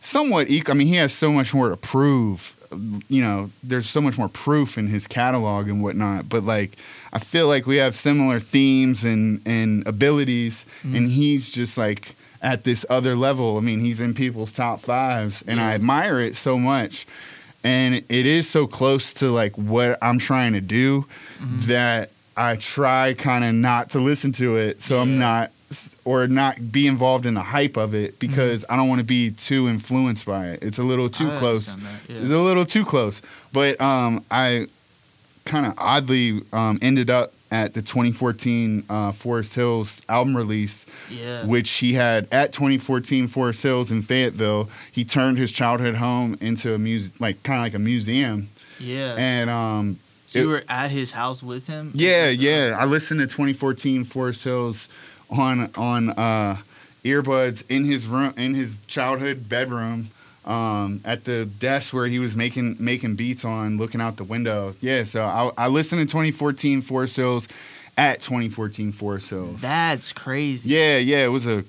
somewhat 0.00 0.48
equal. 0.48 0.74
I 0.74 0.78
mean, 0.78 0.86
he 0.86 0.96
has 0.96 1.12
so 1.12 1.32
much 1.32 1.54
more 1.54 1.68
to 1.68 1.76
prove. 1.76 2.56
You 3.08 3.22
know, 3.22 3.50
there's 3.62 3.88
so 3.88 4.00
much 4.00 4.18
more 4.18 4.28
proof 4.28 4.76
in 4.76 4.88
his 4.88 5.06
catalog 5.06 5.68
and 5.68 5.82
whatnot. 5.82 6.28
But 6.28 6.44
like, 6.44 6.76
I 7.12 7.18
feel 7.18 7.48
like 7.48 7.66
we 7.66 7.76
have 7.76 7.94
similar 7.94 8.40
themes 8.40 9.04
and 9.04 9.40
and 9.46 9.86
abilities, 9.86 10.66
mm-hmm. 10.82 10.96
and 10.96 11.08
he's 11.08 11.50
just 11.50 11.78
like 11.78 12.14
at 12.42 12.64
this 12.64 12.84
other 12.88 13.16
level. 13.16 13.56
I 13.56 13.60
mean, 13.60 13.80
he's 13.80 14.00
in 14.00 14.14
people's 14.14 14.52
top 14.52 14.80
fives, 14.80 15.42
and 15.46 15.60
I 15.60 15.72
admire 15.72 16.20
it 16.20 16.36
so 16.36 16.58
much. 16.58 17.06
And 17.64 17.96
it 17.96 18.26
is 18.26 18.48
so 18.48 18.66
close 18.66 19.12
to 19.14 19.30
like 19.30 19.56
what 19.56 19.98
I'm 20.00 20.18
trying 20.18 20.52
to 20.52 20.60
do 20.60 21.06
mm-hmm. 21.38 21.60
that 21.62 22.10
I 22.36 22.54
try 22.56 23.14
kind 23.14 23.44
of 23.44 23.52
not 23.54 23.90
to 23.90 23.98
listen 23.98 24.30
to 24.32 24.56
it, 24.56 24.80
so 24.80 25.00
I'm 25.00 25.18
not 25.18 25.50
or 26.04 26.26
not 26.28 26.72
be 26.72 26.86
involved 26.86 27.26
in 27.26 27.34
the 27.34 27.42
hype 27.42 27.76
of 27.76 27.94
it 27.94 28.18
because 28.18 28.64
I 28.70 28.76
don't 28.76 28.88
want 28.88 29.00
to 29.00 29.04
be 29.04 29.30
too 29.30 29.68
influenced 29.68 30.24
by 30.26 30.48
it. 30.48 30.62
It's 30.62 30.78
a 30.78 30.82
little 30.82 31.08
too 31.10 31.30
I 31.30 31.38
close. 31.38 31.76
yeah. 32.08 32.16
It's 32.16 32.30
a 32.30 32.38
little 32.38 32.64
too 32.64 32.84
close. 32.84 33.20
But 33.52 33.80
um, 33.80 34.24
I 34.30 34.66
kind 35.44 35.66
of 35.66 35.74
oddly 35.78 36.40
um, 36.52 36.78
ended 36.82 37.10
up 37.10 37.32
at 37.50 37.72
the 37.72 37.80
2014 37.80 38.84
uh, 38.90 39.10
Forest 39.12 39.54
Hills 39.54 40.02
album 40.08 40.36
release, 40.36 40.84
Yeah. 41.10 41.44
which 41.46 41.70
he 41.70 41.94
had 41.94 42.28
at 42.30 42.52
2014 42.52 43.26
Forest 43.28 43.62
Hills 43.62 43.90
in 43.90 44.02
Fayetteville. 44.02 44.68
He 44.92 45.04
turned 45.04 45.38
his 45.38 45.50
childhood 45.52 45.94
home 45.96 46.36
into 46.40 46.74
a 46.74 46.78
muse, 46.78 47.10
like 47.20 47.42
kind 47.42 47.58
of 47.60 47.64
like 47.64 47.74
a 47.74 47.78
museum, 47.78 48.48
yeah. 48.78 49.14
and 49.16 49.48
um, 49.48 49.98
so 50.26 50.40
you 50.40 50.48
were 50.48 50.64
at 50.68 50.90
his 50.90 51.12
house 51.12 51.42
with 51.42 51.66
him. 51.68 51.92
yeah, 51.94 52.28
yeah. 52.28 52.76
I 52.78 52.84
listened 52.84 53.20
to 53.20 53.26
2014 53.26 54.04
Forest 54.04 54.44
Hills 54.44 54.88
on 55.30 55.70
on 55.76 56.10
uh, 56.10 56.58
earbuds 57.04 57.64
in 57.68 57.84
his 57.84 58.06
room 58.06 58.34
in 58.36 58.54
his 58.54 58.76
childhood 58.86 59.48
bedroom. 59.48 60.10
Um, 60.44 61.02
at 61.04 61.24
the 61.24 61.44
desk 61.44 61.92
where 61.92 62.06
he 62.06 62.18
was 62.18 62.34
making 62.34 62.76
making 62.80 63.16
beats 63.16 63.44
on, 63.44 63.76
looking 63.76 64.00
out 64.00 64.16
the 64.16 64.24
window. 64.24 64.72
Yeah, 64.80 65.04
so 65.04 65.22
I, 65.24 65.64
I 65.64 65.68
listened 65.68 66.00
to 66.00 66.10
2014 66.10 66.80
Forest 66.80 67.16
Hills 67.16 67.48
at 67.98 68.22
2014 68.22 68.92
Forest 68.92 69.28
Hills. 69.28 69.60
That's 69.60 70.10
crazy. 70.14 70.70
Yeah, 70.70 70.96
yeah, 70.96 71.24
it 71.24 71.28
was 71.28 71.46
a 71.46 71.64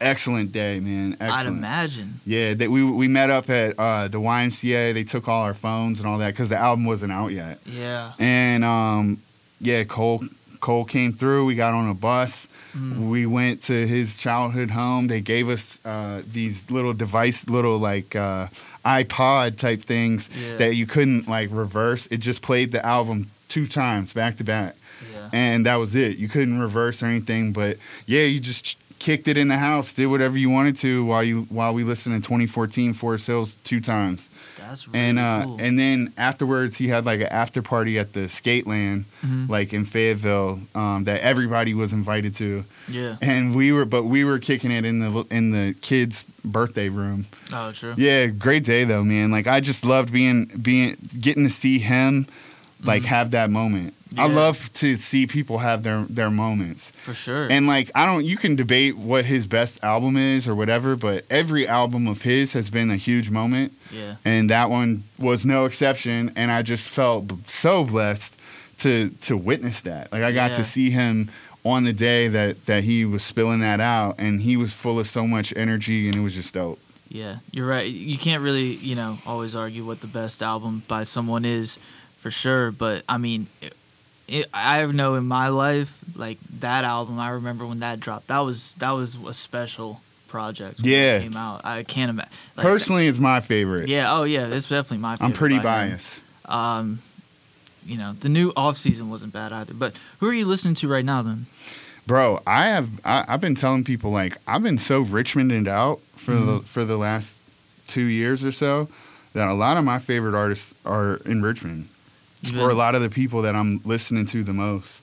excellent 0.00 0.52
day, 0.52 0.80
man. 0.80 1.16
I'd 1.20 1.46
imagine. 1.46 2.20
Yeah, 2.26 2.54
that 2.54 2.70
we 2.70 2.84
we 2.84 3.08
met 3.08 3.30
up 3.30 3.48
at 3.50 3.78
uh, 3.78 4.08
the 4.08 4.18
YMCA. 4.18 4.94
They 4.94 5.04
took 5.04 5.28
all 5.28 5.42
our 5.42 5.54
phones 5.54 6.00
and 6.00 6.08
all 6.08 6.18
that 6.18 6.32
because 6.32 6.48
the 6.48 6.58
album 6.58 6.84
wasn't 6.84 7.12
out 7.12 7.28
yet. 7.28 7.60
Yeah. 7.66 8.12
And 8.18 8.64
um, 8.64 9.18
yeah, 9.60 9.84
Cole 9.84 10.24
Cole 10.64 10.86
came 10.86 11.12
through. 11.12 11.44
We 11.44 11.54
got 11.56 11.74
on 11.74 11.90
a 11.90 11.94
bus. 11.94 12.48
Mm. 12.74 13.10
We 13.10 13.26
went 13.26 13.60
to 13.62 13.86
his 13.86 14.16
childhood 14.16 14.70
home. 14.70 15.08
They 15.08 15.20
gave 15.20 15.50
us 15.50 15.78
uh, 15.84 16.22
these 16.26 16.70
little 16.70 16.94
device, 16.94 17.46
little 17.50 17.76
like 17.76 18.16
uh, 18.16 18.46
iPod 18.82 19.58
type 19.58 19.82
things 19.82 20.30
Yeah. 20.34 20.56
that 20.56 20.74
you 20.74 20.86
couldn't 20.86 21.28
like 21.28 21.50
reverse. 21.52 22.06
It 22.06 22.18
just 22.18 22.40
played 22.40 22.72
the 22.72 22.84
album 22.84 23.30
two 23.48 23.66
times 23.66 24.14
back 24.14 24.36
to 24.36 24.44
back, 24.44 24.74
Yeah. 25.12 25.28
and 25.34 25.66
that 25.66 25.76
was 25.76 25.94
it. 25.94 26.16
You 26.16 26.28
couldn't 26.30 26.58
reverse 26.58 27.02
or 27.02 27.06
anything. 27.06 27.52
But 27.52 27.76
yeah, 28.06 28.22
you 28.22 28.40
just 28.40 28.78
kicked 29.04 29.28
it 29.28 29.36
in 29.36 29.48
the 29.48 29.58
house, 29.58 29.92
did 29.92 30.06
whatever 30.06 30.38
you 30.38 30.48
wanted 30.48 30.76
to 30.76 31.04
while 31.04 31.22
you 31.22 31.42
while 31.50 31.74
we 31.74 31.84
listened 31.84 32.14
in 32.14 32.22
2014 32.22 32.94
Forest 32.94 33.26
Hills 33.26 33.56
two 33.62 33.80
times. 33.80 34.28
That's 34.58 34.88
really 34.88 34.98
And 34.98 35.18
uh, 35.18 35.42
cool. 35.44 35.56
and 35.60 35.78
then 35.78 36.12
afterwards, 36.16 36.78
he 36.78 36.88
had 36.88 37.04
like 37.04 37.20
an 37.20 37.26
after 37.28 37.60
party 37.60 37.98
at 37.98 38.14
the 38.14 38.28
skate 38.30 38.66
land, 38.66 39.04
Mhm. 39.22 39.48
like 39.50 39.74
in 39.74 39.84
Fayetteville, 39.84 40.60
um, 40.74 41.04
that 41.04 41.20
everybody 41.20 41.74
was 41.74 41.92
invited 41.92 42.34
to. 42.36 42.64
yeah. 42.88 43.16
And 43.20 43.54
we 43.54 43.72
were, 43.72 43.84
but 43.84 44.04
we 44.04 44.24
were 44.24 44.38
kicking 44.38 44.70
it 44.70 44.84
in 44.86 45.00
the 45.00 45.24
in 45.30 45.50
the 45.50 45.74
kids' 45.82 46.24
birthday 46.44 46.88
room. 46.88 47.26
Oh, 47.52 47.72
true. 47.72 47.94
Yeah, 47.98 48.26
great 48.26 48.64
day 48.64 48.84
though, 48.84 49.04
man. 49.04 49.30
Like 49.30 49.46
I 49.46 49.60
just 49.60 49.84
loved 49.84 50.12
being 50.12 50.46
being 50.62 50.96
getting 51.20 51.44
to 51.44 51.50
see 51.50 51.78
him, 51.78 52.26
like 52.84 53.04
have 53.04 53.30
that 53.32 53.50
moment. 53.50 53.94
I 54.16 54.28
Mm-hmm. 54.28 54.36
Love 54.36 54.72
to 54.74 54.94
see 54.94 55.26
people 55.26 55.58
have 55.58 55.82
their 55.82 56.04
their 56.04 56.30
moments. 56.30 56.92
For 56.92 57.14
sure. 57.14 57.48
And 57.50 57.66
like 57.66 57.90
I 57.96 58.06
don't 58.06 58.24
you 58.24 58.36
can 58.36 58.54
debate 58.54 58.96
what 58.96 59.24
his 59.24 59.48
best 59.48 59.82
album 59.82 60.16
is 60.16 60.46
or 60.46 60.54
whatever, 60.54 60.94
but 60.94 61.24
every 61.30 61.66
album 61.66 62.06
of 62.06 62.22
his 62.22 62.52
has 62.52 62.70
been 62.70 62.90
a 62.92 62.96
huge 62.96 63.28
moment 63.30 63.72
yeah. 63.90 64.14
and 64.24 64.48
that 64.50 64.70
one 64.70 65.02
was 65.18 65.44
no 65.44 65.64
exception 65.64 66.32
and 66.36 66.52
I 66.52 66.62
just 66.62 66.88
felt 66.88 67.26
b- 67.26 67.34
so 67.46 67.82
blessed 67.82 68.36
to 68.78 69.08
to 69.22 69.36
witness 69.36 69.80
that. 69.80 70.12
Like 70.12 70.22
I 70.22 70.30
got 70.30 70.52
Yeah. 70.52 70.56
to 70.58 70.64
see 70.64 70.90
him 70.90 71.28
on 71.64 71.82
the 71.82 71.92
day 71.92 72.28
that 72.28 72.66
that 72.66 72.84
he 72.84 73.04
was 73.04 73.24
spilling 73.24 73.60
that 73.60 73.80
out 73.80 74.14
and 74.18 74.42
he 74.42 74.56
was 74.56 74.72
full 74.72 75.00
of 75.00 75.08
so 75.08 75.26
much 75.26 75.52
energy 75.56 76.06
and 76.06 76.14
it 76.14 76.20
was 76.20 76.36
just 76.36 76.54
dope. 76.54 76.78
Yeah, 77.08 77.38
you're 77.50 77.66
right. 77.66 77.86
You 77.88 78.16
can't 78.18 78.42
really, 78.44 78.74
you 78.76 78.94
know, 78.94 79.18
always 79.26 79.54
argue 79.56 79.84
what 79.84 80.00
the 80.00 80.06
best 80.08 80.40
album 80.42 80.82
by 80.88 81.02
someone 81.04 81.44
is, 81.44 81.78
for 82.24 82.30
sure. 82.30 82.70
But 82.72 83.02
I 83.06 83.18
mean, 83.18 83.48
it, 83.60 83.74
it, 84.26 84.46
I 84.54 84.84
know 84.86 85.14
in 85.16 85.26
my 85.26 85.48
life, 85.48 85.98
like 86.16 86.38
that 86.60 86.84
album, 86.84 87.18
I 87.20 87.28
remember 87.30 87.66
when 87.66 87.80
that 87.80 88.00
dropped. 88.00 88.28
That 88.28 88.38
was 88.40 88.72
that 88.76 88.92
was 88.92 89.14
a 89.26 89.34
special 89.34 90.00
project. 90.28 90.80
Yeah. 90.80 91.20
came 91.20 91.36
out. 91.36 91.60
I 91.66 91.82
can't 91.82 92.08
imagine. 92.08 92.32
Like, 92.56 92.64
Personally, 92.66 93.06
it's 93.06 93.18
my 93.20 93.40
favorite. 93.40 93.88
yeah. 93.90 94.10
Oh 94.16 94.24
yeah, 94.24 94.46
it's 94.46 94.66
definitely 94.68 94.98
my. 94.98 95.16
favorite 95.16 95.26
I'm 95.26 95.32
pretty 95.34 95.56
him. 95.56 95.62
biased. 95.62 96.22
Um, 96.46 97.00
you 97.84 97.98
know, 97.98 98.14
the 98.14 98.30
new 98.30 98.50
off 98.56 98.78
season 98.78 99.10
wasn't 99.10 99.34
bad 99.34 99.52
either. 99.52 99.74
But 99.74 99.94
who 100.20 100.26
are 100.28 100.32
you 100.32 100.46
listening 100.46 100.74
to 100.76 100.88
right 100.88 101.04
now 101.04 101.20
then? 101.20 101.44
Bro, 102.06 102.40
I 102.46 102.68
have 102.68 102.88
I, 103.04 103.24
I've 103.28 103.40
been 103.42 103.54
telling 103.54 103.84
people 103.84 104.10
like 104.10 104.38
I've 104.46 104.62
been 104.62 104.78
so 104.78 105.02
Richmonded 105.02 105.68
out 105.68 106.00
for 106.16 106.32
the 106.32 106.38
Mm-hmm. 106.40 106.64
for 106.64 106.84
the 106.86 106.96
last 106.96 107.40
two 107.86 108.04
years 108.04 108.42
or 108.44 108.52
so 108.52 108.88
that 109.34 109.48
a 109.48 109.52
lot 109.54 109.76
of 109.76 109.84
my 109.84 109.98
favorite 109.98 110.34
artists 110.34 110.74
are 110.86 111.16
in 111.26 111.42
Richmond. 111.42 111.88
You've 112.52 112.60
or 112.62 112.70
a 112.70 112.74
lot 112.74 112.94
of 112.94 113.02
the 113.02 113.10
people 113.10 113.42
that 113.42 113.54
I'm 113.54 113.80
listening 113.84 114.26
to 114.26 114.42
the 114.44 114.52
most 114.52 115.02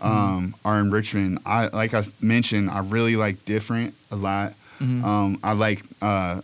um, 0.00 0.54
are 0.64 0.78
in 0.80 0.90
Richmond. 0.90 1.38
I 1.46 1.68
like 1.68 1.94
I 1.94 2.02
mentioned, 2.20 2.70
I 2.70 2.80
really 2.80 3.16
like 3.16 3.44
different 3.44 3.94
a 4.10 4.16
lot. 4.16 4.54
Mhm. 4.80 5.04
Um, 5.04 5.38
I 5.42 5.52
like 5.52 5.82
uh, 6.02 6.40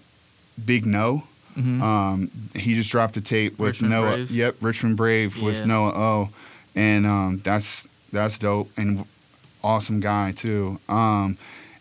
Big 0.64 0.86
No. 0.86 1.24
Mhm. 1.58 1.82
Um, 1.82 2.30
he 2.54 2.74
just 2.74 2.90
dropped 2.90 3.16
a 3.16 3.20
tape 3.20 3.58
with 3.58 3.70
Richmond 3.72 3.90
Noah. 3.92 4.12
Brave? 4.14 4.30
Yep, 4.30 4.56
Richmond 4.60 4.96
Brave 4.96 5.36
Yeah. 5.36 5.44
with 5.44 5.66
Noah 5.66 5.92
O, 5.94 6.28
and 6.74 7.06
um, 7.06 7.38
that's 7.42 7.88
that's 8.12 8.38
dope 8.38 8.70
and 8.78 9.04
awesome 9.62 10.00
guy 10.00 10.32
too. 10.32 10.78
Um, 10.88 11.36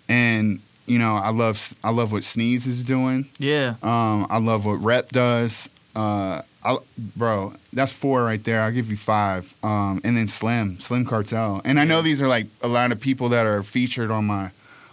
and 0.09 0.59
you 0.87 0.97
know, 0.97 1.15
I 1.17 1.29
love 1.29 1.73
I 1.83 1.91
love 1.91 2.11
what 2.11 2.23
Sneeze 2.23 2.65
is 2.67 2.83
doing. 2.83 3.27
yeah. 3.37 3.75
Um, 3.83 4.25
I 4.29 4.39
love 4.39 4.65
what 4.65 4.81
Rep 4.83 5.09
does. 5.09 5.69
Uh, 5.95 6.41
I, 6.63 6.77
bro, 7.15 7.53
that's 7.71 7.93
four 7.93 8.23
right 8.23 8.43
there. 8.43 8.61
I'll 8.61 8.71
give 8.71 8.89
you 8.89 8.97
five. 8.97 9.55
Um, 9.63 10.01
and 10.03 10.17
then 10.17 10.27
Slim, 10.27 10.79
Slim 10.79 11.05
Cartel. 11.05 11.61
And 11.63 11.79
I 11.79 11.85
know 11.85 12.01
these 12.01 12.21
are 12.21 12.27
like 12.27 12.47
a 12.61 12.67
lot 12.67 12.91
of 12.91 12.99
people 12.99 13.29
that 13.29 13.45
are 13.45 13.63
featured 13.63 14.11
on 14.11 14.25
my 14.25 14.51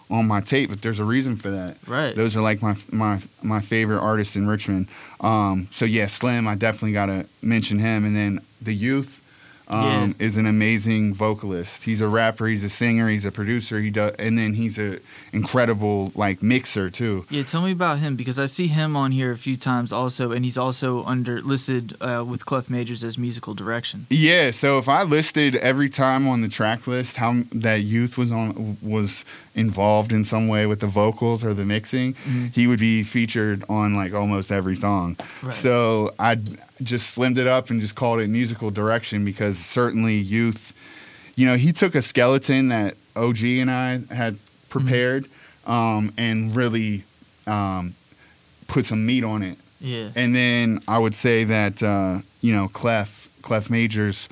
on 0.08 0.28
my 0.28 0.40
tape, 0.40 0.70
but 0.70 0.82
there's 0.82 1.00
a 1.00 1.04
reason 1.04 1.34
for 1.36 1.50
that. 1.50 1.76
Right. 1.86 2.14
Those 2.14 2.36
are 2.36 2.40
like 2.40 2.62
my 2.62 2.76
my 2.92 3.20
my 3.42 3.60
favorite 3.60 4.00
artists 4.00 4.36
in 4.36 4.46
Richmond. 4.46 4.88
Um, 5.20 5.68
so 5.72 5.84
yeah, 5.84 6.06
Slim, 6.06 6.46
I 6.46 6.54
definitely 6.54 6.92
gotta 6.92 7.26
mention 7.42 7.78
him. 7.78 8.04
And 8.04 8.14
then 8.14 8.40
the 8.60 8.74
youth. 8.74 9.22
Um, 9.68 10.14
is 10.20 10.36
an 10.36 10.46
amazing 10.46 11.12
vocalist. 11.12 11.84
He's 11.84 12.00
a 12.00 12.06
rapper. 12.06 12.46
He's 12.46 12.62
a 12.62 12.70
singer. 12.70 13.08
He's 13.08 13.24
a 13.24 13.32
producer. 13.32 13.80
He 13.80 13.90
does, 13.90 14.14
and 14.16 14.38
then 14.38 14.54
he's 14.54 14.78
a 14.78 15.00
incredible 15.32 16.12
like 16.14 16.40
mixer 16.42 16.88
too. 16.88 17.26
Yeah, 17.30 17.42
tell 17.42 17.62
me 17.62 17.72
about 17.72 17.98
him 17.98 18.14
because 18.14 18.38
I 18.38 18.46
see 18.46 18.68
him 18.68 18.96
on 18.96 19.10
here 19.10 19.32
a 19.32 19.36
few 19.36 19.56
times 19.56 19.92
also, 19.92 20.30
and 20.30 20.44
he's 20.44 20.56
also 20.56 21.02
under 21.04 21.40
listed 21.40 21.96
uh, 22.00 22.24
with 22.26 22.46
Clef 22.46 22.70
Majors 22.70 23.02
as 23.02 23.18
musical 23.18 23.54
direction. 23.54 24.06
Yeah, 24.08 24.52
so 24.52 24.78
if 24.78 24.88
I 24.88 25.02
listed 25.02 25.56
every 25.56 25.90
time 25.90 26.28
on 26.28 26.42
the 26.42 26.48
track 26.48 26.86
list 26.86 27.16
how 27.16 27.42
that 27.52 27.82
youth 27.82 28.16
was 28.16 28.30
on 28.30 28.78
was 28.80 29.24
involved 29.54 30.12
in 30.12 30.22
some 30.22 30.46
way 30.48 30.66
with 30.66 30.80
the 30.80 30.86
vocals 30.86 31.44
or 31.44 31.54
the 31.54 31.64
mixing, 31.64 32.14
he 32.52 32.66
would 32.66 32.78
be 32.78 33.02
featured 33.02 33.64
on 33.68 33.96
like 33.96 34.14
almost 34.14 34.52
every 34.52 34.76
song. 34.76 35.16
Right. 35.42 35.52
So 35.52 36.14
I 36.18 36.38
just 36.82 37.16
slimmed 37.18 37.38
it 37.38 37.46
up 37.46 37.70
and 37.70 37.80
just 37.80 37.94
called 37.94 38.20
it 38.20 38.28
musical 38.28 38.70
direction 38.70 39.24
because 39.24 39.58
certainly 39.58 40.14
youth, 40.16 40.74
you 41.36 41.46
know, 41.46 41.56
he 41.56 41.72
took 41.72 41.94
a 41.94 42.02
skeleton 42.02 42.68
that 42.68 42.96
OG 43.14 43.44
and 43.44 43.70
I 43.70 44.00
had 44.14 44.38
prepared 44.68 45.26
um, 45.66 46.12
and 46.18 46.54
really 46.54 47.04
um, 47.46 47.94
put 48.68 48.84
some 48.84 49.06
meat 49.06 49.24
on 49.24 49.42
it. 49.42 49.58
Yeah, 49.80 50.08
And 50.16 50.34
then 50.34 50.80
I 50.88 50.98
would 50.98 51.14
say 51.14 51.44
that 51.44 51.82
uh, 51.82 52.20
you 52.40 52.54
know 52.54 52.68
Clef 52.68 53.28
Clef 53.42 53.68
Majors 53.68 54.26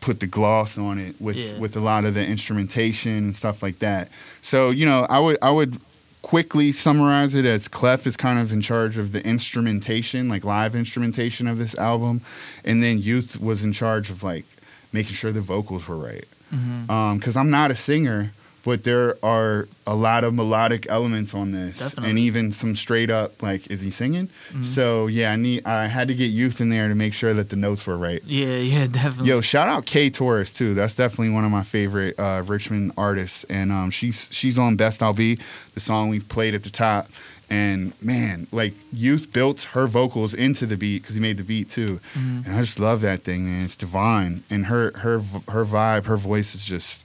put 0.00 0.20
the 0.20 0.26
gloss 0.28 0.78
on 0.78 0.98
it 1.00 1.20
with 1.20 1.36
Yeah. 1.36 1.58
with 1.58 1.76
a 1.76 1.80
lot 1.80 2.04
of 2.04 2.14
the 2.14 2.24
instrumentation 2.24 3.12
and 3.18 3.34
stuff 3.36 3.60
like 3.62 3.80
that. 3.80 4.08
So 4.40 4.70
you 4.70 4.86
know 4.86 5.04
I 5.10 5.18
would 5.18 5.36
I 5.42 5.50
would 5.50 5.78
quickly 6.24 6.72
summarize 6.72 7.34
it 7.34 7.44
as 7.44 7.68
Clef 7.68 8.06
is 8.06 8.16
kind 8.16 8.38
of 8.38 8.50
in 8.50 8.62
charge 8.62 8.96
of 8.96 9.12
the 9.12 9.22
instrumentation, 9.26 10.26
like 10.26 10.42
live 10.42 10.74
instrumentation 10.74 11.46
of 11.46 11.58
this 11.58 11.76
album, 11.76 12.22
and 12.64 12.82
then 12.82 12.98
Youth 12.98 13.38
was 13.38 13.62
in 13.62 13.74
charge 13.74 14.08
of 14.08 14.22
like 14.22 14.46
making 14.90 15.12
sure 15.12 15.32
the 15.32 15.42
vocals 15.42 15.86
were 15.86 15.98
right. 15.98 16.24
Mm-hmm. 16.52 16.90
Um, 16.90 17.18
because 17.18 17.36
I'm 17.36 17.50
not 17.50 17.70
a 17.70 17.76
singer, 17.76 18.32
but 18.64 18.84
there 18.84 19.16
are 19.22 19.68
a 19.86 19.94
lot 19.94 20.24
of 20.24 20.32
melodic 20.34 20.86
elements 20.88 21.34
on 21.34 21.52
this, 21.52 21.78
Definitely. 21.78 22.10
and 22.10 22.18
even 22.18 22.52
some 22.52 22.74
straight 22.76 23.10
up 23.10 23.42
like, 23.42 23.70
is 23.70 23.82
he 23.82 23.90
singing? 23.90 24.28
Mhm. 24.52 24.64
So 24.64 25.06
yeah, 25.06 25.32
I 25.32 25.36
need 25.36 25.66
I 25.66 25.86
had 25.86 26.08
to 26.08 26.14
get 26.14 26.26
youth 26.26 26.60
in 26.60 26.70
there 26.70 26.88
to 26.88 26.94
make 26.94 27.12
sure 27.14 27.34
that 27.34 27.50
the 27.50 27.56
notes 27.56 27.86
were 27.86 27.96
right. 27.98 28.22
yeah, 28.24 28.56
yeah, 28.56 28.86
definitely. 28.90 29.28
Yo, 29.28 29.40
shout 29.40 29.68
out 29.68 29.84
Kay 29.86 30.10
Torres 30.10 30.52
too. 30.54 30.74
That's 30.74 30.94
definitely 30.94 31.30
one 31.30 31.44
of 31.44 31.50
my 31.50 31.62
favorite 31.62 32.18
uh, 32.18 32.42
Richmond 32.46 32.92
artists, 32.96 33.44
and 33.44 33.70
um, 33.70 33.90
she's 33.90 34.28
she's 34.30 34.58
on 34.58 34.76
Best 34.76 35.02
I'll 35.02 35.12
Be, 35.12 35.38
the 35.74 35.80
song 35.80 36.08
we 36.08 36.20
played 36.20 36.54
at 36.54 36.62
the 36.64 36.70
top. 36.70 37.08
And 37.50 37.92
man, 38.02 38.46
like 38.52 38.72
Youth 38.90 39.30
built 39.30 39.64
her 39.74 39.86
vocals 39.86 40.32
into 40.32 40.64
the 40.64 40.78
beat 40.78 41.02
because 41.02 41.14
he 41.14 41.20
made 41.20 41.36
the 41.36 41.44
beat 41.44 41.68
too, 41.68 42.00
Mhm. 42.16 42.46
and 42.46 42.56
I 42.56 42.60
just 42.60 42.80
love 42.80 43.02
that 43.02 43.20
thing, 43.22 43.44
man. 43.44 43.66
It's 43.66 43.76
divine, 43.76 44.42
and 44.48 44.66
her 44.66 44.92
her 45.00 45.18
her 45.50 45.64
vibe, 45.66 46.06
her 46.06 46.16
voice 46.16 46.54
is 46.54 46.64
just, 46.64 47.04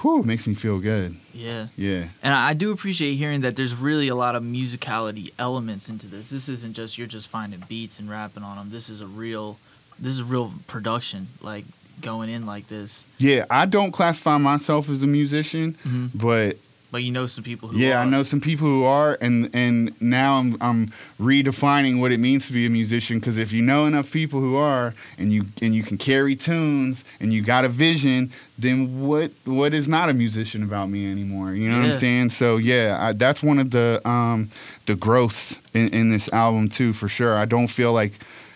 whew, 0.00 0.22
makes 0.22 0.46
me 0.46 0.54
feel 0.54 0.78
good. 0.78 1.16
yeah. 1.32 1.68
Yeah, 1.76 2.08
And 2.22 2.34
I 2.34 2.52
do 2.54 2.70
appreciate 2.72 3.14
hearing 3.16 3.40
that 3.42 3.56
there's 3.56 3.74
really 3.74 4.08
a 4.08 4.14
lot 4.14 4.34
of 4.36 4.42
musicality 4.42 5.32
elements 5.38 5.88
into 5.88 6.06
this. 6.06 6.30
This 6.30 6.48
isn't 6.48 6.74
just 6.74 6.98
you're 6.98 7.06
just 7.06 7.28
finding 7.28 7.62
beats 7.68 7.98
and 7.98 8.08
rapping 8.10 8.42
on 8.42 8.56
them. 8.56 8.70
This 8.70 8.88
is 8.90 9.00
a 9.00 9.06
real, 9.06 9.58
this 9.98 10.12
is 10.12 10.18
a 10.20 10.24
real 10.24 10.52
production, 10.66 11.28
like 11.40 11.64
going 12.02 12.28
in 12.28 12.44
like 12.46 12.68
this. 12.68 13.04
yeah. 13.18 13.46
I 13.50 13.64
don't 13.66 13.90
classify 13.90 14.36
myself 14.38 14.90
as 14.90 15.02
a 15.02 15.06
musician, 15.06 15.76
Mhm. 15.86 16.10
but 16.14 16.58
But 16.96 17.02
you 17.04 17.12
know 17.12 17.26
some 17.26 17.44
people 17.44 17.68
who. 17.68 17.78
Yeah, 17.78 17.98
are. 17.98 18.04
I 18.06 18.08
know 18.08 18.22
some 18.22 18.40
people 18.40 18.66
who 18.66 18.84
are, 18.84 19.18
and 19.20 19.50
and 19.52 19.92
now 20.00 20.38
I'm 20.38 20.56
I'm 20.62 20.88
redefining 21.20 22.00
what 22.00 22.10
it 22.10 22.16
means 22.18 22.46
to 22.46 22.54
be 22.54 22.64
a 22.64 22.70
musician. 22.70 23.18
Because 23.18 23.36
if 23.36 23.52
you 23.52 23.60
know 23.60 23.84
enough 23.84 24.10
people 24.10 24.40
who 24.40 24.56
are, 24.56 24.94
and 25.18 25.30
you 25.30 25.44
and 25.60 25.74
you 25.74 25.82
can 25.82 25.98
carry 25.98 26.34
tunes, 26.36 27.04
and 27.20 27.34
you 27.34 27.42
got 27.42 27.66
a 27.66 27.68
vision, 27.68 28.32
then 28.58 29.06
what 29.06 29.30
what 29.44 29.74
is 29.74 29.88
not 29.88 30.08
a 30.08 30.14
musician 30.14 30.62
about 30.62 30.88
me 30.88 31.10
anymore? 31.10 31.52
You 31.52 31.68
know 31.68 31.80
what 31.80 31.88
I'm 31.88 31.92
saying? 31.94 32.30
So 32.30 32.56
yeah, 32.56 32.96
I, 32.98 33.12
that's 33.12 33.42
one 33.42 33.58
of 33.58 33.70
the 33.72 34.00
um 34.08 34.48
the 34.86 34.94
growths 34.94 35.60
in, 35.74 35.92
in 35.92 36.08
this 36.08 36.30
album 36.32 36.68
too, 36.70 36.94
for 36.94 37.08
sure. 37.08 37.36
I 37.36 37.44
don't 37.44 37.68
feel 37.68 37.92
like 37.92 38.12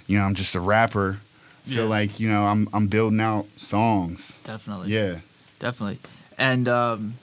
you 0.06 0.16
know 0.18 0.24
I'm 0.24 0.34
just 0.34 0.54
a 0.54 0.60
rapper. 0.60 1.18
I 1.66 1.68
feel 1.68 1.82
Yeah. 1.84 1.90
like 1.90 2.18
you 2.18 2.30
know 2.30 2.46
I'm 2.46 2.68
I'm 2.72 2.86
building 2.86 3.20
out 3.20 3.44
songs. 3.58 4.38
Definitely. 4.44 4.88
Yeah. 4.94 5.18
definitely. 5.58 5.98
And 6.38 6.66
um, 6.68 7.14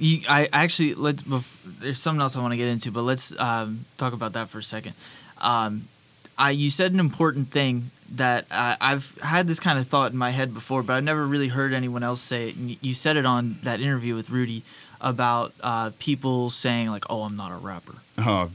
you, 0.00 0.22
I 0.28 0.48
actually 0.52 0.94
bef- 0.94 1.56
There's 1.80 1.98
something 1.98 2.20
else 2.20 2.36
I 2.36 2.40
want 2.40 2.52
to 2.52 2.56
get 2.56 2.68
into, 2.68 2.90
but 2.90 3.02
let's 3.02 3.38
um, 3.38 3.84
talk 3.98 4.12
about 4.12 4.32
that 4.32 4.48
for 4.48 4.58
a 4.58 4.62
second. 4.62 4.94
Um, 5.38 5.84
I 6.38 6.50
you 6.50 6.70
said 6.70 6.92
an 6.92 7.00
important 7.00 7.50
thing 7.50 7.90
that 8.16 8.46
I, 8.50 8.76
I've 8.80 9.16
had 9.18 9.46
this 9.46 9.60
kind 9.60 9.78
of 9.78 9.86
thought 9.86 10.10
in 10.12 10.18
my 10.18 10.30
head 10.30 10.52
before, 10.52 10.82
but 10.82 10.94
I've 10.94 11.04
never 11.04 11.26
really 11.26 11.48
heard 11.48 11.72
anyone 11.72 12.02
else 12.02 12.20
say 12.20 12.48
it. 12.48 12.56
And 12.56 12.76
you- 12.80 12.94
said 12.94 13.16
it 13.16 13.26
on 13.26 13.58
that 13.62 13.80
interview 13.80 14.14
with 14.14 14.30
Rudy 14.30 14.62
about 15.00 15.52
uh, 15.62 15.90
people 15.98 16.50
saying 16.50 16.88
like, 16.90 17.04
"Oh, 17.10 17.22
I'm 17.22 17.36
not 17.36 17.52
a 17.52 17.56
rapper." 17.56 17.96
Oh, 18.18 18.50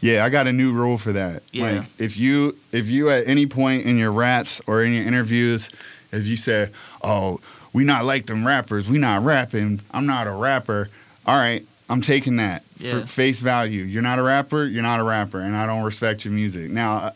yeah, 0.00 0.24
I 0.24 0.28
got 0.28 0.46
a 0.46 0.52
new 0.52 0.72
rule 0.72 0.98
for 0.98 1.12
that. 1.12 1.42
Yeah. 1.52 1.62
Like 1.80 1.84
if 1.98 2.16
you 2.16 2.56
if 2.72 2.88
you 2.88 3.10
at 3.10 3.26
any 3.26 3.46
point 3.46 3.84
in 3.84 3.96
your 3.96 4.12
raps 4.12 4.60
or 4.66 4.82
in 4.82 4.92
your 4.92 5.04
interviews, 5.06 5.70
if 6.12 6.26
you 6.26 6.36
say, 6.36 6.70
"Oh, 7.02 7.40
we 7.78 7.84
not 7.84 8.04
like 8.04 8.26
them 8.26 8.44
rappers, 8.44 8.88
we 8.88 8.98
not 8.98 9.22
rapping, 9.24 9.80
I'm 9.92 10.04
not 10.04 10.26
a 10.26 10.32
rapper," 10.32 10.88
all 11.26 11.36
right, 11.36 11.64
I'm 11.88 12.00
taking 12.00 12.36
that 12.36 12.64
Yeah. 12.76 12.90
for 13.00 13.06
face 13.06 13.38
value. 13.38 13.84
You're 13.84 14.02
not 14.02 14.18
a 14.18 14.22
rapper, 14.22 14.64
you're 14.66 14.82
not 14.82 14.98
a 14.98 15.04
rapper, 15.04 15.38
and 15.40 15.54
I 15.56 15.64
don't 15.64 15.84
respect 15.84 16.24
your 16.24 16.34
music. 16.34 16.70
Now, 16.72 16.92
uh, 16.96 17.10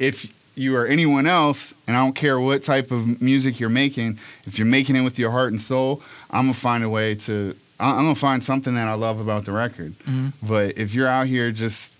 if 0.00 0.26
you 0.56 0.74
are 0.76 0.84
anyone 0.84 1.28
else, 1.28 1.74
and 1.86 1.96
I 1.96 2.00
don't 2.04 2.16
care 2.16 2.40
what 2.40 2.64
type 2.64 2.90
of 2.90 3.22
music 3.22 3.60
you're 3.60 3.68
making, 3.84 4.18
if 4.46 4.58
you're 4.58 4.66
making 4.66 4.96
it 4.96 5.02
with 5.02 5.16
your 5.16 5.30
heart 5.30 5.52
and 5.52 5.60
soul, 5.60 6.02
I'm 6.30 6.42
gonna 6.46 6.54
find 6.54 6.82
a 6.82 6.88
way 6.88 7.14
to. 7.26 7.54
I'm 7.78 7.94
gonna 8.04 8.14
find 8.14 8.42
something 8.44 8.74
that 8.74 8.88
I 8.88 8.94
love 8.94 9.20
about 9.20 9.44
the 9.46 9.52
record. 9.52 9.94
Mhm. 10.06 10.32
But 10.42 10.76
if 10.76 10.92
you're 10.94 11.06
out 11.08 11.28
here 11.28 11.50
just 11.52 11.92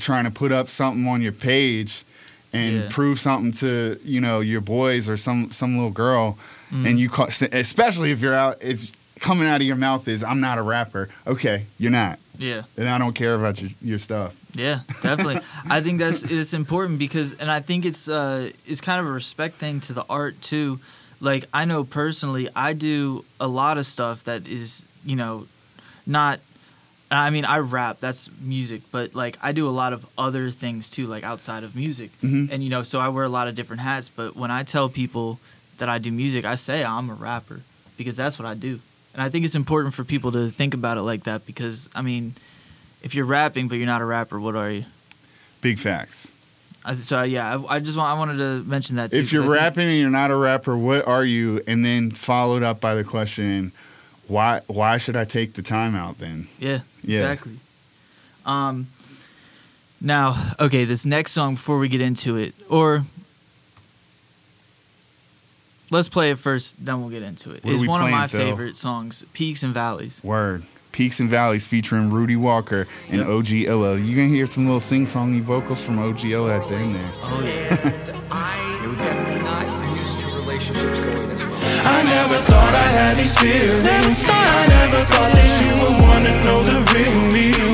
trying 0.00 0.24
to 0.24 0.30
put 0.32 0.50
up 0.52 0.68
something 0.70 1.06
on 1.06 1.20
your 1.22 1.32
page 1.32 2.02
and 2.52 2.72
Yeah. 2.76 2.88
prove 2.90 3.20
something 3.20 3.52
to 3.64 3.98
you 4.04 4.20
know 4.20 4.40
your 4.40 4.60
boys 4.62 5.08
or 5.08 5.16
some 5.16 5.50
some 5.52 5.76
little 5.76 5.92
girl, 5.92 6.36
Mhm. 6.72 6.86
and 6.86 6.98
you 7.00 7.08
call, 7.10 7.26
especially 7.52 8.10
if 8.12 8.20
you're 8.20 8.34
out 8.34 8.62
if 8.62 8.86
coming 9.20 9.46
out 9.46 9.60
of 9.60 9.66
your 9.66 9.76
mouth 9.76 10.08
is 10.08 10.24
I'm 10.24 10.40
not 10.40 10.58
a 10.58 10.62
rapper. 10.62 11.08
Okay, 11.26 11.66
you're 11.78 11.90
not, 11.92 12.18
Yeah. 12.38 12.62
and 12.76 12.88
I 12.88 12.98
don't 12.98 13.14
care 13.14 13.34
about 13.34 13.60
your 13.60 13.70
your 13.82 13.98
stuff. 13.98 14.36
Yeah, 14.54 14.80
definitely. 15.02 15.40
I 15.70 15.80
think 15.80 15.98
that's 16.00 16.24
it's 16.24 16.52
important 16.54 16.98
because, 16.98 17.32
and 17.34 17.50
I 17.50 17.60
think 17.60 17.84
it's 17.84 18.08
uh, 18.08 18.50
it's 18.66 18.80
kind 18.80 19.00
of 19.00 19.06
a 19.06 19.12
respect 19.12 19.56
thing 19.56 19.80
to 19.82 19.92
the 19.92 20.04
art 20.08 20.40
too. 20.42 20.80
Like 21.20 21.46
I 21.54 21.64
know 21.66 21.84
personally, 21.84 22.48
I 22.56 22.72
do 22.72 23.24
a 23.38 23.46
lot 23.46 23.78
of 23.78 23.86
stuff 23.86 24.24
that 24.24 24.46
is 24.48 24.84
you 25.04 25.16
know 25.16 25.46
not. 26.06 26.40
I 27.10 27.28
mean, 27.28 27.44
I 27.44 27.58
rap. 27.58 27.98
That's 28.00 28.30
music, 28.40 28.80
but 28.90 29.14
like 29.14 29.36
I 29.42 29.52
do 29.52 29.68
a 29.68 29.74
lot 29.82 29.92
of 29.92 30.06
other 30.16 30.50
things 30.50 30.88
too, 30.88 31.06
like 31.06 31.22
outside 31.24 31.62
of 31.64 31.76
music. 31.76 32.10
Mhm. 32.22 32.50
And 32.50 32.64
you 32.64 32.70
know, 32.70 32.82
so 32.82 32.98
I 32.98 33.08
wear 33.08 33.24
a 33.24 33.28
lot 33.28 33.48
of 33.48 33.54
different 33.54 33.82
hats. 33.82 34.08
But 34.08 34.34
when 34.34 34.50
I 34.50 34.62
tell 34.64 34.88
people 34.88 35.38
that 35.82 35.88
I 35.88 35.98
do 35.98 36.12
music, 36.12 36.44
I 36.44 36.54
say 36.54 36.84
I'm 36.84 37.10
a 37.10 37.14
rapper 37.14 37.60
because 37.96 38.14
that's 38.16 38.38
what 38.38 38.46
I 38.46 38.54
do. 38.54 38.78
And 39.14 39.20
I 39.20 39.28
think 39.28 39.44
it's 39.44 39.56
important 39.56 39.94
for 39.94 40.04
people 40.04 40.30
to 40.30 40.48
think 40.48 40.74
about 40.74 40.96
it 40.96 41.02
like 41.02 41.24
that 41.24 41.44
because 41.44 41.90
I 41.92 42.02
mean, 42.02 42.34
if 43.02 43.16
you're 43.16 43.24
rapping 43.26 43.66
but 43.66 43.78
you're 43.78 43.86
not 43.86 44.00
a 44.00 44.04
rapper, 44.04 44.38
what 44.38 44.54
are 44.54 44.70
you? 44.70 44.84
Big 45.60 45.80
facts. 45.80 46.28
I, 46.84 46.94
so 46.94 47.22
yeah, 47.24 47.58
I, 47.68 47.76
I 47.76 47.80
just 47.80 47.98
want 47.98 48.08
I 48.10 48.16
wanted 48.16 48.38
to 48.38 48.62
mention 48.62 48.94
that. 48.94 49.10
Too, 49.10 49.18
If 49.18 49.32
you're 49.32 49.42
rapping 49.42 49.88
and 49.88 49.98
you're 49.98 50.08
not 50.08 50.30
a 50.30 50.36
rapper, 50.36 50.76
what 50.76 51.04
are 51.08 51.24
you? 51.24 51.60
And 51.66 51.84
then 51.84 52.12
followed 52.12 52.62
up 52.62 52.80
by 52.80 52.94
the 52.94 53.02
question, 53.02 53.72
why 54.28 54.60
why 54.68 54.98
should 54.98 55.16
I 55.16 55.24
take 55.24 55.54
the 55.54 55.62
time 55.62 55.96
out 55.96 56.18
then? 56.18 56.46
yeah, 56.60 56.82
Yeah. 57.02 57.18
exactly. 57.22 57.56
Um, 58.46 58.86
now, 60.00 60.54
okay, 60.60 60.84
this 60.84 61.04
next 61.04 61.32
song 61.32 61.54
before 61.54 61.78
we 61.80 61.88
get 61.88 62.00
into 62.00 62.36
it, 62.36 62.54
or 62.68 63.04
let's 65.92 66.08
play 66.08 66.30
it 66.30 66.38
first, 66.38 66.84
then 66.84 67.00
we'll 67.00 67.10
get 67.10 67.22
into 67.22 67.50
it. 67.50 67.62
What 67.64 67.70
are 67.70 67.72
It's 67.74 67.82
we 67.82 67.88
one 67.88 68.02
of 68.04 68.10
my 68.10 68.26
Phil? 68.26 68.40
favorite 68.40 68.76
songs, 68.76 69.24
"Peaks 69.32 69.62
and 69.62 69.72
Valleys." 69.74 70.20
Word. 70.24 70.64
Peaks 70.92 71.20
and 71.20 71.30
Valleys 71.30 71.64
featuring 71.66 72.10
Rudy 72.10 72.36
Walker 72.36 72.86
and 73.08 73.20
Yep. 73.20 73.28
OG 73.28 73.64
Illa. 73.66 73.96
You 73.98 74.14
can 74.14 74.28
hear 74.28 74.44
some 74.44 74.66
little 74.66 74.78
sing 74.80 75.06
songy 75.06 75.40
vocals 75.40 75.82
from 75.82 75.98
OG 75.98 76.24
Illa 76.32 76.60
at 76.60 76.68
the 76.68 76.74
end 76.76 76.96
there. 76.96 77.12
Oh 77.22 77.40
yeah, 77.42 77.92
I 78.30 78.60
am 78.84 79.42
not 79.42 79.98
used 79.98 80.18
to 80.20 80.26
relationships 80.36 80.98
going 80.98 81.28
this 81.30 81.44
well. 81.44 81.56
I 81.84 82.02
never 82.04 82.36
thought 82.44 82.74
I 82.74 82.88
had 82.92 83.16
these 83.16 83.32
feelings. 83.38 84.20
I 84.28 84.66
never 84.68 85.00
thought 85.08 85.32
that 85.32 85.50
you 85.64 85.70
would 85.80 85.96
wanna 86.04 86.32
know 86.44 86.60
the 86.62 86.76
real 86.92 87.20
me. 87.32 87.56
You 87.56 87.68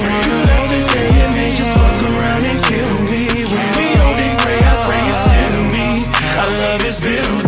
left 0.47 0.71
today 0.71 1.11
and 1.27 1.33
they 1.35 1.51
just 1.59 1.75
fuck 1.75 1.99
around 2.07 2.45
and 2.47 2.59
kill 2.71 2.95
me. 3.11 3.23
When 3.51 3.69
we 3.75 3.87
old 3.99 4.19
and 4.23 4.37
gray, 4.47 4.61
I 4.63 4.75
pray 4.87 5.03
it's 5.11 5.23
still 5.27 5.59
me. 5.75 6.07
I 6.39 6.47
love 6.63 6.81
this 6.87 7.01
building, 7.03 7.43
but 7.43 7.48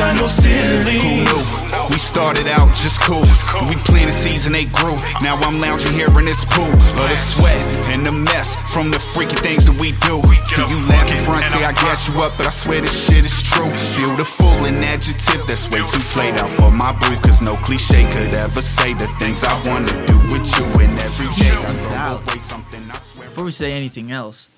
got 0.00 0.16
no 0.16 0.26
ceiling. 0.26 0.96
Who 1.04 1.28
knew? 1.28 1.44
We 1.92 1.98
started 2.00 2.48
out 2.48 2.72
just 2.80 2.96
cool. 3.04 3.20
We 3.68 3.76
planted 3.84 4.16
seeds 4.16 4.48
and 4.48 4.54
they 4.54 4.64
grew. 4.64 4.96
Now 5.20 5.36
I'm 5.44 5.60
lounging 5.60 5.92
here 5.92 6.08
in 6.08 6.24
this 6.24 6.40
pool 6.56 6.72
of 6.72 7.06
the 7.12 7.20
sweat 7.20 7.60
and 7.92 8.00
the 8.00 8.12
mess 8.12 8.56
from 8.72 8.90
the 8.90 8.98
freaky 8.98 9.36
things 9.36 9.68
that 9.68 9.76
we 9.76 9.92
do. 10.08 10.16
Do 10.56 10.64
you 10.72 10.80
laugh 10.88 11.04
in 11.12 11.20
front, 11.20 11.44
say 11.52 11.68
I 11.68 11.76
gas 11.76 12.08
you 12.08 12.16
up, 12.24 12.32
but 12.40 12.48
I 12.48 12.50
swear 12.50 12.80
this 12.80 12.96
shit 12.96 13.28
is 13.28 13.36
true. 13.44 13.68
Beautiful, 14.00 14.48
an 14.64 14.80
adjective 14.88 15.44
that's 15.44 15.68
way 15.68 15.84
too 15.92 16.04
played 16.16 16.40
out 16.40 16.48
for 16.48 16.72
my 16.72 16.96
boo. 16.96 17.20
Cause 17.20 17.44
no 17.44 17.56
cliche 17.60 18.08
could 18.08 18.32
ever 18.32 18.62
say 18.62 18.94
the 18.94 19.08
things 19.20 19.44
I 19.44 19.52
wanna 19.68 19.92
do 20.08 20.16
with 20.32 20.48
you. 20.56 20.64
And 20.80 20.96
every 20.96 21.28
day 21.36 21.52
I 21.52 21.76
throw 21.84 22.16
away 22.16 22.40
something 22.40 22.82
I 22.88 22.98
swear. 23.04 23.28
before 23.28 23.44
we 23.44 23.52
say 23.52 23.72
anything 23.72 24.10
else, 24.10 24.48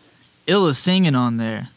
Illa 0.46 0.74
singing 0.74 1.14
on 1.14 1.36
there, 1.36 1.68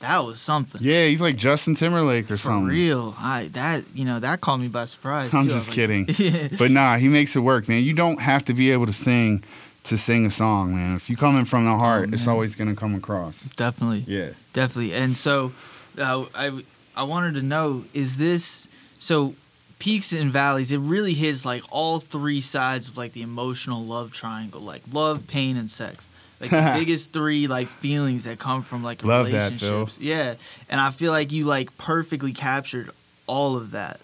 that 0.00 0.24
was 0.24 0.40
something. 0.40 0.80
Yeah, 0.82 1.06
he's 1.06 1.20
like 1.22 1.36
Justin 1.36 1.74
Timberlake 1.74 2.24
or 2.30 2.36
For 2.36 2.42
something. 2.42 2.68
real, 2.68 3.14
I 3.18 3.48
that 3.52 3.84
you 3.94 4.04
know 4.04 4.20
that 4.20 4.40
caught 4.40 4.58
me 4.60 4.68
by 4.68 4.86
surprise. 4.86 5.32
I'm 5.32 5.44
too. 5.46 5.50
Just 5.54 5.68
like- 5.68 5.74
kidding. 5.76 6.06
Yeah. 6.18 6.48
But 6.58 6.70
nah, 6.70 6.96
he 6.96 7.08
makes 7.08 7.36
it 7.36 7.40
work, 7.40 7.68
man. 7.68 7.82
You 7.84 7.94
don't 7.94 8.20
have 8.20 8.44
to 8.46 8.54
be 8.54 8.70
able 8.72 8.86
to 8.86 8.92
sing 8.92 9.42
to 9.84 9.96
sing 9.96 10.26
a 10.26 10.30
song, 10.30 10.74
man. 10.74 10.96
If 10.96 11.08
you 11.08 11.16
coming 11.16 11.44
from 11.46 11.64
the 11.64 11.76
heart, 11.76 12.12
it's 12.12 12.26
always 12.26 12.54
gonna 12.54 12.76
come 12.76 12.94
across. 12.94 13.44
Definitely, 13.56 14.04
Yeah. 14.06 14.30
definitely. 14.52 14.92
And 14.94 15.16
so, 15.16 15.52
uh, 15.98 16.24
I 16.34 16.62
I 16.96 17.02
wanted 17.04 17.34
to 17.34 17.42
know 17.42 17.84
is 17.94 18.16
this 18.16 18.68
so 18.98 19.34
peaks 19.78 20.12
and 20.12 20.30
valleys? 20.30 20.70
It 20.72 20.78
really 20.78 21.14
hits 21.14 21.44
like 21.46 21.62
all 21.70 21.98
three 22.00 22.40
sides 22.42 22.88
of 22.88 22.96
like 22.98 23.12
the 23.14 23.22
emotional 23.22 23.82
love 23.84 24.12
triangle, 24.12 24.60
like 24.60 24.82
love, 24.92 25.26
pain, 25.26 25.56
and 25.56 25.70
sex. 25.70 26.08
Like 26.40 26.50
the 26.50 26.72
biggest 26.78 27.12
three 27.12 27.46
like 27.46 27.68
feelings 27.68 28.24
that 28.24 28.38
come 28.38 28.62
from 28.62 28.82
like 28.82 29.04
Love 29.04 29.30
that, 29.30 29.52
relationships. 29.52 29.98
Yeah, 30.00 30.34
and 30.68 30.80
I 30.80 30.90
feel 30.90 31.12
like 31.12 31.32
you 31.32 31.44
like 31.44 31.76
perfectly 31.78 32.32
captured 32.32 32.90
all 33.26 33.56
of 33.56 33.72
that. 33.72 34.00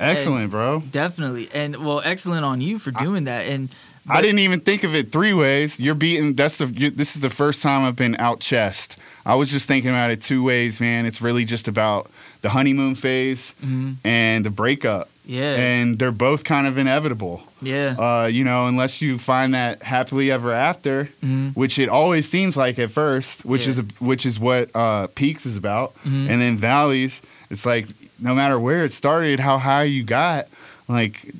Excellent, 0.00 0.50
bro. 0.50 0.80
Definitely, 0.90 1.48
and 1.52 1.84
well, 1.84 2.00
excellent 2.04 2.44
on 2.44 2.60
you 2.60 2.78
for 2.78 2.90
doing 2.92 3.24
that. 3.24 3.46
And 3.46 3.74
I 4.08 4.22
didn't 4.22 4.38
even 4.40 4.60
think 4.60 4.84
of 4.84 4.94
it 4.94 5.10
three 5.12 5.32
ways. 5.34 5.80
You're 5.80 5.94
beating. 5.96 6.34
That's 6.34 6.58
the. 6.58 6.66
You, 6.66 6.90
this 6.90 7.14
is 7.16 7.20
the 7.22 7.30
first 7.30 7.62
time 7.62 7.84
I've 7.84 7.96
been 7.96 8.16
out 8.18 8.40
chest. 8.40 8.96
I 9.26 9.34
was 9.34 9.50
just 9.50 9.66
thinking 9.68 9.90
about 9.90 10.10
it 10.10 10.20
two 10.22 10.42
ways, 10.42 10.80
man. 10.80 11.04
It's 11.04 11.20
really 11.20 11.44
just 11.44 11.68
about 11.68 12.10
the 12.40 12.50
honeymoon 12.50 12.94
phase 12.94 13.54
Mhm. 13.64 13.96
and 14.04 14.44
the 14.44 14.50
breakup, 14.50 15.10
Yeah, 15.26 15.54
and 15.56 15.98
they're 15.98 16.12
both 16.12 16.44
kind 16.44 16.66
of 16.66 16.78
inevitable. 16.78 17.42
Yeah, 17.60 17.94
Uh, 17.98 18.26
you 18.26 18.44
know, 18.44 18.66
unless 18.66 19.00
you 19.02 19.18
find 19.18 19.54
that 19.54 19.82
happily 19.82 20.30
ever 20.30 20.52
after, 20.52 21.08
Mhm. 21.24 21.54
which 21.56 21.78
it 21.78 21.88
always 21.88 22.28
seems 22.28 22.56
like 22.56 22.78
at 22.78 22.90
first, 22.90 23.44
which 23.44 23.64
Yeah. 23.64 23.70
is 23.70 23.78
a, 23.78 23.84
which 23.98 24.24
is 24.26 24.38
what 24.38 24.70
uh, 24.74 25.06
Peaks 25.14 25.44
is 25.46 25.56
about, 25.56 25.94
Mhm. 26.06 26.28
and 26.30 26.40
then 26.40 26.56
Valleys. 26.56 27.20
It's 27.50 27.64
like 27.66 27.86
no 28.20 28.34
matter 28.34 28.58
where 28.58 28.84
it 28.84 28.92
started, 28.92 29.40
how 29.40 29.58
high 29.58 29.84
you 29.84 30.02
got, 30.04 30.46
like 30.88 31.32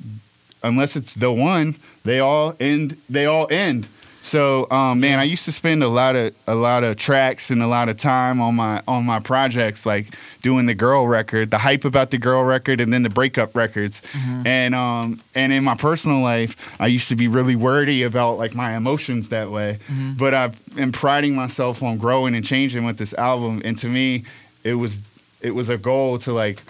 unless 0.63 0.95
it's 0.95 1.13
the 1.13 1.31
one, 1.31 1.75
they 2.03 2.19
all 2.19 2.55
end. 2.59 2.97
They 3.09 3.25
all 3.25 3.47
end. 3.49 3.87
So, 4.29 4.69
um, 4.69 4.99
man, 4.99 5.17
I 5.17 5.23
used 5.23 5.45
to 5.45 5.51
spend 5.51 5.81
a 5.81 5.87
lot 5.87 6.15
of 6.15 6.35
a 6.45 6.53
lot 6.53 6.83
of 6.83 6.97
tracks 6.97 7.49
and 7.49 7.63
a 7.63 7.67
lot 7.67 7.89
of 7.89 7.97
time 7.97 8.39
on 8.39 8.53
my 8.55 8.81
on 8.87 9.03
my 9.03 9.19
projects, 9.19 9.87
like 9.87 10.05
doing 10.43 10.67
the 10.67 10.75
girl 10.75 11.07
record, 11.07 11.49
the 11.49 11.57
hype 11.57 11.83
about 11.83 12.11
the 12.11 12.19
girl 12.19 12.43
record, 12.43 12.79
and 12.79 12.93
then 12.93 13.01
the 13.01 13.09
breakup 13.09 13.55
records. 13.55 14.03
And 14.45 14.75
um, 14.75 15.19
and 15.33 15.51
in 15.51 15.63
my 15.63 15.75
personal 15.75 16.21
life, 16.21 16.79
I 16.79 16.85
used 16.85 17.09
to 17.09 17.15
be 17.15 17.27
really 17.27 17.55
wordy 17.55 18.03
about 18.03 18.37
like 18.37 18.53
my 18.53 18.77
emotions 18.77 19.29
that 19.29 19.49
way. 19.49 19.79
But 20.17 20.35
I 20.35 20.51
am 20.77 20.91
priding 20.91 21.35
myself 21.35 21.81
on 21.81 21.97
growing 21.97 22.35
and 22.35 22.45
changing 22.45 22.85
with 22.85 22.97
this 22.97 23.15
album. 23.15 23.63
And 23.65 23.79
to 23.79 23.87
me, 23.87 24.25
it 24.63 24.75
was 24.75 25.01
it 25.41 25.55
was 25.55 25.69
a 25.69 25.77
goal 25.77 26.19
to 26.19 26.33
like 26.33 26.61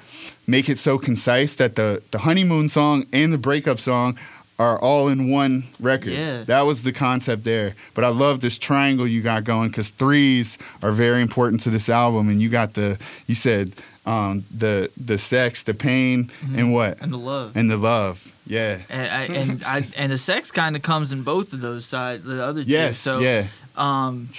make 0.47 0.69
it 0.69 0.77
so 0.77 0.97
concise 0.97 1.57
that 1.57 1.75
the 1.75 2.01
the 2.11 2.19
honeymoon 2.19 2.69
song 2.69 3.05
and 3.11 3.33
the 3.33 3.37
breakup 3.37 3.79
song 3.79 4.17
are 4.59 4.77
all 4.77 5.07
in 5.07 5.31
one 5.31 5.63
record. 5.79 6.11
Yeah. 6.11 6.43
That 6.43 6.61
was 6.65 6.83
the 6.83 6.91
concept 6.91 7.45
there. 7.45 7.75
But 7.93 8.03
I 8.03 8.09
love 8.09 8.41
this 8.41 8.57
triangle 8.57 9.07
you 9.07 9.21
got 9.21 9.45
going 9.45 9.69
because 9.69 9.89
threes 9.89 10.57
are 10.83 10.91
very 10.91 11.21
important 11.21 11.61
to 11.61 11.69
this 11.69 11.89
album. 11.89 12.29
And 12.29 12.41
you 12.41 12.49
got 12.49 12.73
the 12.73 12.99
you 13.25 13.35
said 13.35 13.73
um, 14.05 14.43
the 14.55 14.91
the 14.97 15.17
sex, 15.17 15.63
the 15.63 15.73
pain, 15.73 16.29
and 16.55 16.73
what 16.73 17.01
and 17.01 17.13
the 17.13 17.17
love. 17.17 17.55
and 17.55 17.71
the 17.71 17.77
love. 17.77 18.33
Yeah. 18.45 18.79
and 18.89 19.11
I, 19.11 19.23
and 19.25 19.63
I 19.63 19.87
and 19.95 20.11
the 20.11 20.17
sex 20.17 20.51
kind 20.51 20.75
of 20.75 20.81
comes 20.81 21.11
in 21.11 21.23
both 21.23 21.53
of 21.53 21.61
those 21.61 21.85
sides, 21.85 22.23
the 22.23 22.43
other 22.43 22.63
two. 22.63 22.69
Yes. 22.69 22.99
So, 22.99 23.19
yeah. 23.19 23.47
um, 23.77 24.29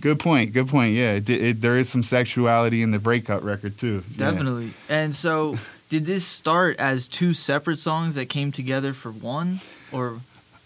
Good 0.00 0.20
point. 0.20 0.52
Good 0.52 0.68
point. 0.68 0.94
Yeah. 0.94 1.14
It, 1.14 1.28
it, 1.28 1.60
there 1.60 1.76
is 1.76 1.88
some 1.88 2.02
sexuality 2.02 2.80
in 2.82 2.90
the 2.92 2.98
breakup 2.98 3.42
record 3.44 3.76
too. 3.76 4.02
Yeah. 4.16 4.30
definitely. 4.30 4.70
And 4.88 5.14
so, 5.14 5.56
did 5.90 6.06
this 6.06 6.24
start 6.24 6.80
as 6.80 7.06
two 7.06 7.34
separate 7.34 7.78
songs 7.78 8.14
that 8.14 8.30
came 8.30 8.52
together 8.52 8.94
for 8.94 9.10
one, 9.10 9.60
or? 9.92 10.20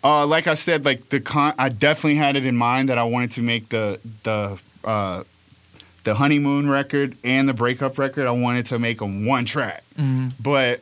Uh, 0.04 0.26
like 0.26 0.46
I 0.46 0.54
said, 0.54 0.84
like 0.84 1.08
the 1.08 1.18
con, 1.18 1.54
I 1.58 1.70
definitely 1.70 2.16
had 2.16 2.36
it 2.36 2.44
in 2.46 2.56
mind 2.56 2.90
that 2.90 2.98
I 2.98 3.04
wanted 3.04 3.32
to 3.32 3.42
make 3.42 3.70
the 3.70 3.98
the 4.22 4.60
uh, 4.84 5.24
the 6.04 6.14
honeymoon 6.16 6.68
record 6.68 7.16
and 7.24 7.48
the 7.48 7.54
breakup 7.54 7.98
record. 7.98 8.26
I 8.26 8.30
wanted 8.32 8.66
to 8.66 8.78
make 8.78 8.98
them 8.98 9.26
one 9.26 9.46
track, 9.46 9.82
but 10.40 10.80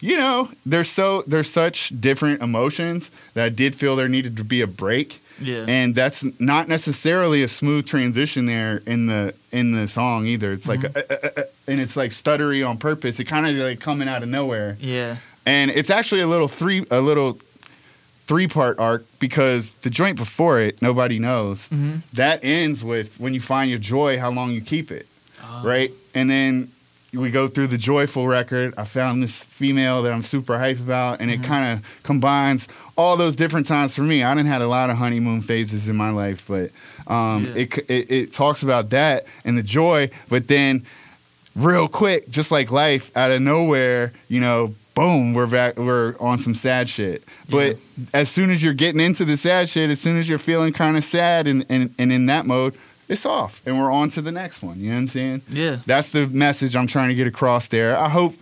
you 0.00 0.16
know, 0.16 0.50
there's 0.66 0.88
so 0.90 1.22
there's 1.26 1.48
such 1.48 1.90
different 2.00 2.42
emotions 2.42 3.12
that 3.34 3.44
I 3.44 3.48
did 3.48 3.76
feel 3.76 3.94
there 3.94 4.08
needed 4.08 4.36
to 4.38 4.44
be 4.44 4.60
a 4.60 4.66
break, 4.66 5.22
yeah, 5.40 5.64
and 5.68 5.94
that's 5.94 6.24
not 6.40 6.68
necessarily 6.68 7.42
a 7.42 7.48
smooth 7.48 7.86
transition 7.86 8.46
there 8.46 8.82
in 8.86 9.06
the 9.06 9.34
in 9.52 9.72
the 9.72 9.88
song 9.88 10.26
either. 10.26 10.52
It's 10.52 10.68
like, 10.68 10.84
uh, 10.84 10.88
uh, 10.94 11.00
uh, 11.10 11.28
uh, 11.38 11.42
and 11.66 11.80
it's 11.80 11.96
like 11.96 12.10
stuttery 12.12 12.68
on 12.68 12.78
purpose. 12.78 13.20
It 13.20 13.24
kind 13.24 13.46
of 13.46 13.54
like 13.56 13.80
coming 13.80 14.08
out 14.08 14.22
of 14.22 14.28
nowhere 14.28 14.76
yeah, 14.80 15.16
and 15.46 15.70
it's 15.70 15.90
actually 15.90 16.20
a 16.22 16.26
little 16.26 16.48
three 16.48 16.84
a 16.90 17.00
little 17.00 17.38
three 18.26 18.46
part 18.48 18.78
arc 18.78 19.04
because 19.18 19.72
the 19.82 19.90
joint 19.90 20.16
before 20.16 20.60
it, 20.60 20.82
nobody 20.82 21.18
knows. 21.18 21.68
Mhm. 21.70 22.02
That 22.12 22.44
ends 22.44 22.84
with 22.84 23.18
when 23.18 23.32
you 23.34 23.40
find 23.40 23.70
your 23.70 23.78
joy, 23.78 24.18
how 24.18 24.30
long 24.30 24.50
you 24.52 24.60
keep 24.60 24.90
it, 24.90 25.06
Oh. 25.42 25.62
right? 25.64 25.90
And 26.14 26.28
then 26.30 26.68
we 27.12 27.30
go 27.30 27.48
through 27.48 27.68
the 27.68 27.78
joyful 27.78 28.28
record. 28.28 28.74
I 28.76 28.84
found 28.84 29.22
this 29.22 29.42
female 29.42 30.02
that 30.02 30.12
I'm 30.12 30.22
super 30.22 30.58
hype 30.58 30.78
about, 30.78 31.20
and 31.20 31.30
it 31.30 31.42
kind 31.42 31.78
of 31.78 32.02
combines 32.02 32.68
all 32.96 33.16
those 33.16 33.34
different 33.36 33.66
times 33.66 33.94
for 33.94 34.02
me. 34.02 34.22
I 34.22 34.34
didn't 34.34 34.48
had 34.48 34.60
a 34.62 34.68
lot 34.68 34.90
of 34.90 34.96
honeymoon 34.98 35.40
phases 35.40 35.88
in 35.88 35.96
my 35.96 36.10
life, 36.10 36.46
but 36.46 36.70
um, 37.10 37.46
Yeah. 37.46 37.62
it, 37.62 37.78
it 37.90 38.10
it 38.10 38.32
talks 38.32 38.62
about 38.62 38.90
that 38.90 39.24
and 39.44 39.56
the 39.56 39.62
joy, 39.62 40.10
but 40.28 40.48
then 40.48 40.84
real 41.56 41.88
quick, 41.88 42.28
just 42.28 42.50
like 42.52 42.70
life, 42.70 43.10
out 43.16 43.30
of 43.30 43.40
nowhere, 43.40 44.12
you 44.28 44.40
know, 44.40 44.74
boom, 44.94 45.32
we're 45.32 45.46
back, 45.46 45.78
we're 45.78 46.14
on 46.20 46.36
some 46.38 46.54
sad 46.54 46.88
shit. 46.88 47.22
But 47.48 47.78
as 48.12 48.28
soon 48.28 48.50
as 48.50 48.62
you're 48.62 48.74
getting 48.74 49.00
into 49.00 49.24
the 49.24 49.36
sad 49.36 49.68
shit, 49.68 49.90
as 49.90 50.00
soon 50.00 50.18
as 50.18 50.28
you're 50.28 50.38
feeling 50.38 50.72
kind 50.72 50.96
of 50.96 51.04
sad 51.04 51.46
and, 51.46 51.64
and, 51.68 51.94
and 51.98 52.12
in 52.12 52.26
that 52.26 52.46
mode, 52.46 52.74
it's 53.08 53.24
off 53.26 53.62
and 53.66 53.78
we're 53.78 53.90
on 53.90 54.10
to 54.10 54.20
the 54.22 54.32
next 54.32 54.62
one. 54.62 54.78
You 54.80 54.90
know 54.90 54.96
what 54.96 55.00
I'm 55.00 55.08
saying? 55.08 55.42
Yeah. 55.48 55.78
That's 55.86 56.10
the 56.10 56.26
message 56.26 56.76
I'm 56.76 56.86
trying 56.86 57.08
to 57.08 57.14
get 57.14 57.26
across 57.26 57.68
there. 57.68 57.96
I 57.96 58.08
hope 58.08 58.34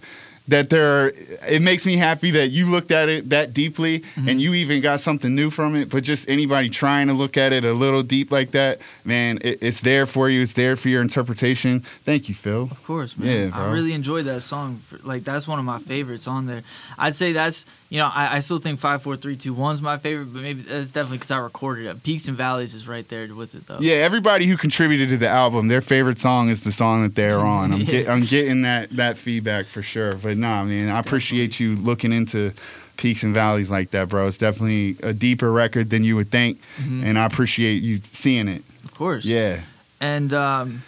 that 0.49 0.71
there 0.71 1.09
it 1.49 1.61
makes 1.63 1.85
me 1.85 1.97
happy 1.97 2.31
that 2.33 2.49
you 2.49 2.67
looked 2.71 2.91
at 2.91 3.09
it 3.09 3.31
that 3.31 3.53
deeply 3.53 4.01
Mm-hmm. 4.01 4.29
and 4.29 4.41
you 4.41 4.55
even 4.55 4.81
got 4.81 5.01
something 5.01 5.35
new 5.35 5.51
from 5.51 5.77
it 5.77 5.89
but 5.91 6.03
just 6.03 6.29
anybody 6.29 6.69
trying 6.69 7.09
to 7.09 7.13
look 7.13 7.37
at 7.37 7.53
it 7.53 7.65
a 7.65 7.73
little 7.73 8.03
deep 8.03 8.31
like 8.31 8.53
that 8.53 8.81
man 9.05 9.39
it, 9.43 9.63
it's 9.63 9.81
there 9.81 10.07
for 10.07 10.29
you 10.31 10.43
it's 10.43 10.53
there 10.55 10.77
for 10.77 10.89
your 10.89 11.03
interpretation 11.03 11.81
thank 12.05 12.29
you 12.29 12.35
phil 12.35 12.63
Of 12.71 12.83
course, 12.85 13.17
man. 13.17 13.49
Yeah, 13.49 13.59
I 13.59 13.71
really 13.73 13.93
enjoyed 13.93 14.25
that 14.27 14.41
song. 14.43 14.81
Like 15.03 15.25
that's 15.25 15.47
one 15.49 15.59
of 15.59 15.65
my 15.65 15.79
favorites 15.79 16.27
on 16.27 16.47
there. 16.47 16.63
I'd 16.99 17.15
say 17.15 17.33
that's 17.33 17.65
you 17.89 17.99
know 17.99 18.11
I, 18.13 18.37
I 18.37 18.39
still 18.41 18.59
think 18.59 18.81
five, 18.81 19.03
four, 19.03 19.17
three, 19.17 19.37
two, 19.37 19.55
one's 19.55 19.81
my 19.83 19.99
favorite, 19.99 20.33
but 20.33 20.43
maybe 20.43 20.63
that's 20.63 20.93
definitely 20.93 21.19
because 21.19 21.31
I 21.31 21.39
recorded 21.39 21.87
it. 21.87 22.03
Peaks 22.03 22.29
and 22.29 22.37
Valleys 22.37 22.75
is 22.75 22.87
right 22.89 23.07
there 23.09 23.27
with 23.35 23.55
it 23.55 23.67
though. 23.67 23.79
yeah 23.81 23.97
everybody 23.97 24.47
who 24.47 24.57
contributed 24.57 25.09
to 25.11 25.17
the 25.17 25.29
album 25.29 25.69
their 25.69 25.81
favorite 25.81 26.19
song 26.19 26.49
is 26.49 26.63
the 26.65 26.73
song 26.73 27.03
that 27.03 27.15
they're 27.15 27.41
on 27.57 27.73
i'm, 27.73 27.85
get, 27.85 28.09
I'm 28.09 28.25
getting 28.25 28.63
that 28.63 28.91
that 28.91 29.17
feedback 29.19 29.67
for 29.67 29.83
sure 29.83 30.13
but 30.17 30.36
nah 30.37 30.65
man 30.65 30.89
i 30.89 30.99
appreciate 30.99 31.59
you 31.61 31.77
looking 31.77 32.13
into 32.13 32.53
peaks 32.97 33.23
and 33.23 33.35
valleys 33.35 33.71
like 33.71 33.91
that 33.91 34.09
bro 34.09 34.27
it's 34.27 34.39
definitely 34.39 34.97
a 35.03 35.13
deeper 35.13 35.51
record 35.53 35.91
than 35.91 36.03
you 36.05 36.17
would 36.17 36.31
think 36.31 36.61
and 36.79 37.19
i 37.19 37.25
appreciate 37.25 37.83
you 37.83 37.99
seeing 38.03 38.49
it 38.49 38.63
of 38.85 38.95
course. 38.95 39.25
yeah 39.25 39.61
And 40.01 40.33
um, 40.33 40.83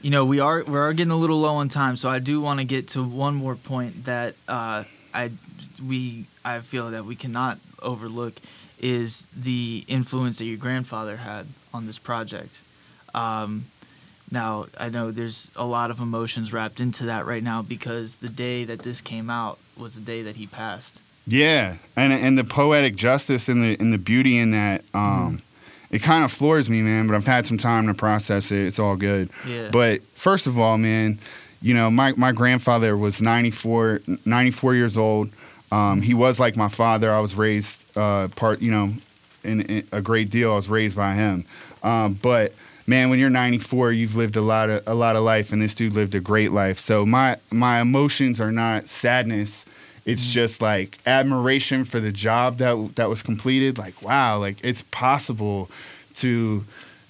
you 0.00 0.10
know 0.10 0.24
we 0.24 0.40
are 0.40 0.62
we 0.64 0.76
are 0.78 0.92
getting 0.92 1.12
a 1.12 1.16
little 1.16 1.40
low 1.40 1.54
on 1.54 1.68
time, 1.68 1.96
so 1.96 2.08
I 2.08 2.18
do 2.20 2.40
want 2.40 2.58
to 2.60 2.64
get 2.64 2.88
to 2.94 3.02
one 3.04 3.34
more 3.34 3.54
point 3.56 4.04
that 4.04 4.34
uh, 4.48 4.84
I 5.14 5.30
we 5.86 6.24
I 6.44 6.60
feel 6.60 6.90
that 6.90 7.04
we 7.04 7.14
cannot 7.14 7.58
overlook 7.82 8.34
is 8.80 9.26
the 9.36 9.84
influence 9.86 10.38
that 10.38 10.46
your 10.46 10.58
grandfather 10.58 11.16
had 11.18 11.46
on 11.72 11.86
this 11.86 11.98
project. 11.98 12.60
Um, 13.14 13.66
now 14.32 14.66
I 14.78 14.88
know 14.88 15.10
there's 15.10 15.50
a 15.54 15.66
lot 15.66 15.90
of 15.90 16.00
emotions 16.00 16.52
wrapped 16.52 16.80
into 16.80 17.04
that 17.04 17.26
right 17.26 17.42
now 17.42 17.62
because 17.62 18.16
the 18.16 18.28
day 18.28 18.64
that 18.64 18.80
this 18.80 19.00
came 19.00 19.30
out 19.30 19.58
was 19.76 19.94
the 19.94 20.00
day 20.00 20.22
that 20.22 20.36
he 20.36 20.46
passed. 20.46 21.00
Yeah, 21.26 21.76
and 21.94 22.12
and 22.12 22.36
the 22.36 22.44
poetic 22.44 22.96
justice 22.96 23.48
and 23.48 23.62
the 23.62 23.76
and 23.78 23.92
the 23.92 23.98
beauty 23.98 24.38
in 24.38 24.50
that, 24.52 24.84
um, 24.92 25.42
it 25.90 26.02
kind 26.02 26.24
of 26.24 26.32
floors 26.32 26.68
me, 26.68 26.82
man. 26.82 27.06
But 27.06 27.14
I've 27.14 27.26
had 27.26 27.46
some 27.46 27.58
time 27.58 27.86
to 27.86 27.94
process 27.94 28.50
it. 28.50 28.66
It's 28.66 28.78
all 28.78 28.96
good. 28.96 29.30
Yeah. 29.46 29.68
But 29.70 30.02
first 30.16 30.46
of 30.48 30.58
all, 30.58 30.78
man, 30.78 31.20
you 31.60 31.74
know, 31.74 31.90
my 31.90 32.12
my 32.16 32.32
grandfather 32.32 32.96
was 32.96 33.22
94, 33.22 34.00
94 34.24 34.74
years 34.74 34.96
old. 34.96 35.30
Um, 35.70 36.02
he 36.02 36.12
was 36.12 36.40
like 36.40 36.56
my 36.56 36.68
father. 36.68 37.12
I 37.12 37.20
was 37.20 37.34
raised 37.34 37.84
uh, 37.96 38.28
part, 38.28 38.60
you 38.60 38.70
know, 38.70 38.92
in, 39.44 39.62
in 39.62 39.88
a 39.92 40.02
great 40.02 40.28
deal. 40.28 40.52
I 40.52 40.56
was 40.56 40.68
raised 40.68 40.96
by 40.96 41.14
him. 41.14 41.44
Um, 41.82 42.14
but 42.14 42.52
man, 42.86 43.10
when 43.10 43.18
you're 43.18 43.30
94, 43.30 43.92
you've 43.92 44.16
lived 44.16 44.36
a 44.36 44.40
lot 44.40 44.70
of 44.70 44.86
a 44.86 44.94
lot 44.94 45.16
of 45.16 45.22
life, 45.22 45.52
and 45.52 45.60
this 45.60 45.74
dude 45.74 45.94
lived 45.94 46.14
a 46.14 46.20
great 46.20 46.52
life. 46.52 46.78
So 46.78 47.06
my 47.06 47.36
my 47.50 47.80
emotions 47.80 48.40
are 48.40 48.52
not 48.52 48.88
sadness. 48.88 49.64
It's 50.04 50.26
mm. 50.26 50.32
just 50.32 50.60
like 50.60 50.98
admiration 51.06 51.84
for 51.84 52.00
the 52.00 52.12
job 52.12 52.58
that 52.58 52.96
that 52.96 53.08
was 53.08 53.22
completed. 53.22 53.78
Like 53.78 54.02
wow, 54.02 54.38
like 54.38 54.56
it's 54.62 54.82
possible 54.90 55.70
to 56.14 56.64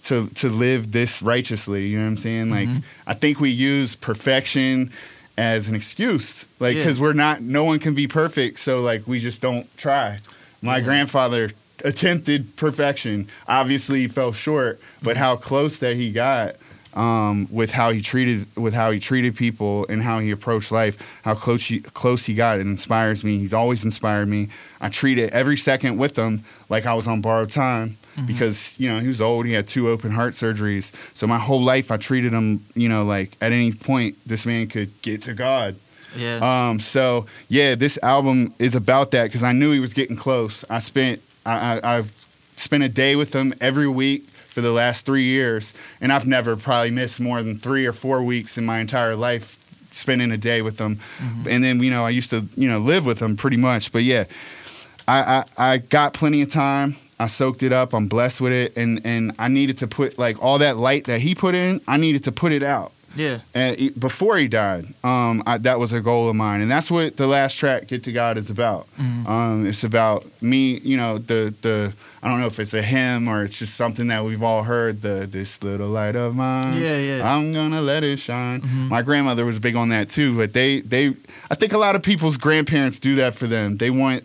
to 0.05 0.29
to 0.29 0.49
live 0.49 0.93
this 0.93 1.23
righteously. 1.23 1.87
You 1.87 1.99
know 1.99 2.05
what 2.05 2.11
I'm 2.11 2.17
saying? 2.17 2.51
Like 2.51 2.69
mm-hmm. 2.69 2.81
I 3.07 3.15
think 3.15 3.41
we 3.41 3.51
use 3.51 3.95
perfection 3.97 4.91
as 5.39 5.69
an 5.69 5.75
excuse, 5.75 6.45
like 6.61 6.77
Yeah. 6.77 6.83
because 6.83 7.01
we're 7.01 7.15
not. 7.15 7.41
No 7.41 7.65
one 7.65 7.79
can 7.79 7.95
be 7.95 8.07
perfect, 8.07 8.59
so 8.59 8.81
like 8.81 9.07
we 9.07 9.19
just 9.19 9.41
don't 9.41 9.67
try. 9.79 10.19
My 10.65 10.81
grandfather 10.81 11.51
attempted 11.85 12.57
perfection. 12.57 13.29
Obviously, 13.49 14.01
he 14.01 14.09
fell 14.09 14.33
short, 14.33 14.81
but 15.03 15.17
how 15.17 15.37
close 15.37 15.79
that 15.79 15.97
he 15.97 16.11
got 16.11 16.57
um, 16.95 17.49
with 17.51 17.73
how 17.73 17.91
he 17.91 18.01
treated 18.01 18.47
with 18.57 18.75
how 18.75 18.91
he 18.91 19.01
treated 19.01 19.37
people 19.37 19.87
and 19.89 20.03
how 20.03 20.19
he 20.19 20.31
approached 20.31 20.71
life. 20.71 20.99
How 21.23 21.35
close 21.35 21.67
he, 21.67 21.81
close 21.81 22.27
he 22.27 22.35
got. 22.35 22.59
It 22.59 22.67
inspires 22.67 23.25
me. 23.25 23.39
He's 23.39 23.55
always 23.55 23.85
inspired 23.85 24.29
me. 24.29 24.49
I 24.81 24.89
treat 24.89 25.19
it 25.19 25.33
every 25.33 25.57
second 25.57 25.97
with 25.99 26.17
him 26.17 26.45
like 26.69 26.87
I 26.87 26.95
was 26.95 27.07
on 27.07 27.21
borrowed 27.21 27.51
time. 27.51 27.99
Because 28.27 28.79
you 28.79 28.93
know 28.93 28.99
he 29.01 29.09
was 29.09 29.23
old, 29.23 29.47
he 29.47 29.55
had 29.55 29.67
two 29.67 29.89
open 29.89 30.11
heart 30.11 30.35
surgeries. 30.35 30.93
So 31.17 31.27
my 31.27 31.39
whole 31.39 31.63
life 31.63 31.91
I 31.91 31.97
treated 31.97 32.35
him, 32.35 32.63
you 32.75 32.91
know, 32.91 33.05
like 33.05 33.39
at 33.41 33.53
any 33.53 33.73
point 33.73 34.19
this 34.27 34.45
man 34.45 34.67
could 34.67 34.91
get 35.01 35.23
to 35.23 35.33
God. 35.33 35.77
Yeah. 36.15 36.69
Um, 36.69 36.79
so 36.79 37.25
yeah, 37.49 37.75
this 37.75 37.99
album 38.03 38.53
is 38.59 38.75
about 38.75 39.13
that 39.13 39.25
because 39.25 39.43
I 39.43 39.53
knew 39.53 39.73
he 39.73 39.81
was 39.81 39.95
getting 39.95 40.17
close. 40.17 40.63
I 40.69 40.81
spent 40.81 41.23
I, 41.45 41.81
I 41.83 41.99
I've 41.99 42.27
spent 42.57 42.83
a 42.83 42.89
day 42.89 43.17
with 43.17 43.33
them 43.33 43.55
every 43.61 43.89
week 43.89 44.29
for 44.31 44.61
the 44.61 44.73
last 44.73 45.07
three 45.07 45.25
years, 45.25 45.73
and 46.01 46.13
I've 46.13 46.27
never 46.27 46.57
probably 46.57 46.91
missed 46.91 47.21
more 47.21 47.43
than 47.43 47.59
three 47.59 47.87
or 47.87 47.93
four 47.93 48.23
weeks 48.23 48.59
in 48.59 48.67
my 48.67 48.79
entire 48.81 49.17
life 49.17 49.59
spending 49.95 50.31
a 50.31 50.39
day 50.39 50.63
with 50.63 50.79
him. 50.79 50.97
Mm-hmm. 50.97 51.49
And 51.49 51.65
then 51.65 51.83
you 51.83 51.91
know 51.91 52.05
I 52.05 52.11
used 52.11 52.31
to 52.31 52.47
you 52.57 52.69
know 52.69 52.79
live 52.79 53.07
with 53.07 53.19
them 53.19 53.37
pretty 53.37 53.57
much, 53.57 53.93
but 53.93 54.03
yeah, 54.03 54.25
I, 55.09 55.45
I 55.59 55.73
I 55.73 55.79
got 55.79 56.15
plenty 56.15 56.43
of 56.43 56.51
time. 56.51 56.97
I 57.19 57.29
soaked 57.29 57.63
it 57.63 57.73
up. 57.73 57.95
I'm 57.95 58.09
blessed 58.09 58.41
with 58.41 58.53
it, 58.53 58.77
and 58.77 59.01
and 59.05 59.33
I 59.39 59.49
needed 59.49 59.79
to 59.79 59.87
put 59.87 60.19
like 60.19 60.43
all 60.43 60.59
that 60.59 60.77
light 60.77 61.05
that 61.05 61.21
he 61.21 61.35
put 61.35 61.55
in. 61.55 61.81
I 61.87 61.97
needed 61.97 62.25
to 62.25 62.33
put 62.33 62.53
it 62.53 62.63
out. 62.63 62.93
Yeah. 63.17 63.39
And 63.55 63.79
he- 63.79 63.91
before 63.91 64.37
he 64.37 64.49
died, 64.49 64.87
um, 65.05 65.43
I, 65.47 65.59
that 65.59 65.79
was 65.79 65.93
a 65.93 66.01
goal 66.01 66.29
of 66.29 66.37
mine, 66.37 66.61
and 66.61 66.71
that's 66.71 66.91
what 66.91 67.17
the 67.17 67.27
last 67.27 67.57
track 67.59 67.87
"Get 67.89 68.05
to 68.05 68.13
God" 68.13 68.37
is 68.39 68.51
about. 68.51 68.87
Um, 68.99 69.67
it's 69.67 69.85
about 69.85 70.25
me, 70.41 70.79
you 70.79 70.97
know, 70.97 71.19
the 71.19 71.55
the 71.63 71.93
I 72.23 72.29
don't 72.29 72.41
know 72.41 72.47
if 72.47 72.59
it's 72.61 72.73
a 72.75 72.83
hymn 72.83 73.27
or 73.29 73.45
it's 73.45 73.59
just 73.59 73.75
something 73.75 74.07
that 74.09 74.25
we've 74.25 74.43
all 74.43 74.63
heard. 74.63 75.03
The 75.03 75.27
this 75.31 75.63
little 75.63 75.89
light 75.89 76.17
of 76.17 76.35
mine, 76.37 76.81
Yeah, 76.81 76.99
yeah. 76.99 77.35
I'm 77.37 77.53
gonna 77.53 77.83
let 77.83 78.05
it 78.05 78.19
shine. 78.19 78.63
My 78.89 79.03
grandmother 79.03 79.45
was 79.45 79.59
big 79.59 79.77
on 79.77 79.89
that 79.91 80.09
too, 80.09 80.37
but 80.37 80.53
they 80.53 80.81
they 80.81 81.15
I 81.51 81.55
think 81.55 81.73
a 81.73 81.79
lot 81.79 81.97
of 81.97 82.03
people's 82.03 82.37
grandparents 82.37 82.99
do 83.01 83.15
that 83.17 83.35
for 83.35 83.47
them. 83.47 83.77
They 83.79 83.91
want 83.91 84.25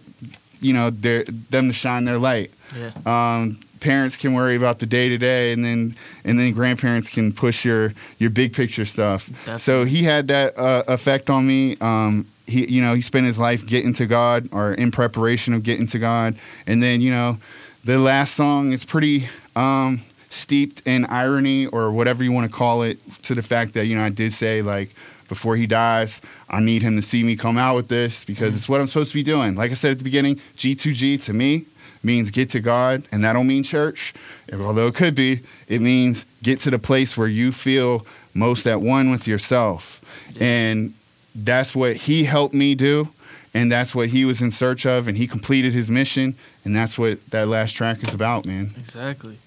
you 0.61 0.73
know 0.73 0.89
their 0.89 1.23
them 1.49 1.67
to 1.67 1.73
shine 1.73 2.05
their 2.05 2.17
light 2.17 2.51
Yeah. 2.75 2.91
um, 3.05 3.59
parents 3.79 4.17
can 4.17 4.33
worry 4.33 4.55
about 4.55 4.79
the 4.79 4.85
day 4.85 5.09
to 5.09 5.17
day, 5.17 5.51
and 5.51 5.63
then 5.63 5.95
and 6.23 6.39
then 6.39 6.53
grandparents 6.53 7.09
can 7.09 7.31
push 7.31 7.65
your 7.65 7.93
your 8.19 8.29
big 8.29 8.53
picture 8.53 8.85
stuff. 8.85 9.29
So 9.59 9.85
he 9.85 10.03
had 10.03 10.27
that 10.29 10.57
uh, 10.57 10.83
effect 10.87 11.29
on 11.29 11.47
me. 11.47 11.77
Um, 11.81 12.27
he 12.45 12.65
you 12.67 12.81
know 12.81 12.93
he 12.93 13.01
spent 13.01 13.25
his 13.25 13.37
life 13.39 13.65
getting 13.65 13.93
to 13.93 14.05
God 14.05 14.49
or 14.51 14.73
in 14.73 14.91
preparation 14.91 15.53
of 15.53 15.63
getting 15.63 15.87
to 15.87 15.99
God, 15.99 16.35
and 16.65 16.81
then 16.81 17.01
you 17.01 17.11
know 17.11 17.37
the 17.83 17.97
last 17.97 18.35
song 18.35 18.71
is 18.71 18.85
pretty. 18.85 19.29
Um, 19.55 20.01
steeped 20.29 20.81
in 20.85 21.05
irony 21.05 21.67
or 21.67 21.91
whatever 21.91 22.23
you 22.23 22.31
want 22.31 22.49
to 22.49 22.55
call 22.55 22.83
it 22.83 22.99
to 23.23 23.33
the 23.33 23.41
fact 23.41 23.73
that 23.73 23.85
you 23.85 23.95
know 23.95 24.03
I 24.03 24.09
did 24.09 24.33
say 24.33 24.61
like 24.61 24.93
before 25.29 25.55
he 25.55 25.65
dies 25.65 26.21
I 26.49 26.59
need 26.59 26.81
him 26.81 26.95
to 26.95 27.01
see 27.01 27.23
me 27.23 27.35
come 27.35 27.57
out 27.57 27.75
with 27.75 27.87
this 27.87 28.25
because 28.25 28.55
it's 28.55 28.67
what 28.67 28.81
I'm 28.81 28.87
supposed 28.87 29.11
to 29.11 29.15
be 29.15 29.23
doing 29.23 29.55
like 29.55 29.71
I 29.71 29.73
said 29.73 29.91
at 29.91 29.97
the 29.97 30.03
beginning 30.03 30.35
G2G 30.57 31.21
to 31.23 31.33
me 31.33 31.65
means 32.07 32.31
get 32.31 32.49
to 32.51 32.59
God, 32.59 33.03
and 33.11 33.23
that 33.23 33.33
don't 33.33 33.45
mean 33.45 33.61
church, 33.61 34.15
although 34.51 34.87
it 34.87 34.95
could 34.95 35.13
be. 35.13 35.41
It 35.67 35.81
means 35.81 36.25
get 36.41 36.59
to 36.61 36.71
the 36.71 36.79
place 36.79 37.15
where 37.15 37.27
you 37.27 37.51
feel 37.51 38.07
most 38.33 38.65
at 38.65 38.81
one 38.81 39.11
with 39.11 39.27
yourself, 39.27 40.01
and 40.39 40.95
that's 41.35 41.75
what 41.75 41.95
He 41.97 42.23
helped 42.23 42.55
me 42.55 42.73
do, 42.73 43.09
and 43.53 43.71
that's 43.71 43.93
what 43.93 44.09
He 44.09 44.25
was 44.25 44.41
in 44.41 44.49
search 44.49 44.87
of, 44.87 45.07
and 45.07 45.17
He 45.17 45.27
completed 45.27 45.73
His 45.73 45.91
mission, 45.91 46.33
and 46.63 46.75
that's 46.75 46.97
what 46.97 47.23
that 47.29 47.47
last 47.47 47.73
track 47.73 48.01
is 48.01 48.13
about, 48.15 48.45
man. 48.45 48.71
Exactly. 48.77 49.37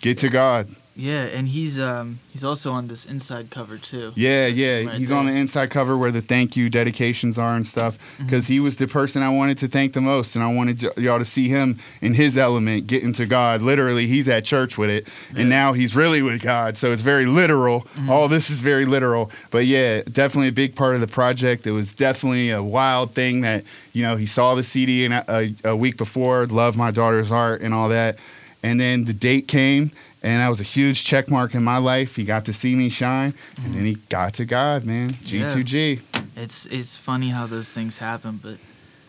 Get 0.00 0.18
to 0.18 0.28
God. 0.28 0.68
Yeah, 1.00 1.26
and 1.26 1.46
he's 1.46 1.78
um 1.78 2.18
he's 2.32 2.42
also 2.42 2.72
on 2.72 2.88
this 2.88 3.04
inside 3.04 3.50
cover 3.50 3.78
too. 3.78 4.12
Yeah, 4.16 4.48
yeah. 4.48 4.84
Right 4.84 4.94
He's 4.96 5.10
there. 5.10 5.18
on 5.18 5.26
the 5.26 5.32
inside 5.32 5.70
cover 5.70 5.96
where 5.96 6.10
the 6.10 6.20
thank 6.20 6.56
you 6.56 6.68
dedications 6.68 7.38
are 7.38 7.54
and 7.54 7.64
stuff. 7.64 7.98
Mm-hmm. 7.98 8.24
Because 8.24 8.48
he 8.48 8.58
was 8.58 8.78
the 8.78 8.88
person 8.88 9.22
I 9.22 9.28
wanted 9.28 9.58
to 9.58 9.68
thank 9.68 9.92
the 9.92 10.00
most, 10.00 10.34
and 10.34 10.44
I 10.44 10.52
wanted 10.52 10.82
y- 10.82 10.90
y'all 10.96 11.20
to 11.20 11.24
see 11.24 11.48
him 11.48 11.78
in 12.00 12.14
his 12.14 12.36
element, 12.36 12.88
getting 12.88 13.12
to 13.12 13.26
God. 13.26 13.62
Literally, 13.62 14.08
he's 14.08 14.28
at 14.28 14.44
church 14.44 14.76
with 14.76 14.90
it, 14.90 15.06
and 15.36 15.48
now 15.48 15.72
he's 15.72 15.94
really 15.94 16.20
with 16.20 16.42
God. 16.42 16.76
So 16.76 16.90
it's 16.90 17.02
very 17.02 17.26
literal. 17.26 17.82
Mm-hmm. 17.82 18.10
All 18.10 18.26
this 18.26 18.50
is 18.50 18.60
very 18.60 18.84
literal. 18.84 19.30
But 19.52 19.66
yeah, 19.66 20.02
definitely 20.02 20.48
a 20.48 20.52
big 20.52 20.74
part 20.74 20.96
of 20.96 21.00
the 21.00 21.06
project. 21.06 21.64
It 21.68 21.72
was 21.72 21.92
definitely 21.92 22.50
a 22.50 22.60
wild 22.60 23.12
thing 23.14 23.42
that 23.42 23.62
you 23.92 24.02
know 24.02 24.16
he 24.16 24.26
saw 24.26 24.56
the 24.56 24.64
CD 24.64 25.04
in 25.04 25.12
a, 25.12 25.24
a, 25.28 25.54
a 25.62 25.76
week 25.76 25.96
before, 25.96 26.48
loved 26.48 26.76
my 26.76 26.90
daughter's 26.90 27.30
art 27.30 27.60
and 27.60 27.72
all 27.72 27.88
that, 27.90 28.18
and 28.64 28.80
then 28.80 29.04
the 29.04 29.14
date 29.14 29.46
came. 29.46 29.92
And 30.28 30.42
that 30.42 30.48
was 30.50 30.60
a 30.60 30.64
huge 30.64 31.06
check 31.06 31.30
mark 31.30 31.54
in 31.54 31.64
my 31.64 31.78
life. 31.78 32.16
He 32.16 32.22
got 32.22 32.44
to 32.44 32.52
see 32.52 32.74
me 32.74 32.90
shine, 32.90 33.32
and 33.64 33.74
then 33.74 33.86
he 33.86 33.94
got 34.10 34.34
to 34.34 34.44
God, 34.44 34.84
man. 34.84 35.10
G2G. 35.10 36.02
It's 36.36 36.66
it's 36.66 36.96
funny 36.96 37.30
how 37.30 37.46
those 37.46 37.72
things 37.72 37.96
happen, 37.96 38.38
but 38.42 38.58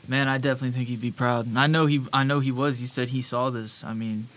man, 0.08 0.30
I 0.30 0.38
definitely 0.38 0.72
think 0.72 0.88
he'd 0.88 1.02
be 1.02 1.12
proud. 1.12 1.46
And 1.46 1.60
I 1.60 1.68
know 1.68 1.88
he 1.88 2.02
I 2.14 2.24
know 2.24 2.40
he 2.40 2.52
was. 2.54 2.80
He 2.80 2.86
said 2.86 3.10
he 3.10 3.22
saw 3.22 3.50
this. 3.50 3.84
I 3.84 3.94
mean, 3.94 4.28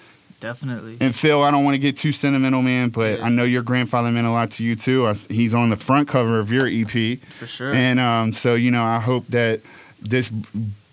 definitely. 0.40 0.96
And 1.00 1.14
Phil, 1.14 1.40
I 1.44 1.52
don't 1.52 1.64
want 1.64 1.74
to 1.76 1.78
get 1.78 1.94
too 1.96 2.10
sentimental, 2.10 2.62
man, 2.62 2.88
but 2.88 3.20
Yeah. 3.20 3.26
I 3.26 3.28
know 3.28 3.44
your 3.44 3.62
grandfather 3.62 4.10
meant 4.10 4.26
a 4.26 4.30
lot 4.32 4.50
to 4.52 4.64
you 4.64 4.74
too. 4.74 5.06
I 5.06 5.14
He's 5.30 5.54
on 5.54 5.70
the 5.70 5.76
front 5.76 6.08
cover 6.08 6.40
of 6.40 6.50
your 6.50 6.66
EP, 6.66 7.20
For 7.20 7.46
sure. 7.46 7.72
and 7.72 8.00
um, 8.00 8.32
so 8.32 8.56
you 8.56 8.72
know, 8.72 8.84
I 8.84 8.98
hope 8.98 9.28
that 9.28 9.60
this 10.00 10.32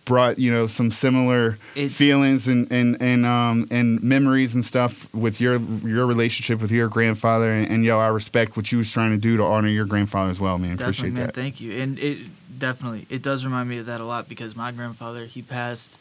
brought 0.09 0.39
you 0.39 0.51
know 0.51 0.65
some 0.65 0.89
similar 0.89 1.59
It- 1.75 1.91
feelings 1.91 2.47
and 2.47 2.69
and 2.71 2.97
and 2.99 3.27
um 3.27 3.67
and 3.69 4.01
memories 4.01 4.55
and 4.55 4.65
stuff 4.65 5.07
with 5.13 5.39
your 5.39 5.57
your 5.85 6.07
relationship 6.07 6.59
with 6.61 6.71
your 6.71 6.87
grandfather. 6.89 7.51
And, 7.51 7.69
and 7.71 7.85
yo, 7.85 7.99
I 7.99 8.07
respect 8.07 8.57
what 8.57 8.71
you 8.71 8.79
was 8.79 8.91
trying 8.91 9.11
to 9.11 9.17
do 9.19 9.37
to 9.37 9.43
honor 9.43 9.69
your 9.69 9.85
grandfather 9.85 10.31
as 10.31 10.39
well, 10.39 10.57
man. 10.57 10.73
Appreciate 10.73 11.13
man. 11.13 11.27
that. 11.27 11.35
Thank 11.35 11.61
you. 11.61 11.79
And 11.79 11.99
it 11.99 12.17
definitely 12.57 13.05
it 13.09 13.21
does 13.21 13.45
remind 13.45 13.69
me 13.69 13.77
of 13.77 13.85
that 13.85 14.01
a 14.01 14.03
lot 14.03 14.27
because 14.27 14.55
my 14.55 14.71
grandfather 14.71 15.25
he 15.25 15.43
passed 15.43 15.99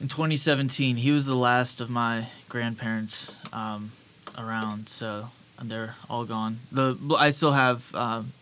in 0.00 0.08
2017. 0.08 0.96
He 0.96 1.12
was 1.12 1.26
the 1.26 1.36
last 1.36 1.80
of 1.80 1.88
my 1.88 2.26
grandparents 2.48 3.36
um, 3.52 3.92
around, 4.36 4.88
so 4.88 5.30
they're 5.62 5.94
all 6.08 6.24
gone. 6.24 6.58
The 6.72 6.98
I 7.16 7.30
still 7.30 7.52
have 7.52 7.94
um, 7.94 8.32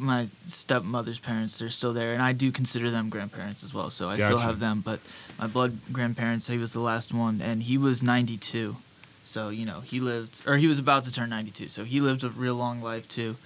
my 0.00 0.28
stepmother's 0.46 1.18
parents. 1.18 1.58
They're 1.58 1.70
still 1.70 1.92
there, 1.92 2.12
and 2.12 2.22
I 2.22 2.32
do 2.32 2.50
consider 2.50 2.90
them 2.90 3.08
grandparents 3.08 3.62
as 3.62 3.72
well. 3.74 3.90
So 3.90 4.08
I 4.08 4.16
still 4.16 4.38
have 4.38 4.58
them. 4.58 4.80
But 4.80 5.00
my 5.38 5.46
blood 5.46 5.78
grandparents, 5.92 6.46
he 6.48 6.58
was 6.58 6.72
the 6.72 6.80
last 6.80 7.14
one, 7.14 7.40
and 7.40 7.62
he 7.62 7.78
was 7.78 8.02
92. 8.02 8.76
So 9.24 9.50
you 9.50 9.64
know 9.64 9.80
he 9.80 10.00
lived, 10.00 10.42
or 10.46 10.56
he 10.56 10.66
was 10.66 10.78
about 10.78 11.04
to 11.04 11.12
turn 11.12 11.30
92. 11.30 11.68
So 11.68 11.84
he 11.84 12.00
lived 12.00 12.24
a 12.24 12.30
real 12.30 12.56
long 12.56 12.82
life 12.82 13.08
too 13.08 13.36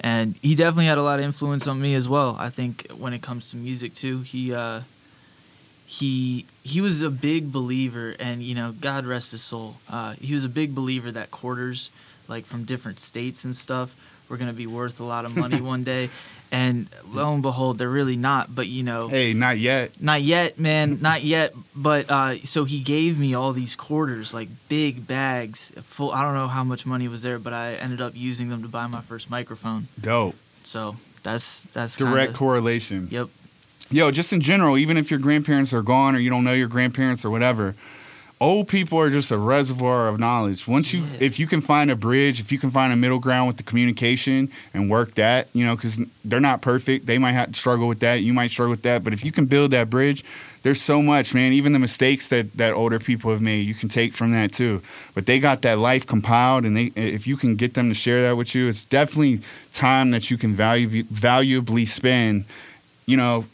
and 0.00 0.36
he 0.42 0.54
definitely 0.54 0.86
had 0.86 0.98
a 0.98 1.02
lot 1.02 1.18
of 1.18 1.24
influence 1.24 1.66
on 1.66 1.80
me 1.80 1.94
as 1.94 2.08
well. 2.08 2.36
I 2.38 2.50
think 2.50 2.90
when 2.96 3.12
it 3.12 3.22
comes 3.22 3.50
to 3.50 3.56
music 3.56 3.94
too, 3.94 4.20
he 4.22 4.52
uh, 4.52 4.80
he 5.86 6.46
he 6.62 6.80
was 6.80 7.02
a 7.02 7.10
big 7.10 7.52
believer, 7.52 8.14
and 8.18 8.42
you 8.42 8.54
know, 8.54 8.72
God 8.72 9.06
rest 9.06 9.32
his 9.32 9.42
soul. 9.42 9.76
Uh, 9.88 10.14
he 10.14 10.34
was 10.34 10.44
a 10.44 10.48
big 10.48 10.74
believer 10.74 11.12
that 11.12 11.30
quarters, 11.30 11.90
like 12.26 12.44
from 12.44 12.64
different 12.64 12.98
states 12.98 13.44
and 13.44 13.54
stuff, 13.54 13.94
were 14.28 14.36
gonna 14.36 14.52
be 14.52 14.66
worth 14.66 15.00
a 15.00 15.04
lot 15.04 15.24
of 15.24 15.36
money 15.36 15.60
one 15.74 15.82
day, 15.84 16.10
and 16.52 16.88
lo 17.10 17.32
and 17.34 17.42
behold, 17.42 17.78
they're 17.78 17.88
really 17.88 18.16
not. 18.16 18.54
But 18.54 18.66
you 18.68 18.82
know, 18.82 19.08
Hey, 19.08 19.34
not 19.34 19.58
yet. 19.58 20.00
not 20.00 20.22
yet, 20.22 20.58
man, 20.58 20.98
not 21.02 21.22
yet. 21.22 21.54
But 21.74 22.10
uh, 22.10 22.36
so 22.44 22.64
he 22.64 22.80
gave 22.80 23.18
me 23.18 23.34
all 23.34 23.52
these 23.52 23.74
quarters, 23.76 24.32
like 24.34 24.48
big 24.68 25.06
bags, 25.06 25.72
full. 25.82 26.10
I 26.12 26.22
don't 26.24 26.34
know 26.34 26.48
how 26.48 26.64
much 26.64 26.86
money 26.86 27.08
was 27.08 27.22
there, 27.22 27.38
but 27.38 27.52
I 27.52 27.74
ended 27.74 28.00
up 28.00 28.12
using 28.14 28.48
them 28.48 28.62
to 28.62 28.68
buy 28.68 28.86
my 28.86 29.00
first 29.00 29.30
microphone. 29.30 29.88
Dope. 30.00 30.36
So 30.62 30.96
that's 31.22 31.64
that's 31.64 31.96
Direct 31.96 32.16
kinda- 32.28 32.38
correlation. 32.38 33.08
Yep. 33.10 33.28
yo, 33.90 34.10
just 34.10 34.32
in 34.32 34.40
general, 34.40 34.78
even 34.78 34.96
if 34.96 35.10
your 35.10 35.20
grandparents 35.20 35.72
are 35.72 35.82
gone 35.82 36.14
or 36.14 36.18
you 36.18 36.30
don't 36.30 36.44
know 36.44 36.52
your 36.54 36.68
grandparents 36.68 37.24
or 37.24 37.30
whatever, 37.30 37.74
old 38.40 38.68
people 38.68 38.98
are 38.98 39.10
just 39.10 39.30
a 39.30 39.38
reservoir 39.38 40.08
of 40.08 40.18
knowledge. 40.18 40.66
Once 40.66 40.92
you, 40.92 41.00
Yeah. 41.02 41.18
if 41.20 41.38
you 41.38 41.46
can 41.46 41.60
find 41.60 41.90
a 41.90 41.96
bridge, 41.96 42.40
if 42.40 42.50
you 42.52 42.58
can 42.58 42.70
find 42.70 42.92
a 42.92 42.96
middle 42.96 43.18
ground 43.18 43.46
with 43.46 43.56
the 43.56 43.62
communication 43.62 44.50
and 44.74 44.90
work 44.90 45.14
that, 45.14 45.48
you 45.54 45.64
know, 45.64 45.76
because 45.76 45.98
they're 46.24 46.40
not 46.40 46.60
perfect. 46.60 47.06
They 47.06 47.16
might 47.18 47.32
have 47.32 47.52
to 47.52 47.58
struggle 47.58 47.88
with 47.88 48.00
that. 48.00 48.22
You 48.22 48.32
might 48.32 48.50
struggle 48.50 48.70
with 48.70 48.82
that. 48.82 49.04
But 49.04 49.12
if 49.12 49.24
you 49.24 49.32
can 49.32 49.46
build 49.46 49.70
that 49.70 49.88
bridge, 49.88 50.24
there's 50.62 50.80
so 50.80 51.00
much, 51.02 51.32
man. 51.34 51.52
Even 51.52 51.72
the 51.72 51.78
mistakes 51.78 52.28
that 52.28 52.56
that 52.56 52.72
older 52.72 52.98
people 52.98 53.30
have 53.30 53.40
made, 53.42 53.66
you 53.66 53.74
can 53.74 53.88
take 53.88 54.12
from 54.14 54.32
that 54.32 54.52
too. 54.52 54.82
But 55.14 55.26
they 55.26 55.38
got 55.38 55.62
that 55.62 55.78
life 55.78 56.06
compiled, 56.06 56.64
and 56.64 56.76
they, 56.76 56.86
if 56.96 57.26
you 57.26 57.36
can 57.36 57.54
get 57.54 57.74
them 57.74 57.88
to 57.88 57.94
share 57.94 58.22
that 58.22 58.36
with 58.36 58.54
you, 58.54 58.66
it's 58.68 58.82
definitely 58.84 59.40
time 59.72 60.10
that 60.10 60.30
you 60.30 60.36
can 60.38 60.52
value, 60.54 61.04
valuably 61.04 61.86
spend. 61.86 62.44
You 63.06 63.18
know, 63.18 63.44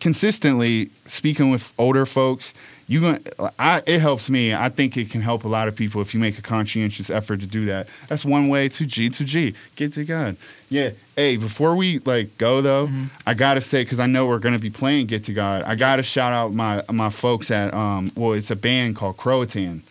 consistently 0.00 0.90
speaking 1.04 1.50
with 1.50 1.72
older 1.78 2.04
folks, 2.06 2.52
you 2.90 3.00
going 3.00 3.24
I 3.58 3.82
it 3.86 4.00
helps 4.00 4.28
me. 4.28 4.52
I 4.52 4.68
think 4.68 4.96
it 4.96 5.10
can 5.10 5.20
help 5.20 5.44
a 5.44 5.48
lot 5.48 5.68
of 5.68 5.76
people 5.76 6.00
if 6.02 6.12
you 6.12 6.18
make 6.18 6.38
a 6.38 6.42
conscientious 6.42 7.08
effort 7.08 7.38
to 7.40 7.46
do 7.46 7.66
that. 7.66 7.88
That's 8.08 8.24
one 8.24 8.48
way 8.48 8.68
to 8.68 8.84
G 8.84 9.08
to 9.10 9.24
G. 9.24 9.54
Get 9.76 9.92
to 9.92 10.04
God. 10.04 10.36
Yeah. 10.68 10.90
Hey, 11.16 11.36
before 11.36 11.76
we 11.76 12.00
like 12.00 12.36
go 12.36 12.60
though, 12.60 12.88
I 13.26 13.34
gotta 13.34 13.60
say 13.60 13.84
because 13.84 14.00
I 14.00 14.06
know 14.06 14.26
we're 14.26 14.40
gonna 14.40 14.58
be 14.58 14.70
playing 14.70 15.06
Get 15.06 15.24
to 15.26 15.32
God. 15.32 15.62
I 15.62 15.76
gotta 15.76 16.02
shout 16.02 16.32
out 16.32 16.52
my 16.52 16.82
my 16.90 17.10
folks 17.10 17.50
at 17.52 17.72
um 17.74 18.10
well 18.16 18.32
it's 18.32 18.50
a 18.50 18.56
band 18.56 18.96
called 18.96 19.16
Croatan, 19.16 19.82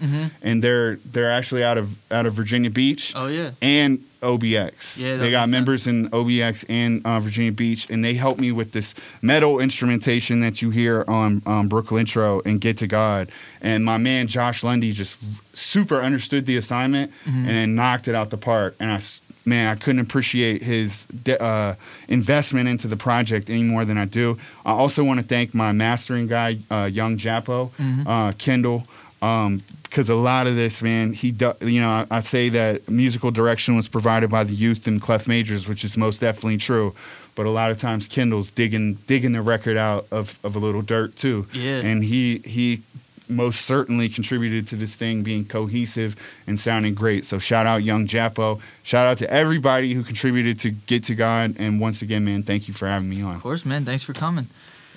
and 0.41 0.61
they're 0.61 0.97
they're 1.05 1.31
actually 1.31 1.63
out 1.63 1.77
of 1.77 1.97
out 2.11 2.25
of 2.25 2.33
Virginia 2.33 2.69
Beach 2.69 3.13
Oh 3.15 3.27
yeah. 3.27 3.51
and 3.61 4.03
OBX. 4.21 4.99
Yeah, 4.99 5.17
they 5.17 5.31
got 5.31 5.49
members 5.49 5.87
in 5.87 6.09
OBX 6.09 6.65
and 6.69 7.05
uh, 7.05 7.19
Virginia 7.19 7.51
Beach, 7.51 7.89
and 7.89 8.03
they 8.03 8.13
helped 8.13 8.39
me 8.39 8.51
with 8.51 8.71
this 8.71 8.93
metal 9.21 9.59
instrumentation 9.59 10.41
that 10.41 10.61
you 10.61 10.69
hear 10.69 11.03
on 11.07 11.41
um, 11.45 11.67
Brooklyn 11.67 12.01
Intro 12.01 12.41
and 12.45 12.59
Get 12.61 12.77
to 12.77 12.87
God. 12.87 13.29
And 13.61 13.83
my 13.83 13.97
man 13.97 14.27
Josh 14.27 14.63
Lundy 14.63 14.91
just 14.93 15.17
super 15.57 16.01
understood 16.01 16.45
the 16.45 16.57
assignment 16.57 17.11
Mm-hmm. 17.25 17.47
and 17.49 17.75
knocked 17.75 18.07
it 18.07 18.15
out 18.15 18.29
the 18.29 18.37
park. 18.37 18.75
And 18.79 18.91
I, 18.91 19.01
man, 19.45 19.67
I 19.71 19.75
couldn't 19.75 20.01
appreciate 20.01 20.61
his 20.63 21.05
de- 21.05 21.41
uh, 21.41 21.75
investment 22.07 22.67
into 22.69 22.87
the 22.87 22.97
project 22.97 23.49
any 23.49 23.63
more 23.63 23.85
than 23.85 23.97
I 23.97 24.05
do. 24.05 24.37
I 24.65 24.71
also 24.71 25.03
want 25.03 25.19
to 25.19 25.25
thank 25.25 25.53
my 25.53 25.71
mastering 25.71 26.27
guy, 26.27 26.57
uh, 26.71 26.89
Young 26.91 27.17
Japo, 27.17 27.69
Mm-hmm. 27.71 28.07
uh, 28.07 28.31
Kendall. 28.33 28.85
Um, 29.21 29.61
because 29.89 30.09
a 30.09 30.15
lot 30.15 30.45
of 30.47 30.55
this, 30.55 30.83
man, 30.83 31.13
he, 31.13 31.31
do, 31.31 31.53
you 31.61 31.81
know, 31.81 31.89
I, 31.89 32.05
I 32.11 32.19
say 32.19 32.49
that 32.49 32.87
musical 32.87 33.31
direction 33.31 33.75
was 33.75 33.87
provided 33.87 34.29
by 34.29 34.43
the 34.43 34.53
youth 34.53 34.87
and 34.87 35.01
clef 35.01 35.27
majors, 35.27 35.67
which 35.67 35.83
is 35.83 35.97
most 35.97 36.21
definitely 36.21 36.57
true. 36.57 36.93
But 37.35 37.45
a 37.45 37.49
lot 37.49 37.71
of 37.71 37.77
times, 37.77 38.07
Kendall's 38.07 38.51
digging 38.51 38.95
digging 39.07 39.31
the 39.31 39.41
record 39.41 39.77
out 39.77 40.05
of, 40.11 40.37
of 40.43 40.55
a 40.55 40.59
little 40.59 40.81
dirt 40.81 41.15
too. 41.15 41.47
Yeah. 41.53 41.79
And 41.79 42.03
he 42.03 42.39
he 42.39 42.81
most 43.29 43.61
certainly 43.61 44.09
contributed 44.09 44.67
to 44.67 44.75
this 44.75 44.95
thing 44.95 45.21
being 45.23 45.45
cohesive 45.45 46.15
and 46.47 46.59
sounding 46.59 46.95
great. 46.95 47.23
So 47.25 47.39
shout 47.39 47.65
out 47.65 47.83
Young 47.83 48.07
Japo. 48.07 48.59
Shout 48.83 49.07
out 49.07 49.19
to 49.19 49.31
everybody 49.31 49.93
who 49.93 50.03
contributed 50.03 50.59
to 50.61 50.71
Get 50.71 51.03
to 51.05 51.15
God. 51.15 51.55
And 51.59 51.79
once 51.79 52.01
again, 52.01 52.25
man, 52.25 52.43
thank 52.43 52.67
you 52.67 52.73
for 52.73 52.87
having 52.87 53.09
me 53.09 53.21
on. 53.21 53.35
Of 53.35 53.41
course, 53.41 53.65
man. 53.65 53.85
Thanks 53.85 54.03
for 54.03 54.13
coming. 54.13 54.47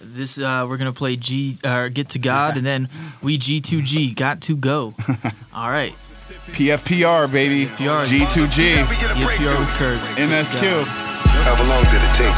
This 0.03 0.38
uh, 0.38 0.66
we're 0.68 0.76
gonna 0.78 0.92
play 0.92 1.16
G 1.16 1.59
uh, 1.64 1.88
Get 1.88 2.11
to 2.11 2.18
God, 2.18 2.57
and 2.57 2.66
then 2.66 2.88
we 3.22 3.38
G 3.38 3.61
two 3.61 3.82
G 3.82 4.12
got 4.12 4.42
to 4.42 4.57
go. 4.57 4.94
All 5.55 5.70
right. 5.70 5.94
PFPR, 6.53 7.30
baby. 7.32 7.66
PFPR. 7.70 8.05
G2G. 8.05 8.82
PFPR 8.84 9.57
with 9.61 9.72
Kurt. 9.78 10.00
MSQ. 10.18 10.84
However 10.84 11.64
long 11.70 11.84
did 11.88 12.03
it 12.03 12.12
take? 12.18 12.34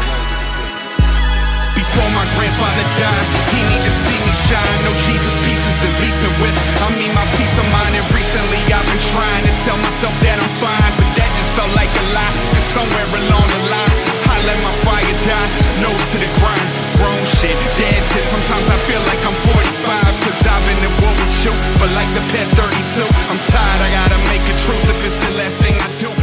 Before 1.75 2.11
my 2.15 2.27
grandfather 2.37 2.87
died, 3.01 3.27
he 3.51 3.61
need 3.65 3.83
to 3.83 3.93
see 4.05 4.19
me 4.19 4.33
shine. 4.47 4.79
No 4.87 4.93
Jesus 5.09 5.35
pieces 5.47 5.77
and 5.89 5.95
leasing 6.05 6.35
whips. 6.43 6.63
I 6.85 6.89
mean 6.95 7.11
my 7.17 7.27
peace 7.39 7.55
of 7.59 7.67
mind. 7.75 7.97
And 7.97 8.07
recently 8.15 8.61
I've 8.71 8.87
been 8.87 9.03
trying 9.15 9.45
to 9.49 9.53
tell 9.67 9.79
myself 9.83 10.15
that 10.23 10.37
I'm 10.39 10.53
fine, 10.63 10.93
but 11.01 11.09
that 11.19 11.31
just 11.35 11.53
felt 11.59 11.73
like 11.75 11.91
a 11.91 12.05
lie. 12.15 12.35
Cause 12.55 12.67
somewhere 12.77 13.09
along 13.09 13.47
the 13.51 13.63
line, 13.73 13.95
I 14.31 14.37
let 14.47 14.59
my 14.63 14.75
fire 14.85 15.17
die. 15.27 15.49
Nose 15.83 16.05
to 16.15 16.17
the 16.23 16.31
grind, 16.39 16.69
grown 16.99 17.25
shit. 17.25 17.57
dead 17.79 18.01
tip, 18.13 18.25
sometimes 18.25 18.67
I 18.71 18.79
feel 18.87 19.03
like 19.11 19.23
I'm 19.27 19.39
45. 19.51 20.23
Cause 20.23 20.39
I've 20.47 20.63
been 20.67 20.79
at 20.79 20.95
war 21.03 21.13
with 21.19 21.37
you 21.45 21.53
for 21.79 21.89
like 21.99 22.11
the 22.15 22.23
past 22.33 22.55
32. 22.57 23.05
I'm 23.31 23.41
tired, 23.51 23.81
I 23.83 23.89
gotta 23.91 24.21
make 24.31 24.45
a 24.47 24.55
truce 24.63 24.87
if 24.89 24.99
it's 25.05 25.19
the 25.19 25.31
last 25.39 25.57
thing 25.59 25.75
I 25.81 25.89
do. 25.99 26.14